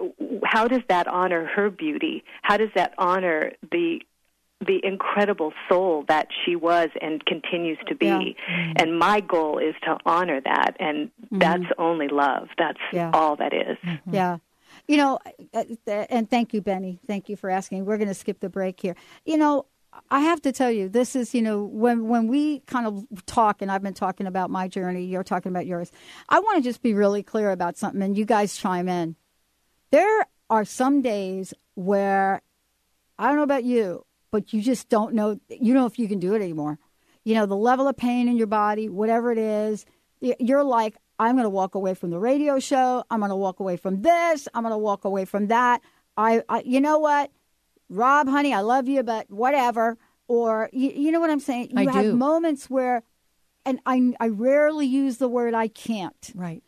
how 0.45 0.69
does 0.69 0.83
that 0.89 1.07
honor 1.07 1.47
her 1.47 1.71
beauty? 1.71 2.25
How 2.43 2.57
does 2.57 2.71
that 2.75 2.95
honor 2.99 3.53
the 3.71 4.01
the 4.61 4.81
incredible 4.83 5.53
soul 5.69 6.05
that 6.09 6.29
she 6.45 6.57
was 6.57 6.89
and 7.01 7.25
continues 7.27 7.79
to 7.87 7.95
be. 7.95 8.07
Yeah. 8.07 8.19
Mm-hmm. 8.19 8.73
And 8.77 8.99
my 8.99 9.21
goal 9.21 9.59
is 9.59 9.75
to 9.83 9.99
honor 10.07 10.41
that, 10.43 10.77
and 10.79 11.09
mm-hmm. 11.09 11.39
that's 11.39 11.65
only 11.79 12.09
love. 12.09 12.49
That's 12.57 12.79
Yeah. 12.93 13.11
all 13.13 13.37
that 13.37 13.53
is. 13.53 13.77
Mm-hmm. 13.85 14.15
Yeah. 14.15 14.39
You 14.87 14.99
know, 14.99 15.19
uh, 15.55 15.65
uh, 15.87 15.91
and 15.91 16.29
thank 16.29 16.53
you, 16.53 16.61
Benny. 16.61 17.01
Thank 17.07 17.29
you 17.29 17.37
for 17.37 17.49
asking. 17.49 17.85
We're 17.87 17.97
going 17.97 18.09
to 18.09 18.15
skip 18.15 18.41
the 18.41 18.51
break 18.51 18.81
here. 18.81 18.97
You 19.25 19.39
know, 19.39 19.67
I 20.11 20.21
have 20.21 20.43
to 20.43 20.53
tell 20.53 20.71
you, 20.71 20.89
this 20.89 21.17
is, 21.17 21.35
you 21.35 21.43
know, 21.43 21.63
when 21.65 22.09
when 22.09 22.29
we 22.29 22.61
kind 22.61 22.87
of 22.87 23.07
talk, 23.27 23.63
and 23.63 23.71
I've 23.71 23.83
been 23.83 23.95
talking 23.95 24.27
about 24.27 24.51
my 24.51 24.69
journey, 24.69 25.05
you're 25.05 25.25
talking 25.25 25.51
about 25.51 25.67
yours. 25.67 25.91
I 26.29 26.41
want 26.41 26.57
to 26.59 26.63
just 26.63 26.83
be 26.83 26.95
really 26.95 27.23
clear 27.23 27.51
about 27.51 27.77
something, 27.77 28.03
and 28.03 28.17
you 28.17 28.25
guys 28.25 28.57
chime 28.57 28.89
in. 28.89 29.17
There 29.91 30.27
are 30.51 30.65
some 30.65 31.01
days 31.01 31.55
where 31.75 32.43
I 33.19 33.29
don't 33.29 33.37
know 33.37 33.43
about 33.43 33.65
you, 33.65 34.05
but 34.31 34.53
you 34.53 34.61
just 34.61 34.89
don't 34.89 35.15
know. 35.15 35.41
You 35.49 35.75
know 35.75 35.87
if 35.87 35.99
you 35.99 36.09
can 36.09 36.19
do 36.19 36.35
it 36.35 36.43
anymore. 36.43 36.79
You 37.25 37.35
know, 37.35 37.47
the 37.47 37.57
level 37.57 37.89
of 37.89 37.97
pain 37.97 38.29
in 38.29 38.37
your 38.37 38.49
body, 38.49 38.89
whatever 38.89 39.33
it 39.33 39.39
is, 39.39 39.87
you're 40.21 40.65
like, 40.65 40.97
I'm 41.19 41.35
going 41.37 41.45
to 41.45 41.51
walk 41.51 41.75
away 41.75 41.95
from 41.95 42.11
the 42.11 42.19
radio 42.19 42.59
show. 42.59 43.05
I'm 43.11 43.21
going 43.21 43.31
to 43.31 43.37
walk 43.37 43.61
away 43.61 43.77
from 43.77 44.03
this. 44.03 44.49
I'm 44.55 44.63
going 44.63 44.73
to 44.73 44.79
walk 44.79 45.05
away 45.05 45.25
from 45.25 45.47
that. 45.49 45.81
I, 46.17 46.43
I, 46.49 46.63
you 46.65 46.81
know 46.81 46.99
what, 46.99 47.31
Rob, 47.89 48.29
honey, 48.29 48.53
I 48.55 48.61
love 48.61 48.89
you, 48.89 49.03
but 49.03 49.31
whatever. 49.31 49.97
Or 50.29 50.71
you, 50.73 50.91
you 50.91 51.13
know 51.13 51.21
what 51.21 51.31
I'm 51.31 51.41
saying? 51.41 51.71
You 51.77 51.89
I 51.89 51.93
have 51.93 52.05
do. 52.05 52.17
moments 52.17 52.69
where, 52.71 53.03
and 53.65 53.79
I, 53.87 54.15
I 54.21 54.29
rarely 54.29 54.87
use 54.87 55.19
the 55.19 55.29
word 55.29 55.55
I 55.55 55.69
can't, 55.69 56.33
Right. 56.35 56.63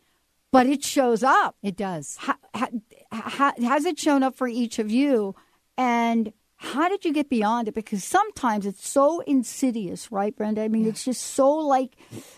but 0.51 0.65
it 0.67 0.83
shows 0.83 1.23
up. 1.23 1.55
It 1.63 1.75
does. 1.75 2.17
Ha, 2.21 2.37
ha, 2.53 2.67
ha, 3.11 3.53
has 3.61 3.85
it 3.85 3.99
shown 3.99 4.23
up 4.23 4.35
for 4.35 4.47
each 4.47 4.79
of 4.79 4.91
you? 4.91 5.35
And 5.77 6.33
how 6.57 6.89
did 6.89 7.05
you 7.05 7.13
get 7.13 7.29
beyond 7.29 7.67
it? 7.67 7.75
Because 7.75 8.03
sometimes 8.03 8.65
it's 8.65 8.87
so 8.87 9.19
insidious, 9.21 10.11
right, 10.11 10.35
Brenda? 10.35 10.63
I 10.63 10.67
mean, 10.67 10.87
it's 10.87 11.05
just 11.05 11.21
so 11.21 11.51
like, 11.51 11.95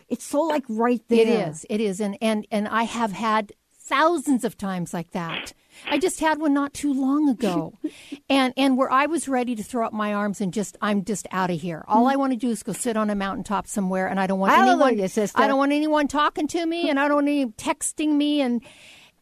it's 0.10 0.26
so 0.26 0.42
like 0.42 0.66
right 0.68 1.02
there. 1.08 1.22
It 1.22 1.30
is. 1.30 1.66
It 1.70 1.80
is. 1.80 2.02
And, 2.02 2.18
and, 2.22 2.46
and 2.52 2.68
I 2.68 2.84
have 2.84 3.14
had 3.14 3.54
thousands 3.72 4.44
of 4.44 4.58
times 4.58 4.94
like 4.94 5.12
that. 5.12 5.54
I 5.90 5.98
just 5.98 6.20
had 6.20 6.40
one 6.40 6.54
not 6.54 6.74
too 6.74 6.94
long 6.94 7.30
ago. 7.30 7.80
and 8.30 8.54
and 8.58 8.78
where 8.78 8.92
I 8.92 9.06
was 9.06 9.30
ready 9.30 9.56
to 9.56 9.64
throw 9.64 9.86
up 9.86 9.94
my 9.94 10.14
arms 10.14 10.42
and 10.42 10.54
just 10.54 10.78
I'm 10.82 11.06
just 11.06 11.26
out 11.32 11.50
of 11.50 11.60
here. 11.60 11.86
All 11.88 12.04
mm-hmm. 12.04 12.12
I 12.12 12.16
want 12.18 12.34
to 12.34 12.38
do 12.38 12.50
is 12.50 12.62
go 12.62 12.74
sit 12.74 12.98
on 12.98 13.10
a 13.10 13.16
mountaintop 13.16 13.68
somewhere 13.68 14.08
and 14.08 14.20
I 14.20 14.28
don't 14.28 14.40
want 14.40 14.54
Hallelujah, 14.54 14.88
anyone 14.88 15.10
sister. 15.10 15.42
I 15.42 15.48
don't 15.48 15.58
want 15.58 15.72
anyone 15.72 16.08
talking 16.08 16.48
to 16.50 16.66
me 16.66 16.90
and 16.90 17.00
I 17.00 17.08
don't 17.08 17.16
want 17.16 17.28
any 17.28 17.46
texting 17.46 18.16
me 18.16 18.42
and 18.42 18.62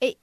it, 0.02 0.18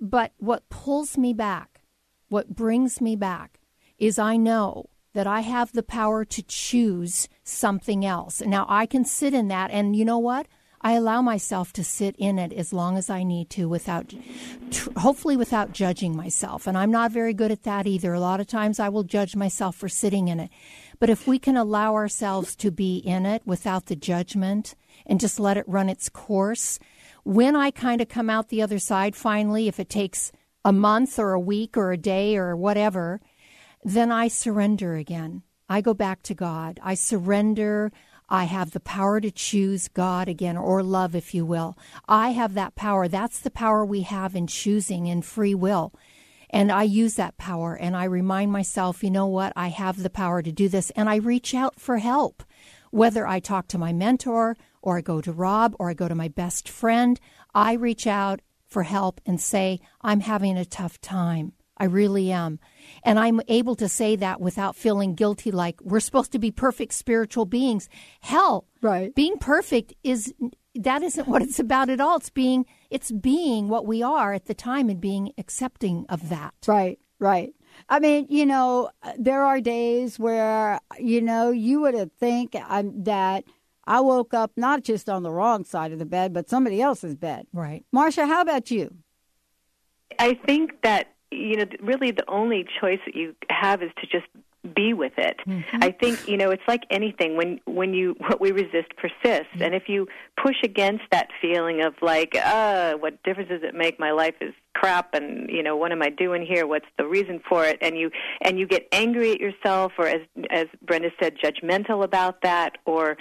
but 0.00 0.32
what 0.38 0.68
pulls 0.70 1.18
me 1.18 1.32
back, 1.32 1.82
what 2.28 2.48
brings 2.54 3.00
me 3.00 3.16
back 3.16 3.59
is 4.00 4.18
I 4.18 4.36
know 4.36 4.86
that 5.12 5.26
I 5.26 5.40
have 5.40 5.72
the 5.72 5.82
power 5.82 6.24
to 6.24 6.42
choose 6.42 7.28
something 7.44 8.04
else. 8.04 8.40
Now 8.40 8.66
I 8.68 8.86
can 8.86 9.04
sit 9.04 9.34
in 9.34 9.48
that 9.48 9.70
and 9.70 9.94
you 9.94 10.04
know 10.04 10.18
what? 10.18 10.46
I 10.82 10.92
allow 10.92 11.20
myself 11.20 11.74
to 11.74 11.84
sit 11.84 12.16
in 12.16 12.38
it 12.38 12.54
as 12.54 12.72
long 12.72 12.96
as 12.96 13.10
I 13.10 13.22
need 13.22 13.50
to 13.50 13.68
without 13.68 14.14
hopefully 14.96 15.36
without 15.36 15.72
judging 15.72 16.16
myself. 16.16 16.66
And 16.66 16.78
I'm 16.78 16.90
not 16.90 17.12
very 17.12 17.34
good 17.34 17.50
at 17.50 17.64
that 17.64 17.86
either. 17.86 18.14
A 18.14 18.20
lot 18.20 18.40
of 18.40 18.46
times 18.46 18.80
I 18.80 18.88
will 18.88 19.02
judge 19.02 19.36
myself 19.36 19.76
for 19.76 19.90
sitting 19.90 20.28
in 20.28 20.40
it. 20.40 20.50
But 20.98 21.10
if 21.10 21.26
we 21.26 21.38
can 21.38 21.56
allow 21.56 21.94
ourselves 21.94 22.56
to 22.56 22.70
be 22.70 22.96
in 22.96 23.26
it 23.26 23.42
without 23.44 23.86
the 23.86 23.96
judgment 23.96 24.74
and 25.04 25.20
just 25.20 25.38
let 25.38 25.58
it 25.58 25.68
run 25.68 25.90
its 25.90 26.08
course, 26.08 26.78
when 27.24 27.54
I 27.54 27.70
kind 27.70 28.00
of 28.00 28.08
come 28.08 28.30
out 28.30 28.48
the 28.48 28.62
other 28.62 28.78
side 28.78 29.14
finally, 29.14 29.68
if 29.68 29.78
it 29.78 29.90
takes 29.90 30.32
a 30.64 30.72
month 30.72 31.18
or 31.18 31.32
a 31.32 31.40
week 31.40 31.76
or 31.76 31.92
a 31.92 31.98
day 31.98 32.36
or 32.36 32.56
whatever, 32.56 33.20
then 33.82 34.12
I 34.12 34.28
surrender 34.28 34.94
again. 34.94 35.42
I 35.68 35.80
go 35.80 35.94
back 35.94 36.22
to 36.24 36.34
God. 36.34 36.80
I 36.82 36.94
surrender. 36.94 37.92
I 38.28 38.44
have 38.44 38.70
the 38.70 38.80
power 38.80 39.20
to 39.20 39.30
choose 39.30 39.88
God 39.88 40.28
again, 40.28 40.56
or 40.56 40.82
love, 40.82 41.14
if 41.14 41.34
you 41.34 41.44
will. 41.44 41.76
I 42.08 42.30
have 42.30 42.54
that 42.54 42.74
power. 42.74 43.08
That's 43.08 43.40
the 43.40 43.50
power 43.50 43.84
we 43.84 44.02
have 44.02 44.36
in 44.36 44.46
choosing 44.46 45.06
in 45.06 45.22
free 45.22 45.54
will. 45.54 45.92
And 46.50 46.70
I 46.72 46.82
use 46.82 47.14
that 47.14 47.38
power 47.38 47.76
and 47.76 47.96
I 47.96 48.04
remind 48.04 48.50
myself, 48.50 49.04
you 49.04 49.10
know 49.10 49.26
what? 49.26 49.52
I 49.54 49.68
have 49.68 50.02
the 50.02 50.10
power 50.10 50.42
to 50.42 50.52
do 50.52 50.68
this. 50.68 50.90
And 50.90 51.08
I 51.08 51.16
reach 51.16 51.54
out 51.54 51.78
for 51.78 51.98
help. 51.98 52.42
Whether 52.90 53.26
I 53.26 53.38
talk 53.38 53.68
to 53.68 53.78
my 53.78 53.92
mentor 53.92 54.56
or 54.82 54.98
I 54.98 55.00
go 55.00 55.20
to 55.20 55.32
Rob 55.32 55.76
or 55.78 55.90
I 55.90 55.94
go 55.94 56.08
to 56.08 56.14
my 56.14 56.26
best 56.26 56.68
friend, 56.68 57.20
I 57.54 57.74
reach 57.74 58.06
out 58.06 58.40
for 58.66 58.82
help 58.82 59.20
and 59.24 59.40
say, 59.40 59.80
I'm 60.02 60.20
having 60.20 60.56
a 60.56 60.64
tough 60.64 61.00
time. 61.00 61.52
I 61.80 61.84
really 61.86 62.30
am. 62.30 62.60
And 63.02 63.18
I'm 63.18 63.40
able 63.48 63.74
to 63.76 63.88
say 63.88 64.14
that 64.16 64.40
without 64.40 64.76
feeling 64.76 65.14
guilty 65.14 65.50
like 65.50 65.80
we're 65.82 65.98
supposed 66.00 66.30
to 66.32 66.38
be 66.38 66.50
perfect 66.50 66.92
spiritual 66.92 67.46
beings. 67.46 67.88
Hell, 68.20 68.66
Right. 68.82 69.14
being 69.14 69.38
perfect 69.38 69.94
is 70.04 70.32
that 70.74 71.02
isn't 71.02 71.26
what 71.26 71.42
it's 71.42 71.58
about 71.58 71.88
at 71.88 72.00
all. 72.00 72.18
It's 72.18 72.30
being 72.30 72.66
it's 72.90 73.10
being 73.10 73.68
what 73.68 73.86
we 73.86 74.02
are 74.02 74.32
at 74.34 74.44
the 74.44 74.54
time 74.54 74.88
and 74.90 75.00
being 75.00 75.32
accepting 75.38 76.04
of 76.08 76.28
that. 76.28 76.54
Right, 76.68 76.98
right. 77.18 77.52
I 77.88 77.98
mean, 77.98 78.26
you 78.28 78.44
know, 78.46 78.90
there 79.18 79.42
are 79.44 79.60
days 79.60 80.18
where, 80.18 80.80
you 80.98 81.22
know, 81.22 81.50
you 81.50 81.80
would 81.80 81.94
have 81.94 82.12
think 82.12 82.54
um, 82.68 83.04
that 83.04 83.44
I 83.86 84.00
woke 84.00 84.34
up 84.34 84.52
not 84.56 84.82
just 84.84 85.08
on 85.08 85.22
the 85.22 85.30
wrong 85.32 85.64
side 85.64 85.92
of 85.92 85.98
the 85.98 86.04
bed, 86.06 86.32
but 86.32 86.48
somebody 86.50 86.82
else's 86.82 87.16
bed. 87.16 87.46
Right. 87.52 87.84
Marsha, 87.94 88.26
how 88.26 88.40
about 88.42 88.70
you? 88.70 88.94
I 90.18 90.34
think 90.34 90.82
that 90.82 91.14
you 91.30 91.56
know 91.56 91.64
really 91.80 92.10
the 92.10 92.28
only 92.28 92.66
choice 92.80 93.00
that 93.06 93.14
you 93.14 93.34
have 93.48 93.82
is 93.82 93.90
to 94.00 94.06
just 94.06 94.26
be 94.74 94.92
with 94.92 95.12
it. 95.16 95.40
I 95.72 95.90
think 95.90 96.28
you 96.28 96.36
know 96.36 96.50
it's 96.50 96.62
like 96.68 96.82
anything 96.90 97.36
when 97.36 97.60
when 97.64 97.94
you 97.94 98.14
what 98.18 98.40
we 98.40 98.52
resist 98.52 98.88
persists, 98.96 99.52
and 99.60 99.74
if 99.74 99.88
you 99.88 100.06
push 100.42 100.56
against 100.62 101.04
that 101.12 101.28
feeling 101.40 101.82
of 101.82 101.94
like, 102.02 102.36
uh, 102.36 102.94
what 102.94 103.22
difference 103.22 103.48
does 103.48 103.62
it 103.62 103.74
make? 103.74 103.98
My 103.98 104.12
life 104.12 104.34
is 104.40 104.52
crap, 104.74 105.14
and 105.14 105.48
you 105.50 105.62
know 105.62 105.76
what 105.76 105.92
am 105.92 106.02
I 106.02 106.10
doing 106.10 106.44
here? 106.46 106.66
What's 106.66 106.86
the 106.98 107.06
reason 107.06 107.40
for 107.48 107.64
it? 107.64 107.78
And 107.80 107.96
you 107.96 108.10
and 108.42 108.58
you 108.58 108.66
get 108.66 108.86
angry 108.92 109.32
at 109.32 109.40
yourself, 109.40 109.92
or 109.98 110.06
as 110.06 110.20
as 110.50 110.66
Brenda 110.82 111.10
said, 111.20 111.36
judgmental 111.36 112.04
about 112.04 112.42
that, 112.42 112.78
or 112.84 113.16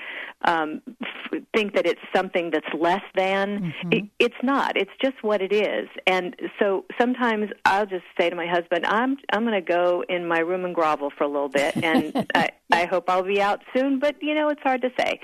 um, 0.46 0.82
f- 1.02 1.42
think 1.54 1.76
that 1.76 1.86
it's 1.86 2.02
something 2.16 2.52
that's 2.52 2.68
less 2.78 3.02
than. 3.16 3.74
It, 3.92 4.06
it's 4.20 4.36
not. 4.44 4.78
It's 4.78 4.92
just 5.02 5.22
what 5.22 5.42
it 5.42 5.52
is. 5.52 5.88
And 6.08 6.36
so 6.60 6.86
sometimes 7.00 7.50
I'll 7.66 7.86
just 7.86 8.06
say 8.20 8.30
to 8.30 8.36
my 8.36 8.48
husband, 8.48 8.86
"I'm 8.86 9.18
I'm 9.34 9.44
going 9.44 9.54
to 9.54 9.62
go 9.62 10.04
in 10.08 10.28
my 10.28 10.40
room 10.40 10.66
and 10.66 10.76
grovel 10.76 11.12
for 11.18 11.24
a 11.24 11.28
little 11.28 11.50
bit, 11.50 11.84
and 11.84 12.28
I, 12.36 12.50
I 12.72 12.86
hope 12.86 13.10
I'll 13.10 13.24
be 13.24 13.42
out 13.42 13.62
soon." 13.76 14.00
But 14.00 14.16
you 14.22 14.36
know, 14.36 14.50
it's 14.50 14.62
hard 14.62 14.82
to 14.82 14.92
say. 14.98 15.20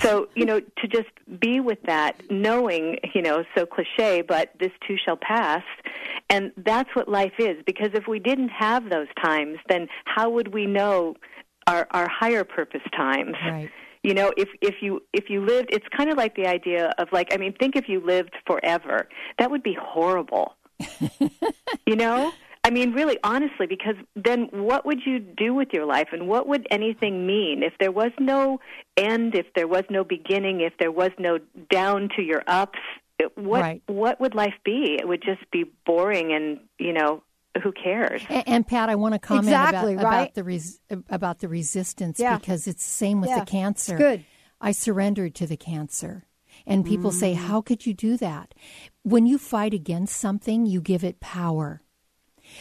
So 0.00 0.28
you 0.34 0.46
know, 0.46 0.60
to 0.60 0.88
just 0.88 1.08
be 1.40 1.60
with 1.60 1.82
that, 1.86 2.20
knowing 2.30 2.98
you 3.14 3.22
know, 3.22 3.44
so 3.56 3.66
cliche, 3.66 4.22
but 4.22 4.50
this 4.58 4.72
too 4.86 4.96
shall 5.04 5.16
pass. 5.16 5.62
And 6.30 6.52
that's 6.56 6.88
what 6.94 7.08
life 7.08 7.34
is. 7.38 7.62
Because 7.66 7.90
if 7.94 8.06
we 8.08 8.18
didn't 8.18 8.50
have 8.50 8.90
those 8.90 9.08
times, 9.22 9.58
then 9.68 9.88
how 10.04 10.30
would 10.30 10.52
we 10.54 10.66
know 10.66 11.14
our, 11.66 11.86
our 11.90 12.08
higher 12.08 12.44
purpose 12.44 12.82
times? 12.96 13.36
Right. 13.44 13.70
You 14.02 14.12
know, 14.12 14.32
if 14.36 14.50
if 14.60 14.76
you 14.82 15.02
if 15.14 15.30
you 15.30 15.40
lived, 15.46 15.70
it's 15.72 15.86
kind 15.96 16.10
of 16.10 16.18
like 16.18 16.36
the 16.36 16.46
idea 16.46 16.92
of 16.98 17.08
like, 17.10 17.32
I 17.32 17.38
mean, 17.38 17.54
think 17.54 17.74
if 17.74 17.88
you 17.88 18.04
lived 18.04 18.34
forever, 18.46 19.08
that 19.38 19.50
would 19.50 19.62
be 19.62 19.74
horrible. 19.80 20.56
you 21.86 21.96
know, 21.96 22.30
I 22.64 22.70
mean, 22.70 22.92
really, 22.92 23.18
honestly, 23.22 23.66
because 23.66 23.96
then 24.16 24.48
what 24.50 24.86
would 24.86 25.00
you 25.04 25.18
do 25.18 25.52
with 25.52 25.68
your 25.72 25.84
life, 25.84 26.08
and 26.12 26.26
what 26.26 26.48
would 26.48 26.66
anything 26.70 27.26
mean 27.26 27.62
if 27.62 27.74
there 27.78 27.92
was 27.92 28.10
no 28.18 28.58
end, 28.96 29.34
if 29.34 29.46
there 29.54 29.68
was 29.68 29.84
no 29.90 30.02
beginning, 30.02 30.62
if 30.62 30.72
there 30.78 30.90
was 30.90 31.10
no 31.18 31.38
down 31.70 32.08
to 32.16 32.22
your 32.22 32.42
ups? 32.46 32.78
It- 33.18 33.36
What 33.38 33.60
Right. 33.60 33.82
what 33.86 34.20
would 34.20 34.34
life 34.34 34.54
be? 34.64 34.96
It 34.98 35.06
would 35.06 35.22
just 35.22 35.48
be 35.50 35.64
boring, 35.86 36.32
and 36.32 36.60
you 36.78 36.92
know, 36.92 37.22
who 37.62 37.70
cares? 37.72 38.22
And, 38.28 38.42
and 38.48 38.66
Pat, 38.66 38.88
I 38.88 38.96
want 38.96 39.14
to 39.14 39.18
comment 39.18 39.46
Exactly, 39.46 39.94
about, 39.94 40.04
right? 40.04 40.16
about 40.22 40.34
the 40.34 40.44
res, 40.44 40.80
about 41.08 41.38
the 41.38 41.48
resistance 41.48 42.18
Yeah. 42.18 42.38
because 42.38 42.66
it's 42.66 42.84
the 42.84 42.92
same 42.92 43.20
with 43.20 43.30
Yeah, 43.30 43.40
the 43.40 43.46
cancer. 43.46 43.94
it's 43.94 44.02
good. 44.02 44.24
I 44.60 44.72
surrendered 44.72 45.34
to 45.36 45.46
the 45.46 45.56
cancer. 45.56 46.24
And 46.66 46.84
people 46.86 47.10
Mm. 47.10 47.14
say, 47.14 47.32
How 47.34 47.60
could 47.60 47.84
you 47.86 47.94
do 47.94 48.16
that? 48.16 48.54
When 49.02 49.26
you 49.26 49.38
fight 49.38 49.74
against 49.74 50.16
something, 50.16 50.66
you 50.66 50.80
give 50.80 51.02
it 51.04 51.20
power. 51.20 51.82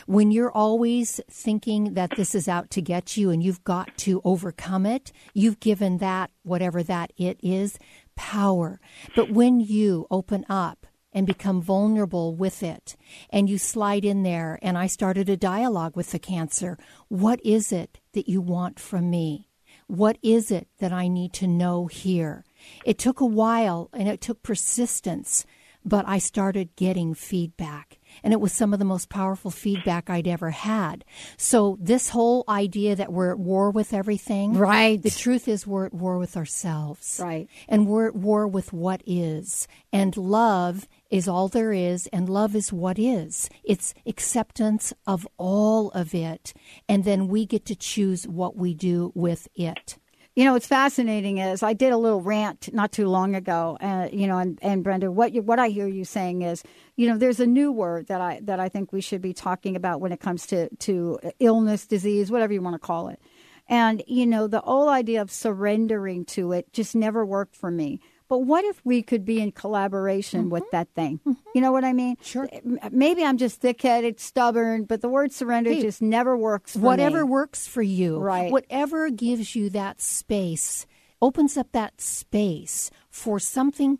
When 0.05 0.31
you're 0.31 0.51
always 0.51 1.19
thinking 1.29 1.93
that 1.93 2.11
this 2.15 2.33
is 2.33 2.47
out 2.47 2.69
to 2.71 2.81
get 2.81 3.17
you 3.17 3.29
and 3.29 3.43
you've 3.43 3.63
got 3.63 3.95
to 3.99 4.21
overcome 4.23 4.85
it, 4.85 5.11
you've 5.33 5.59
given 5.59 5.97
that, 5.97 6.31
whatever 6.43 6.81
that 6.83 7.11
it 7.17 7.37
is, 7.43 7.77
power. 8.15 8.79
But 9.15 9.31
when 9.31 9.59
you 9.59 10.07
open 10.09 10.45
up 10.49 10.85
and 11.11 11.27
become 11.27 11.61
vulnerable 11.61 12.35
with 12.35 12.63
it 12.63 12.95
and 13.29 13.49
you 13.49 13.57
slide 13.57 14.03
in 14.03 14.23
there, 14.23 14.59
and 14.61 14.77
I 14.77 14.87
started 14.87 15.29
a 15.29 15.37
dialogue 15.37 15.95
with 15.95 16.11
the 16.11 16.19
cancer 16.19 16.77
what 17.07 17.39
is 17.45 17.71
it 17.71 17.99
that 18.13 18.27
you 18.27 18.41
want 18.41 18.79
from 18.79 19.09
me? 19.09 19.49
What 19.87 20.17
is 20.23 20.49
it 20.49 20.67
that 20.79 20.91
I 20.91 21.07
need 21.07 21.33
to 21.33 21.47
know 21.47 21.87
here? 21.87 22.43
It 22.85 22.97
took 22.97 23.19
a 23.19 23.25
while 23.25 23.89
and 23.93 24.07
it 24.07 24.21
took 24.21 24.41
persistence, 24.41 25.45
but 25.85 26.07
I 26.07 26.17
started 26.17 26.75
getting 26.75 27.13
feedback. 27.13 27.99
And 28.23 28.33
it 28.33 28.39
was 28.41 28.51
some 28.51 28.73
of 28.73 28.79
the 28.79 28.85
most 28.85 29.09
powerful 29.09 29.51
feedback 29.51 30.09
I'd 30.09 30.27
ever 30.27 30.51
had. 30.51 31.05
So, 31.37 31.77
this 31.79 32.09
whole 32.09 32.43
idea 32.47 32.95
that 32.95 33.13
we're 33.13 33.31
at 33.31 33.39
war 33.39 33.71
with 33.71 33.93
everything. 33.93 34.53
Right. 34.53 35.01
The 35.01 35.09
truth 35.09 35.47
is, 35.47 35.65
we're 35.65 35.85
at 35.85 35.93
war 35.93 36.17
with 36.17 36.35
ourselves. 36.37 37.19
Right. 37.23 37.47
And 37.67 37.87
we're 37.87 38.07
at 38.07 38.15
war 38.15 38.47
with 38.47 38.73
what 38.73 39.01
is. 39.05 39.67
And 39.91 40.15
love 40.17 40.87
is 41.09 41.27
all 41.27 41.47
there 41.47 41.71
is, 41.71 42.07
and 42.07 42.27
love 42.27 42.55
is 42.55 42.73
what 42.73 42.97
is. 42.97 43.49
It's 43.63 43.93
acceptance 44.05 44.93
of 45.05 45.27
all 45.37 45.91
of 45.91 46.15
it. 46.15 46.53
And 46.89 47.03
then 47.03 47.27
we 47.27 47.45
get 47.45 47.65
to 47.67 47.75
choose 47.75 48.27
what 48.27 48.55
we 48.55 48.73
do 48.73 49.11
with 49.13 49.47
it. 49.53 49.97
You 50.35 50.45
know, 50.45 50.53
what's 50.53 50.65
fascinating 50.65 51.37
is 51.37 51.61
I 51.61 51.73
did 51.73 51.93
a 51.93 51.97
little 51.97 52.21
rant 52.21 52.73
not 52.73 52.91
too 52.91 53.07
long 53.07 53.35
ago, 53.35 53.77
uh, 53.79 54.09
you 54.11 54.25
know, 54.25 54.39
and, 54.39 54.57
and 54.63 54.83
Brenda, 54.83 55.11
what 55.11 55.31
you, 55.31 55.43
what 55.43 55.59
I 55.59 55.69
hear 55.69 55.87
you 55.87 56.05
saying 56.05 56.41
is, 56.41 56.63
you 56.95 57.07
know, 57.07 57.19
there's 57.19 57.39
a 57.39 57.45
new 57.45 57.71
word 57.71 58.07
that 58.07 58.19
I 58.19 58.39
that 58.43 58.59
I 58.59 58.67
think 58.67 58.91
we 58.91 59.01
should 59.01 59.21
be 59.21 59.33
talking 59.33 59.75
about 59.75 60.01
when 60.01 60.11
it 60.11 60.19
comes 60.19 60.47
to 60.47 60.75
to 60.75 61.19
illness, 61.39 61.85
disease, 61.85 62.31
whatever 62.31 62.51
you 62.51 62.63
want 62.63 62.73
to 62.73 62.79
call 62.79 63.09
it. 63.09 63.19
And 63.67 64.03
you 64.07 64.25
know, 64.25 64.47
the 64.47 64.61
whole 64.61 64.89
idea 64.89 65.21
of 65.21 65.29
surrendering 65.29 66.25
to 66.25 66.51
it 66.53 66.73
just 66.73 66.95
never 66.95 67.23
worked 67.23 67.55
for 67.55 67.69
me. 67.69 67.99
But 68.33 68.45
what 68.45 68.65
if 68.65 68.83
we 68.83 69.03
could 69.03 69.25
be 69.25 69.39
in 69.39 69.51
collaboration 69.51 70.49
with 70.49 70.63
that 70.71 70.87
thing? 70.95 71.19
You 71.53 71.61
know 71.61 71.71
what 71.71 71.83
I 71.85 71.93
mean? 71.93 72.15
Mm-hmm. 72.15 72.23
Sure. 72.23 72.49
Maybe 72.89 73.23
I'm 73.23 73.37
just 73.37 73.61
thick 73.61 73.79
headed, 73.79 74.19
stubborn, 74.19 74.85
but 74.85 75.01
the 75.01 75.07
word 75.07 75.31
surrender 75.31 75.69
Hey, 75.69 75.83
just 75.83 76.01
never 76.01 76.35
works 76.35 76.73
for 76.73 76.79
whatever 76.79 77.25
me. 77.25 77.29
works 77.29 77.67
for 77.67 77.83
you 77.83 78.17
Right. 78.17 78.51
whatever 78.51 79.11
gives 79.11 79.55
you 79.55 79.69
that 79.69 80.01
space 80.01 80.87
opens 81.21 81.57
up 81.57 81.73
that 81.73 82.01
space 82.01 82.89
for 83.11 83.39
something 83.39 83.99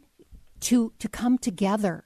to 0.62 0.94
to 0.98 1.08
come 1.08 1.38
together 1.38 2.06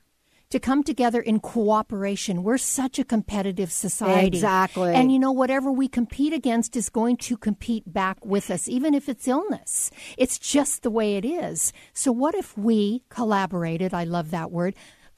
to 0.49 0.59
come 0.59 0.83
together 0.83 1.21
in 1.21 1.39
cooperation. 1.39 2.43
We're 2.43 2.57
such 2.57 2.99
a 2.99 3.03
competitive 3.03 3.71
society. 3.71 4.37
Exactly. 4.37 4.93
and 4.93 5.11
you 5.11 5.19
know 5.19 5.31
whatever 5.31 5.71
we 5.71 5.87
compete 5.87 6.33
against 6.33 6.75
is 6.75 6.89
going 6.89 7.17
to 7.17 7.37
compete 7.37 7.91
back 7.91 8.25
with 8.25 8.49
us 8.49 8.67
even 8.67 8.93
if 8.93 9.09
it's 9.09 9.27
illness. 9.27 9.91
It's 10.17 10.39
just 10.39 10.83
the 10.83 10.89
way 10.89 11.17
it 11.17 11.25
is. 11.25 11.73
So 11.93 12.11
what 12.11 12.35
if 12.35 12.57
we 12.57 13.03
collaborated 13.09 13.93
i 13.93 14.03
love 14.03 14.31
that 14.31 14.51
word 14.51 14.75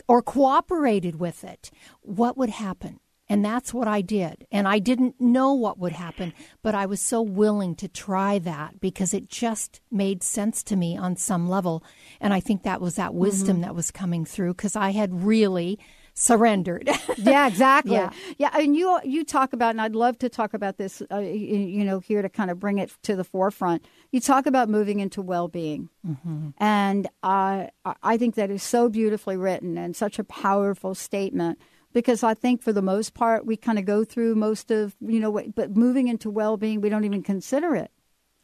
or 0.07 0.21
cooperated 0.21 1.19
with 1.19 1.43
it? 1.43 1.71
What 2.01 2.37
would 2.37 2.49
happen 2.49 2.99
and 3.29 3.45
that's 3.45 3.73
what 3.73 3.87
I 3.87 4.01
did. 4.01 4.45
And 4.51 4.67
I 4.67 4.79
didn't 4.79 5.21
know 5.21 5.53
what 5.53 5.77
would 5.77 5.91
happen, 5.93 6.33
but 6.63 6.73
I 6.75 6.85
was 6.87 6.99
so 6.99 7.21
willing 7.21 7.75
to 7.75 7.87
try 7.87 8.39
that 8.39 8.79
because 8.81 9.13
it 9.13 9.27
just 9.29 9.79
made 9.91 10.23
sense 10.23 10.63
to 10.63 10.75
me 10.75 10.97
on 10.97 11.15
some 11.15 11.47
level. 11.47 11.83
And 12.19 12.33
I 12.33 12.39
think 12.39 12.63
that 12.63 12.81
was 12.81 12.95
that 12.95 13.13
wisdom 13.13 13.57
Mm-hmm. 13.57 13.61
that 13.63 13.75
was 13.75 13.91
coming 13.91 14.25
through 14.25 14.53
because 14.55 14.75
I 14.75 14.89
had 14.91 15.23
really 15.23 15.79
surrendered. 16.15 16.89
yeah, 17.17 17.47
exactly. 17.47 17.93
Yeah. 17.93 18.09
Yeah. 18.37 18.49
and 18.53 18.75
you 18.75 18.99
you 19.05 19.23
talk 19.23 19.53
about, 19.53 19.69
and 19.69 19.79
I'd 19.81 19.95
love 19.95 20.17
to 20.19 20.27
talk 20.29 20.53
about 20.53 20.77
this. 20.77 21.01
Uh, 21.11 21.19
you, 21.19 21.57
you 21.57 21.83
know, 21.85 21.99
here 21.99 22.21
to 22.21 22.27
kind 22.29 22.51
of 22.51 22.59
bring 22.59 22.77
it 22.79 22.91
to 23.03 23.15
the 23.15 23.23
forefront. 23.23 23.85
You 24.11 24.19
talk 24.19 24.45
about 24.45 24.67
moving 24.69 24.99
into 24.99 25.21
well-being, 25.21 25.87
and 26.57 27.07
uh, 27.23 27.67
I 27.85 27.95
I 28.03 28.17
think 28.17 28.35
that 28.35 28.49
is 28.51 28.63
so 28.63 28.89
beautifully 28.89 29.37
written 29.37 29.77
and 29.77 29.95
such 29.95 30.19
a 30.19 30.23
powerful 30.23 30.93
statement. 30.95 31.59
Because 31.99 32.23
I 32.23 32.33
think 32.33 32.61
for 32.61 32.71
the 32.71 32.81
most 32.81 33.13
part, 33.13 33.45
we 33.45 33.57
kind 33.57 33.77
of 33.77 33.83
go 33.83 34.05
through 34.05 34.35
most 34.35 34.71
of 34.71 34.95
you 35.01 35.19
know, 35.19 35.43
but 35.53 35.75
moving 35.75 36.07
into 36.07 36.29
well-being, 36.29 36.79
we 36.79 36.87
don't 36.87 37.03
even 37.03 37.23
consider 37.23 37.75
it. 37.75 37.91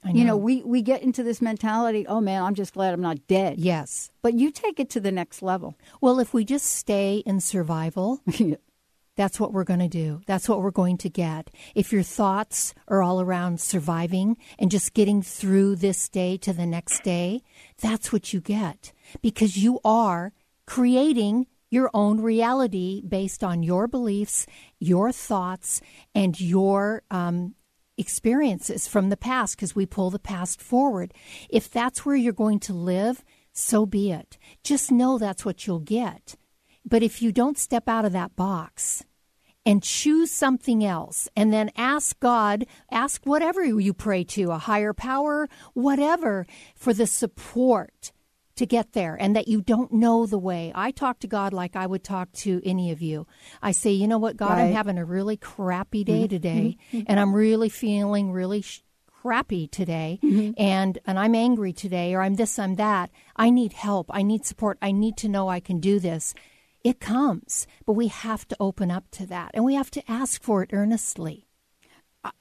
I 0.03 0.11
You 0.11 0.25
know, 0.25 0.35
we 0.35 0.61
we 0.63 0.81
get 0.81 1.01
into 1.01 1.23
this 1.23 1.41
mentality. 1.41 2.05
Oh 2.05 2.19
man, 2.19 2.43
I'm 2.43 2.53
just 2.53 2.73
glad 2.73 2.93
I'm 2.93 3.01
not 3.01 3.27
dead. 3.27 3.57
yes. 3.57 4.11
But 4.21 4.33
you 4.33 4.51
take 4.51 4.79
it 4.79 4.89
to 4.91 4.99
the 4.99 5.11
next 5.11 5.41
level. 5.41 5.75
Well, 6.01 6.19
if 6.19 6.33
we 6.33 6.43
just 6.43 6.65
stay 6.65 7.23
in 7.25 7.39
survival, 7.39 8.21
that's 9.15 9.39
what 9.39 9.53
we're 9.53 9.63
going 9.63 9.79
to 9.79 9.87
do. 9.87 10.21
That's 10.27 10.49
what 10.49 10.61
we're 10.61 10.71
going 10.71 10.97
to 10.97 11.09
get. 11.09 11.49
If 11.73 11.93
your 11.93 12.03
thoughts 12.03 12.73
are 12.89 13.01
all 13.01 13.21
around 13.21 13.61
surviving 13.61 14.35
and 14.59 14.69
just 14.69 14.93
getting 14.93 15.21
through 15.21 15.77
this 15.77 16.09
day 16.09 16.35
to 16.37 16.51
the 16.51 16.65
next 16.65 17.03
day, 17.03 17.41
that's 17.79 18.11
what 18.11 18.33
you 18.33 18.41
get 18.41 18.91
because 19.21 19.55
you 19.57 19.79
are 19.85 20.33
creating 20.65 21.47
your 21.69 21.89
own 21.93 22.21
reality 22.21 23.01
based 23.07 23.43
on 23.43 23.63
your 23.63 23.87
beliefs, 23.87 24.45
your 24.79 25.11
thoughts, 25.11 25.81
and 26.13 26.39
your 26.39 27.03
um, 27.11 27.55
experiences 27.97 28.87
from 28.87 29.09
the 29.09 29.17
past 29.17 29.55
because 29.55 29.75
we 29.75 29.85
pull 29.85 30.09
the 30.09 30.19
past 30.19 30.61
forward. 30.61 31.13
If 31.49 31.69
that's 31.69 32.05
where 32.05 32.15
you're 32.15 32.33
going 32.33 32.59
to 32.61 32.73
live, 32.73 33.23
so 33.51 33.85
be 33.85 34.11
it. 34.11 34.37
Just 34.63 34.91
know 34.91 35.17
that's 35.17 35.45
what 35.45 35.65
you'll 35.65 35.79
get. 35.79 36.35
But 36.85 37.03
if 37.03 37.21
you 37.21 37.31
don't 37.31 37.57
step 37.57 37.87
out 37.87 38.05
of 38.05 38.11
that 38.11 38.35
box 38.35 39.03
and 39.65 39.81
choose 39.81 40.29
something 40.29 40.83
else 40.85 41.27
and 41.35 41.51
then 41.51 41.71
ask 41.75 42.19
God, 42.19 42.67
ask 42.91 43.25
whatever 43.25 43.63
you 43.63 43.93
pray 43.93 44.23
to, 44.25 44.51
a 44.51 44.59
higher 44.59 44.93
power, 44.93 45.49
whatever, 45.73 46.45
for 46.75 46.93
the 46.93 47.07
support 47.07 48.11
to 48.55 48.65
get 48.65 48.93
there 48.93 49.15
and 49.15 49.35
that 49.35 49.47
you 49.47 49.61
don't 49.61 49.91
know 49.91 50.25
the 50.25 50.37
way. 50.37 50.71
I 50.73 50.91
talk 50.91 51.19
to 51.19 51.27
God 51.27 51.53
like 51.53 51.75
I 51.75 51.85
would 51.85 52.03
talk 52.03 52.31
to 52.33 52.61
any 52.63 52.91
of 52.91 53.01
you. 53.01 53.27
I 53.61 53.71
say, 53.71 53.91
you 53.91 54.07
know 54.07 54.17
what, 54.17 54.37
God, 54.37 54.57
I'm 54.57 54.73
having 54.73 54.97
a 54.97 55.05
really 55.05 55.37
crappy 55.37 56.03
day 56.03 56.21
mm-hmm. 56.21 56.27
today 56.27 56.77
mm-hmm. 56.77 56.97
Mm-hmm. 56.97 57.05
and 57.07 57.19
I'm 57.19 57.33
really 57.33 57.69
feeling 57.69 58.31
really 58.31 58.61
sh- 58.61 58.81
crappy 59.21 59.67
today 59.67 60.19
and 60.55 60.99
and 61.07 61.17
I'm 61.17 61.33
angry 61.33 61.73
today 61.73 62.13
or 62.13 62.21
I'm 62.21 62.35
this 62.35 62.59
I'm 62.59 62.75
that. 62.75 63.09
I 63.35 63.49
need 63.49 63.73
help. 63.73 64.07
I 64.11 64.21
need 64.21 64.45
support. 64.45 64.77
I 64.83 64.91
need 64.91 65.17
to 65.17 65.27
know 65.27 65.49
I 65.49 65.59
can 65.59 65.79
do 65.79 65.99
this. 65.99 66.35
It 66.83 66.99
comes, 66.99 67.65
but 67.87 67.93
we 67.93 68.07
have 68.09 68.47
to 68.49 68.57
open 68.59 68.91
up 68.91 69.09
to 69.11 69.25
that 69.25 69.49
and 69.55 69.65
we 69.65 69.73
have 69.73 69.89
to 69.91 70.11
ask 70.11 70.43
for 70.43 70.61
it 70.61 70.69
earnestly. 70.71 71.44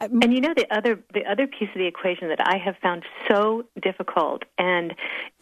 And 0.01 0.32
you 0.32 0.41
know 0.41 0.55
the 0.55 0.66
other 0.74 0.99
the 1.12 1.24
other 1.26 1.47
piece 1.47 1.68
of 1.68 1.74
the 1.74 1.87
equation 1.87 2.28
that 2.28 2.41
I 2.47 2.59
have 2.59 2.76
found 2.82 3.05
so 3.28 3.64
difficult, 3.80 4.45
and 4.59 4.95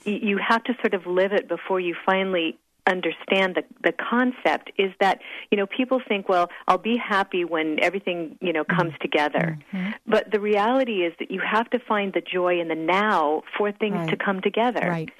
you 0.04 0.38
have 0.38 0.64
to 0.64 0.74
sort 0.80 0.94
of 0.94 1.06
live 1.06 1.32
it 1.32 1.48
before 1.48 1.80
you 1.80 1.94
finally 2.04 2.58
understand 2.86 3.54
the 3.54 3.64
the 3.82 3.92
concept 3.92 4.72
is 4.78 4.92
that 5.00 5.20
you 5.50 5.56
know 5.56 5.66
people 5.66 6.00
think 6.08 6.28
well 6.28 6.50
I'll 6.66 6.78
be 6.78 6.96
happy 6.96 7.44
when 7.44 7.78
everything 7.80 8.36
you 8.40 8.52
know 8.52 8.64
comes 8.64 8.92
mm-hmm. 8.92 9.02
together 9.02 9.58
mm-hmm. 9.72 9.90
but 10.06 10.30
the 10.32 10.40
reality 10.40 11.04
is 11.04 11.12
that 11.18 11.30
you 11.30 11.40
have 11.40 11.70
to 11.70 11.78
find 11.78 12.12
the 12.12 12.20
joy 12.20 12.60
in 12.60 12.68
the 12.68 12.74
now 12.74 13.42
for 13.56 13.72
things 13.72 13.92
Right. 13.92 14.10
to 14.10 14.16
come 14.16 14.40
together 14.40 14.80
Right. 14.88 15.10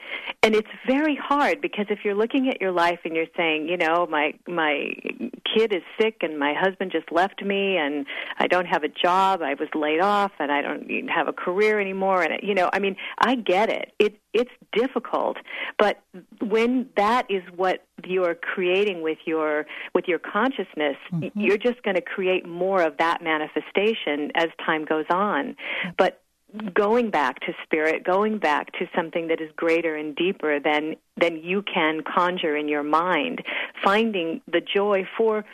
and 0.43 0.55
it's 0.55 0.69
very 0.87 1.15
hard 1.15 1.61
because 1.61 1.87
if 1.89 2.01
you're 2.05 2.15
looking 2.15 2.49
at 2.49 2.61
your 2.61 2.73
life 2.73 3.01
and 3.05 3.15
you're 3.15 3.27
saying, 3.37 3.69
you 3.69 3.77
know, 3.77 4.07
my 4.11 4.35
my 4.47 4.93
kid 5.55 5.73
is 5.73 5.83
sick 6.01 6.17
and 6.23 6.39
my 6.39 6.55
husband 6.55 6.93
just 6.93 7.11
left 7.13 7.43
me 7.43 7.77
and 7.77 8.07
I 8.39 8.47
don't 8.47 8.67
have 8.67 8.83
a 8.85 8.89
job, 8.89 9.43
I 9.43 9.55
was 9.55 9.69
laid 9.75 10.01
off 10.01 10.33
and 10.39 10.51
I 10.51 10.63
don't 10.63 10.91
even 10.91 11.09
have 11.09 11.29
a 11.29 11.33
career 11.33 11.81
anymore 11.81 12.23
and 12.23 12.43
you 12.43 12.55
know, 12.55 12.69
I 12.73 12.79
mean, 12.79 12.97
I 13.19 13.35
get 13.37 13.71
it. 13.71 13.93
It 13.99 14.19
it's 14.35 14.51
difficult, 14.73 15.37
but 15.79 16.03
when 16.41 16.89
that 16.97 17.27
is 17.31 17.43
what 17.55 17.85
you're 18.05 18.35
creating 18.35 19.03
with 19.03 19.19
your 19.27 19.67
with 19.95 20.07
your 20.09 20.19
consciousness, 20.19 20.97
y 21.13 21.19
mm-hmm. 21.19 21.41
you're 21.41 21.59
just 21.59 21.83
going 21.83 21.97
to 21.97 22.03
create 22.03 22.47
more 22.47 22.83
of 22.83 22.97
that 22.99 23.23
manifestation 23.23 24.31
as 24.35 24.49
time 24.65 24.85
goes 24.85 25.07
on. 25.11 25.45
Mm-hmm. 25.45 25.91
But 25.99 26.23
going 26.75 27.11
back 27.11 27.41
to 27.41 27.53
spirit, 27.63 28.05
going 28.05 28.39
back 28.39 28.73
to 28.73 28.87
something 28.95 29.29
that 29.29 29.41
is 29.41 29.51
greater 29.57 29.97
and 29.97 30.15
deeper 30.15 30.61
than 30.61 30.97
than 31.17 31.37
you 31.43 31.63
can 31.63 32.03
conjure 32.03 32.57
in 32.57 32.69
your 32.69 32.83
mind, 32.83 33.43
finding 33.85 34.41
the 34.51 34.61
joy 34.61 35.07
for 35.17 35.45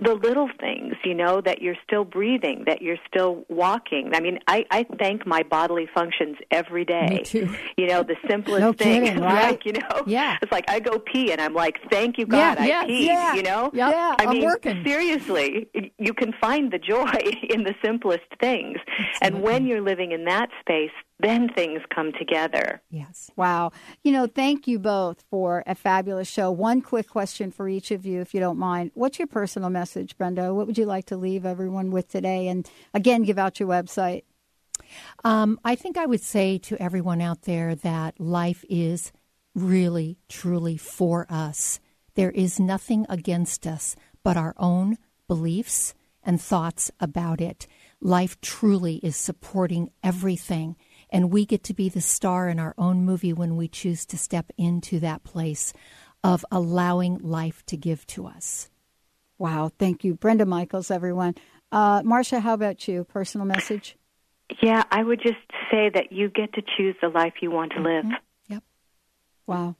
the 0.00 0.14
little 0.14 0.48
things, 0.60 0.94
you 1.04 1.14
know, 1.14 1.40
that 1.40 1.60
you're 1.62 1.76
still 1.86 2.04
breathing, 2.04 2.64
that 2.66 2.82
you're 2.82 2.98
still 3.06 3.44
walking. 3.48 4.10
I 4.14 4.20
mean, 4.20 4.38
I, 4.46 4.64
I 4.70 4.86
thank 4.98 5.26
my 5.26 5.42
bodily 5.42 5.88
functions 5.94 6.36
every 6.50 6.84
day. 6.84 7.06
Me 7.10 7.22
too. 7.22 7.54
You 7.76 7.86
know, 7.88 8.02
the 8.02 8.16
simplest 8.28 8.60
No 8.60 8.72
thing. 8.72 9.04
kidding, 9.04 9.20
right? 9.22 9.50
Like, 9.52 9.66
you 9.66 9.72
know, 9.72 10.02
Yeah. 10.06 10.36
it's 10.42 10.52
like 10.52 10.68
I 10.70 10.80
go 10.80 10.98
pee 10.98 11.32
and 11.32 11.40
I'm 11.40 11.54
like, 11.54 11.76
thank 11.90 12.18
you, 12.18 12.26
God, 12.26 12.58
Yeah, 12.58 12.62
I 12.62 12.66
yeah, 12.66 12.84
peed, 12.84 13.06
yeah. 13.06 13.34
you 13.34 13.42
know? 13.42 13.70
Yep, 13.72 13.90
Yeah, 13.92 14.14
I 14.18 14.24
I'm 14.24 14.30
mean, 14.30 14.44
working. 14.44 14.82
seriously, 14.84 15.68
you 15.98 16.14
can 16.14 16.32
find 16.40 16.72
the 16.72 16.78
joy 16.78 17.10
in 17.50 17.64
the 17.64 17.74
simplest 17.84 18.24
things. 18.40 18.78
And 19.20 19.42
when 19.42 19.66
you're 19.66 19.80
living 19.82 20.12
in 20.12 20.24
that 20.26 20.50
space, 20.60 20.90
then 21.20 21.48
things 21.52 21.80
come 21.92 22.12
together. 22.16 22.80
Yes. 22.90 23.28
Wow. 23.34 23.72
You 24.04 24.12
know, 24.12 24.28
thank 24.28 24.68
you 24.68 24.78
both 24.78 25.24
for 25.30 25.64
a 25.66 25.74
fabulous 25.74 26.28
show. 26.28 26.52
One 26.52 26.80
quick 26.80 27.08
question 27.08 27.50
for 27.50 27.68
each 27.68 27.90
of 27.90 28.06
you, 28.06 28.20
if 28.20 28.34
you 28.34 28.38
don't 28.40 28.56
mind. 28.58 28.92
What's 28.94 29.18
your 29.18 29.26
personal 29.26 29.68
message, 29.68 29.87
Brenda? 30.16 30.54
What 30.54 30.66
would 30.66 30.78
you 30.78 30.86
like 30.86 31.06
to 31.06 31.16
leave 31.16 31.46
everyone 31.46 31.90
with 31.90 32.08
today? 32.08 32.48
And 32.48 32.68
again, 32.94 33.22
give 33.22 33.38
out 33.38 33.60
your 33.60 33.68
website. 33.68 34.24
Um, 35.24 35.58
I 35.64 35.74
think 35.74 35.96
I 35.96 36.06
would 36.06 36.22
say 36.22 36.58
to 36.58 36.80
everyone 36.82 37.20
out 37.20 37.42
there 37.42 37.74
that 37.74 38.20
life 38.20 38.64
is 38.68 39.12
really, 39.54 40.18
truly 40.28 40.76
for 40.76 41.26
us. 41.28 41.80
There 42.14 42.30
is 42.30 42.60
nothing 42.60 43.06
against 43.08 43.66
us 43.66 43.96
but 44.22 44.36
our 44.36 44.54
own 44.56 44.98
beliefs 45.26 45.94
and 46.22 46.40
thoughts 46.40 46.90
about 47.00 47.40
it. 47.40 47.66
Life 48.00 48.40
truly 48.40 48.96
is 48.96 49.16
supporting 49.16 49.90
everything, 50.02 50.76
and 51.10 51.32
we 51.32 51.46
get 51.46 51.64
to 51.64 51.74
be 51.74 51.88
the 51.88 52.00
star 52.00 52.48
in 52.48 52.58
our 52.58 52.74
own 52.76 53.04
movie 53.04 53.32
when 53.32 53.56
we 53.56 53.68
choose 53.68 54.04
to 54.06 54.18
step 54.18 54.50
into 54.56 55.00
that 55.00 55.24
place 55.24 55.72
of 56.22 56.44
allowing 56.50 57.18
life 57.18 57.64
to 57.66 57.76
give 57.76 58.06
to 58.08 58.26
us. 58.26 58.68
Wow. 59.38 59.70
Thank 59.78 60.04
you. 60.04 60.14
Brenda 60.14 60.46
Michaels, 60.46 60.90
everyone. 60.90 61.34
Uh, 61.70 62.02
Marsha, 62.02 62.40
how 62.40 62.54
about 62.54 62.88
you? 62.88 63.04
Personal 63.04 63.46
message? 63.46 63.96
Yeah, 64.62 64.82
I 64.90 65.02
would 65.02 65.20
just 65.22 65.36
say 65.70 65.90
that 65.92 66.10
you 66.10 66.30
get 66.30 66.54
to 66.54 66.62
choose 66.76 66.96
the 67.02 67.08
life 67.08 67.34
you 67.42 67.50
want 67.50 67.72
to 67.72 67.82
live. 67.82 68.04
Yep. 68.48 68.62
Wow. 69.46 69.76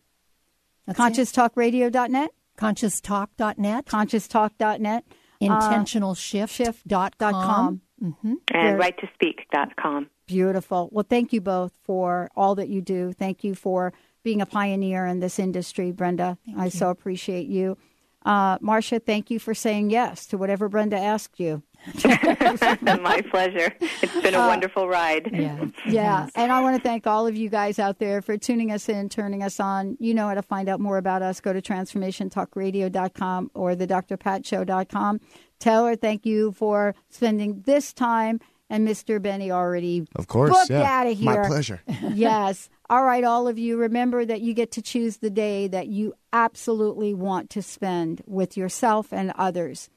That's 0.86 0.98
it. 0.98 1.02
ConsciousTalkRadio.net? 1.02 2.30
ConsciousTalk.net, 2.58 3.86
ConsciousTalk.net? 3.86 5.04
intentionalshift.com. 5.40 7.16
com. 7.18 7.80
Mm-hmm. 8.02 8.34
And 8.52 8.80
righttospeak.com. 8.80 10.10
Beautiful. 10.26 10.88
Well, 10.92 11.06
thank 11.08 11.32
you 11.32 11.40
both 11.40 11.72
for 11.82 12.30
all 12.36 12.54
that 12.56 12.68
you 12.68 12.82
do. 12.82 13.12
Thank 13.12 13.44
you 13.44 13.54
for 13.54 13.92
being 14.22 14.40
a 14.40 14.46
pioneer 14.46 15.06
in 15.06 15.20
this 15.20 15.38
industry, 15.38 15.92
Brenda. 15.92 16.36
I 16.56 16.68
so 16.68 16.90
appreciate 16.90 17.46
you. 17.46 17.78
Uh, 18.24 18.58
Marsha, 18.58 19.02
thank 19.04 19.30
you 19.30 19.38
for 19.38 19.54
saying 19.54 19.90
yes 19.90 20.26
to 20.26 20.36
whatever 20.36 20.68
Brenda 20.68 20.98
asked 20.98 21.38
you. 21.40 21.62
My 22.04 23.22
pleasure. 23.30 23.72
It's 24.02 24.20
been 24.20 24.34
a 24.34 24.40
Uh, 24.40 24.48
wonderful 24.48 24.88
ride. 24.88 25.30
Yeah. 25.32 25.66
Yeah, 25.88 26.28
and 26.34 26.50
I 26.52 26.60
want 26.60 26.76
to 26.76 26.82
thank 26.82 27.06
all 27.06 27.26
of 27.26 27.36
you 27.36 27.48
guys 27.48 27.78
out 27.78 27.98
there 27.98 28.20
for 28.20 28.36
tuning 28.36 28.70
us 28.72 28.88
in, 28.88 29.08
turning 29.08 29.42
us 29.42 29.58
on. 29.60 29.96
You 30.00 30.12
know 30.12 30.26
how 30.28 30.34
to 30.34 30.42
find 30.42 30.68
out 30.68 30.80
more 30.80 30.98
about 30.98 31.22
us. 31.22 31.40
Go 31.40 31.52
to 31.52 31.62
transformationtalkradio.com 31.62 33.50
or 33.54 33.74
the 33.74 33.86
drpatshow.com. 33.86 35.20
Taylor, 35.58 35.96
thank 35.96 36.26
you 36.26 36.52
for 36.52 36.94
spending 37.08 37.62
this 37.66 37.92
time. 37.92 38.40
And 38.70 38.86
Mr. 38.86 39.20
Benny 39.22 39.50
already 39.50 40.06
Of 40.14 40.26
course, 40.26 40.50
booked 40.50 40.68
yeah. 40.70 40.82
out 40.82 41.06
of 41.06 41.16
here. 41.16 41.24
My 41.24 41.32
here. 41.32 41.44
pleasure. 41.46 41.80
yes. 42.12 42.68
All 42.90 43.04
right, 43.04 43.22
all 43.22 43.48
of 43.48 43.58
you, 43.58 43.76
remember 43.76 44.24
that 44.24 44.40
you 44.40 44.54
get 44.54 44.72
to 44.72 44.82
choose 44.82 45.18
the 45.18 45.28
day 45.28 45.68
that 45.68 45.88
you 45.88 46.14
absolutely 46.32 47.12
want 47.12 47.50
to 47.50 47.60
spend 47.60 48.22
with 48.26 48.56
yourself 48.56 49.12
and 49.12 49.30
others. 49.36 49.90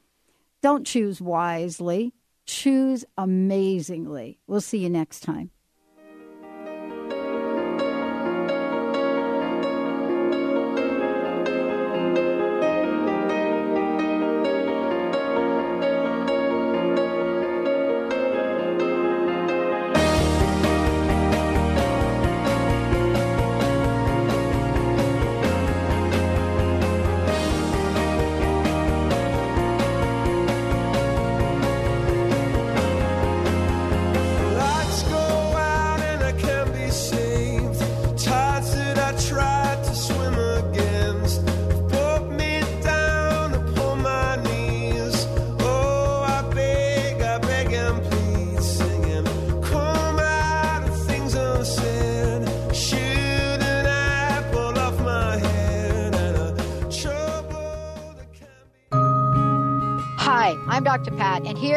Don't 0.62 0.86
choose 0.86 1.22
wisely, 1.22 2.14
choose 2.46 3.06
amazingly. 3.18 4.40
We'll 4.46 4.60
see 4.60 4.80
you 4.80 4.90
next 4.90 5.22
time. 5.22 5.52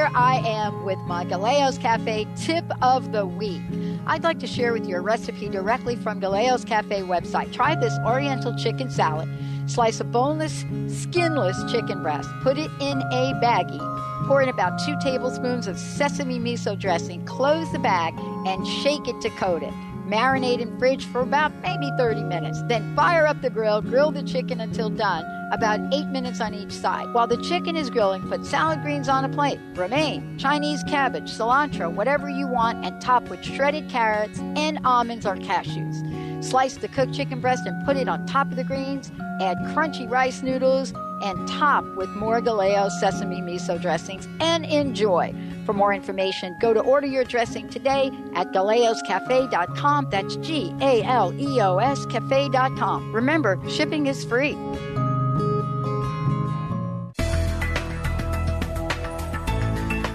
Here 0.05 0.12
I 0.14 0.36
am 0.44 0.84
with 0.84 0.98
my 1.07 1.24
Galeos 1.24 1.80
Cafe 1.80 2.26
tip 2.36 2.64
of 2.82 3.12
the 3.12 3.24
week. 3.24 3.62
I'd 4.07 4.22
like 4.22 4.38
to 4.40 4.46
share 4.46 4.74
with 4.74 4.86
you 4.86 4.96
a 4.96 5.00
recipe 5.00 5.48
directly 5.48 5.96
from 5.96 6.20
Galeos 6.20 6.66
Cafe 6.66 7.00
website. 7.02 7.55
Try 7.55 7.74
this 7.74 7.94
Oriental 8.05 8.55
chicken 8.55 8.90
salad. 8.90 9.30
Slice 9.66 10.00
a 10.00 10.05
boneless, 10.05 10.66
skinless 10.88 11.59
chicken 11.72 12.02
breast. 12.02 12.28
Put 12.42 12.59
it 12.59 12.70
in 12.80 13.00
a 13.00 13.32
baggie. 13.42 14.26
Pour 14.26 14.42
in 14.42 14.50
about 14.50 14.78
two 14.84 14.94
tablespoons 15.00 15.66
of 15.66 15.78
sesame 15.78 16.38
miso 16.38 16.78
dressing. 16.78 17.24
Close 17.24 17.70
the 17.72 17.78
bag 17.78 18.12
and 18.46 18.66
shake 18.66 19.09
it 19.09 19.18
to 19.22 19.30
coat 19.30 19.62
it. 19.62 19.72
Marinate 20.07 20.61
in 20.61 20.78
fridge 20.78 21.07
for 21.07 21.20
about 21.20 21.52
maybe 21.62 21.90
30 21.96 22.24
minutes. 22.24 22.62
Then 22.68 22.94
fire 22.94 23.26
up 23.26 23.40
the 23.40 23.50
grill, 23.50 23.80
grill 23.80 24.11
the 24.11 24.22
chicken 24.22 24.61
until 24.61 24.90
done, 24.90 25.24
about 25.50 25.80
8 25.92 26.09
minutes 26.09 26.40
on 26.40 26.55
each 26.55 26.72
side. 26.72 27.12
While 27.14 27.26
the 27.26 27.42
chicken 27.42 27.76
is 27.76 27.88
grilling, 27.88 28.28
put 28.28 28.44
salad 28.44 28.82
greens 28.82 29.09
on 29.09 29.24
a 29.24 29.28
plate. 29.28 29.59
Romaine, 29.74 30.38
Chinese 30.38 30.82
cabbage, 30.84 31.30
cilantro, 31.30 31.90
whatever 31.90 32.28
you 32.28 32.46
want, 32.46 32.84
and 32.84 33.00
top 33.00 33.28
with 33.28 33.42
shredded 33.42 33.88
carrots 33.88 34.38
and 34.38 34.78
almonds 34.84 35.24
or 35.24 35.36
cashews. 35.36 36.44
Slice 36.44 36.76
the 36.76 36.88
cooked 36.88 37.14
chicken 37.14 37.40
breast 37.40 37.66
and 37.66 37.86
put 37.86 37.96
it 37.96 38.09
on 38.09 38.26
top 38.26 38.50
of 38.50 38.57
the 38.57 38.64
greens. 38.64 39.11
Add 39.40 39.57
crunchy 39.74 40.09
rice 40.09 40.42
noodles 40.42 40.92
and 41.25 41.49
top 41.49 41.85
with 41.97 42.11
more 42.11 42.41
Galeo 42.41 42.91
sesame 43.01 43.41
miso 43.41 43.81
dressings 43.81 44.29
and 44.41 44.64
enjoy. 44.66 45.35
For 45.64 45.72
more 45.72 45.95
information, 45.95 46.57
go 46.61 46.75
to 46.75 46.81
order 46.81 47.07
your 47.07 47.25
dressing 47.25 47.68
today 47.68 48.11
at 48.35 48.53
galeoscafe.com. 48.53 50.09
That's 50.11 50.37
G 50.37 50.75
A 50.81 51.03
L 51.03 51.33
E 51.39 51.61
O 51.61 51.79
S 51.79 52.07
cafe.com. 52.07 53.12
Remember, 53.12 53.59
shipping 53.68 54.07
is 54.07 54.25
free. 54.25 54.57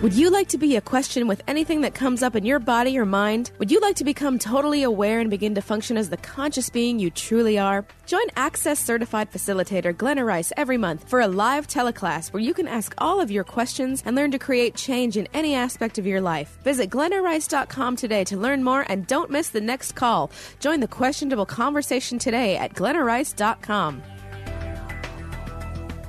Would 0.01 0.13
you 0.13 0.29
like 0.29 0.47
to 0.49 0.57
be 0.57 0.77
a 0.77 0.81
question 0.81 1.27
with 1.27 1.43
anything 1.45 1.81
that 1.81 1.93
comes 1.93 2.23
up 2.23 2.33
in 2.33 2.45
your 2.45 2.59
body 2.59 2.97
or 2.97 3.05
mind? 3.05 3.51
Would 3.59 3.69
you 3.69 3.81
like 3.81 3.97
to 3.97 4.05
become 4.05 4.39
totally 4.39 4.83
aware 4.83 5.19
and 5.19 5.29
begin 5.29 5.55
to 5.55 5.61
function 5.61 5.97
as 5.97 6.09
the 6.09 6.15
conscious 6.15 6.69
being 6.69 6.99
you 6.99 7.09
truly 7.09 7.59
are? 7.59 7.85
Join 8.05 8.23
Access 8.37 8.79
Certified 8.79 9.29
Facilitator 9.29 9.95
Glenna 9.95 10.23
Rice 10.23 10.53
every 10.55 10.77
month 10.77 11.09
for 11.09 11.19
a 11.19 11.27
live 11.27 11.67
teleclass 11.67 12.31
where 12.31 12.41
you 12.41 12.53
can 12.53 12.65
ask 12.65 12.93
all 12.99 13.19
of 13.19 13.29
your 13.29 13.43
questions 13.43 14.01
and 14.05 14.15
learn 14.15 14.31
to 14.31 14.39
create 14.39 14.73
change 14.73 15.17
in 15.17 15.27
any 15.33 15.53
aspect 15.53 15.97
of 15.97 16.05
your 16.05 16.21
life. 16.21 16.59
Visit 16.63 16.89
glennarice.com 16.89 17.97
today 17.97 18.23
to 18.23 18.37
learn 18.37 18.63
more 18.63 18.85
and 18.87 19.05
don't 19.05 19.29
miss 19.29 19.49
the 19.49 19.59
next 19.59 19.95
call. 19.95 20.31
Join 20.61 20.79
the 20.79 20.87
questionable 20.87 21.45
conversation 21.45 22.19
today 22.19 22.55
at 22.55 22.73
glennarice.com. 22.73 24.01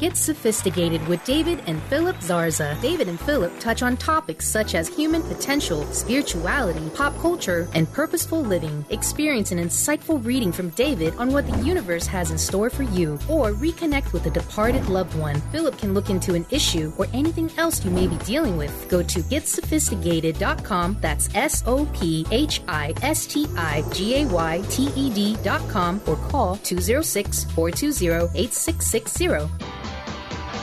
Get 0.00 0.16
sophisticated 0.16 1.06
with 1.08 1.22
David 1.24 1.62
and 1.66 1.82
Philip 1.82 2.16
Zarza. 2.20 2.80
David 2.80 3.06
and 3.06 3.20
Philip 3.20 3.52
touch 3.60 3.82
on 3.82 3.98
topics 3.98 4.48
such 4.48 4.74
as 4.74 4.88
human 4.88 5.22
potential, 5.22 5.84
spirituality, 5.92 6.88
pop 6.94 7.14
culture, 7.18 7.68
and 7.74 7.92
purposeful 7.92 8.40
living. 8.40 8.82
Experience 8.88 9.52
an 9.52 9.58
insightful 9.58 10.24
reading 10.24 10.52
from 10.52 10.70
David 10.70 11.14
on 11.16 11.30
what 11.30 11.46
the 11.46 11.58
universe 11.58 12.06
has 12.06 12.30
in 12.30 12.38
store 12.38 12.70
for 12.70 12.84
you, 12.84 13.18
or 13.28 13.52
reconnect 13.52 14.14
with 14.14 14.24
a 14.24 14.30
departed 14.30 14.88
loved 14.88 15.14
one. 15.18 15.38
Philip 15.52 15.76
can 15.76 15.92
look 15.92 16.08
into 16.08 16.32
an 16.32 16.46
issue 16.48 16.94
or 16.96 17.06
anything 17.12 17.50
else 17.58 17.84
you 17.84 17.90
may 17.90 18.06
be 18.06 18.16
dealing 18.24 18.56
with. 18.56 18.88
Go 18.88 19.02
to 19.02 19.20
getsophistigayted.com. 19.20 20.96
That's 21.02 21.28
S 21.34 21.62
O 21.66 21.84
P 21.92 22.24
H 22.30 22.62
I 22.68 22.94
S 23.02 23.26
T 23.26 23.46
I 23.54 23.84
G 23.92 24.22
A 24.22 24.26
Y 24.28 24.64
T 24.70 24.88
E 24.96 25.10
D.com 25.10 26.00
or 26.06 26.16
call 26.16 26.56
206 26.56 27.44
420 27.52 28.30
8660. 28.34 29.89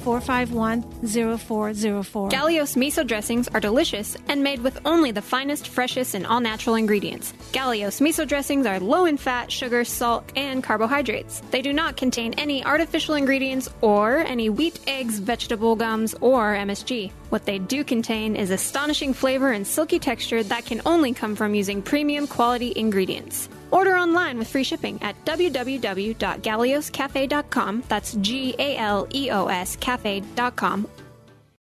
451 0.00 0.82
0404. 1.38 2.28
Galeos 2.30 2.76
miso 2.76 3.06
dressings 3.06 3.48
are 3.48 3.60
delicious 3.60 4.16
and 4.28 4.42
made 4.42 4.60
with 4.60 4.80
only 4.84 5.10
the 5.10 5.22
finest, 5.22 5.68
freshest, 5.68 6.14
and 6.14 6.26
all 6.26 6.40
natural 6.40 6.76
ingredients. 6.76 7.32
Galeos 7.52 8.00
miso 8.00 8.26
dressings 8.26 8.66
are 8.66 8.80
low 8.80 9.06
in 9.06 9.16
fat, 9.16 9.52
sugar, 9.52 9.84
salt, 9.84 10.24
and 10.36 10.62
carbohydrates. 10.62 11.40
They 11.50 11.62
do 11.62 11.72
not 11.72 11.96
contain 11.96 12.34
any 12.34 12.64
artificial 12.64 13.14
ingredients 13.14 13.68
or 13.80 14.18
any 14.18 14.48
wheat, 14.48 14.80
eggs, 14.86 15.18
vegetable 15.18 15.76
gums, 15.76 16.14
or 16.20 16.54
MSG. 16.54 17.12
What 17.30 17.44
they 17.44 17.58
do 17.58 17.84
contain 17.84 18.36
is 18.36 18.50
astonishing 18.50 19.12
flavor 19.14 19.52
and 19.52 19.66
silky 19.66 19.98
texture 19.98 20.42
that 20.42 20.66
can 20.66 20.80
only 20.86 21.12
come 21.12 21.36
from 21.36 21.54
using 21.54 21.82
premium 21.82 22.26
quality 22.26 22.72
ingredients. 22.74 23.48
Order 23.70 23.96
online 23.96 24.38
with 24.38 24.48
free 24.48 24.64
shipping 24.64 25.00
at 25.02 25.24
www.galeoscafe.com. 25.24 27.84
That's 27.88 28.12
G 28.14 28.54
A 28.58 28.76
L 28.76 29.06
E 29.14 29.30
O 29.30 29.46
S 29.46 29.76
cafe.com 29.76 30.88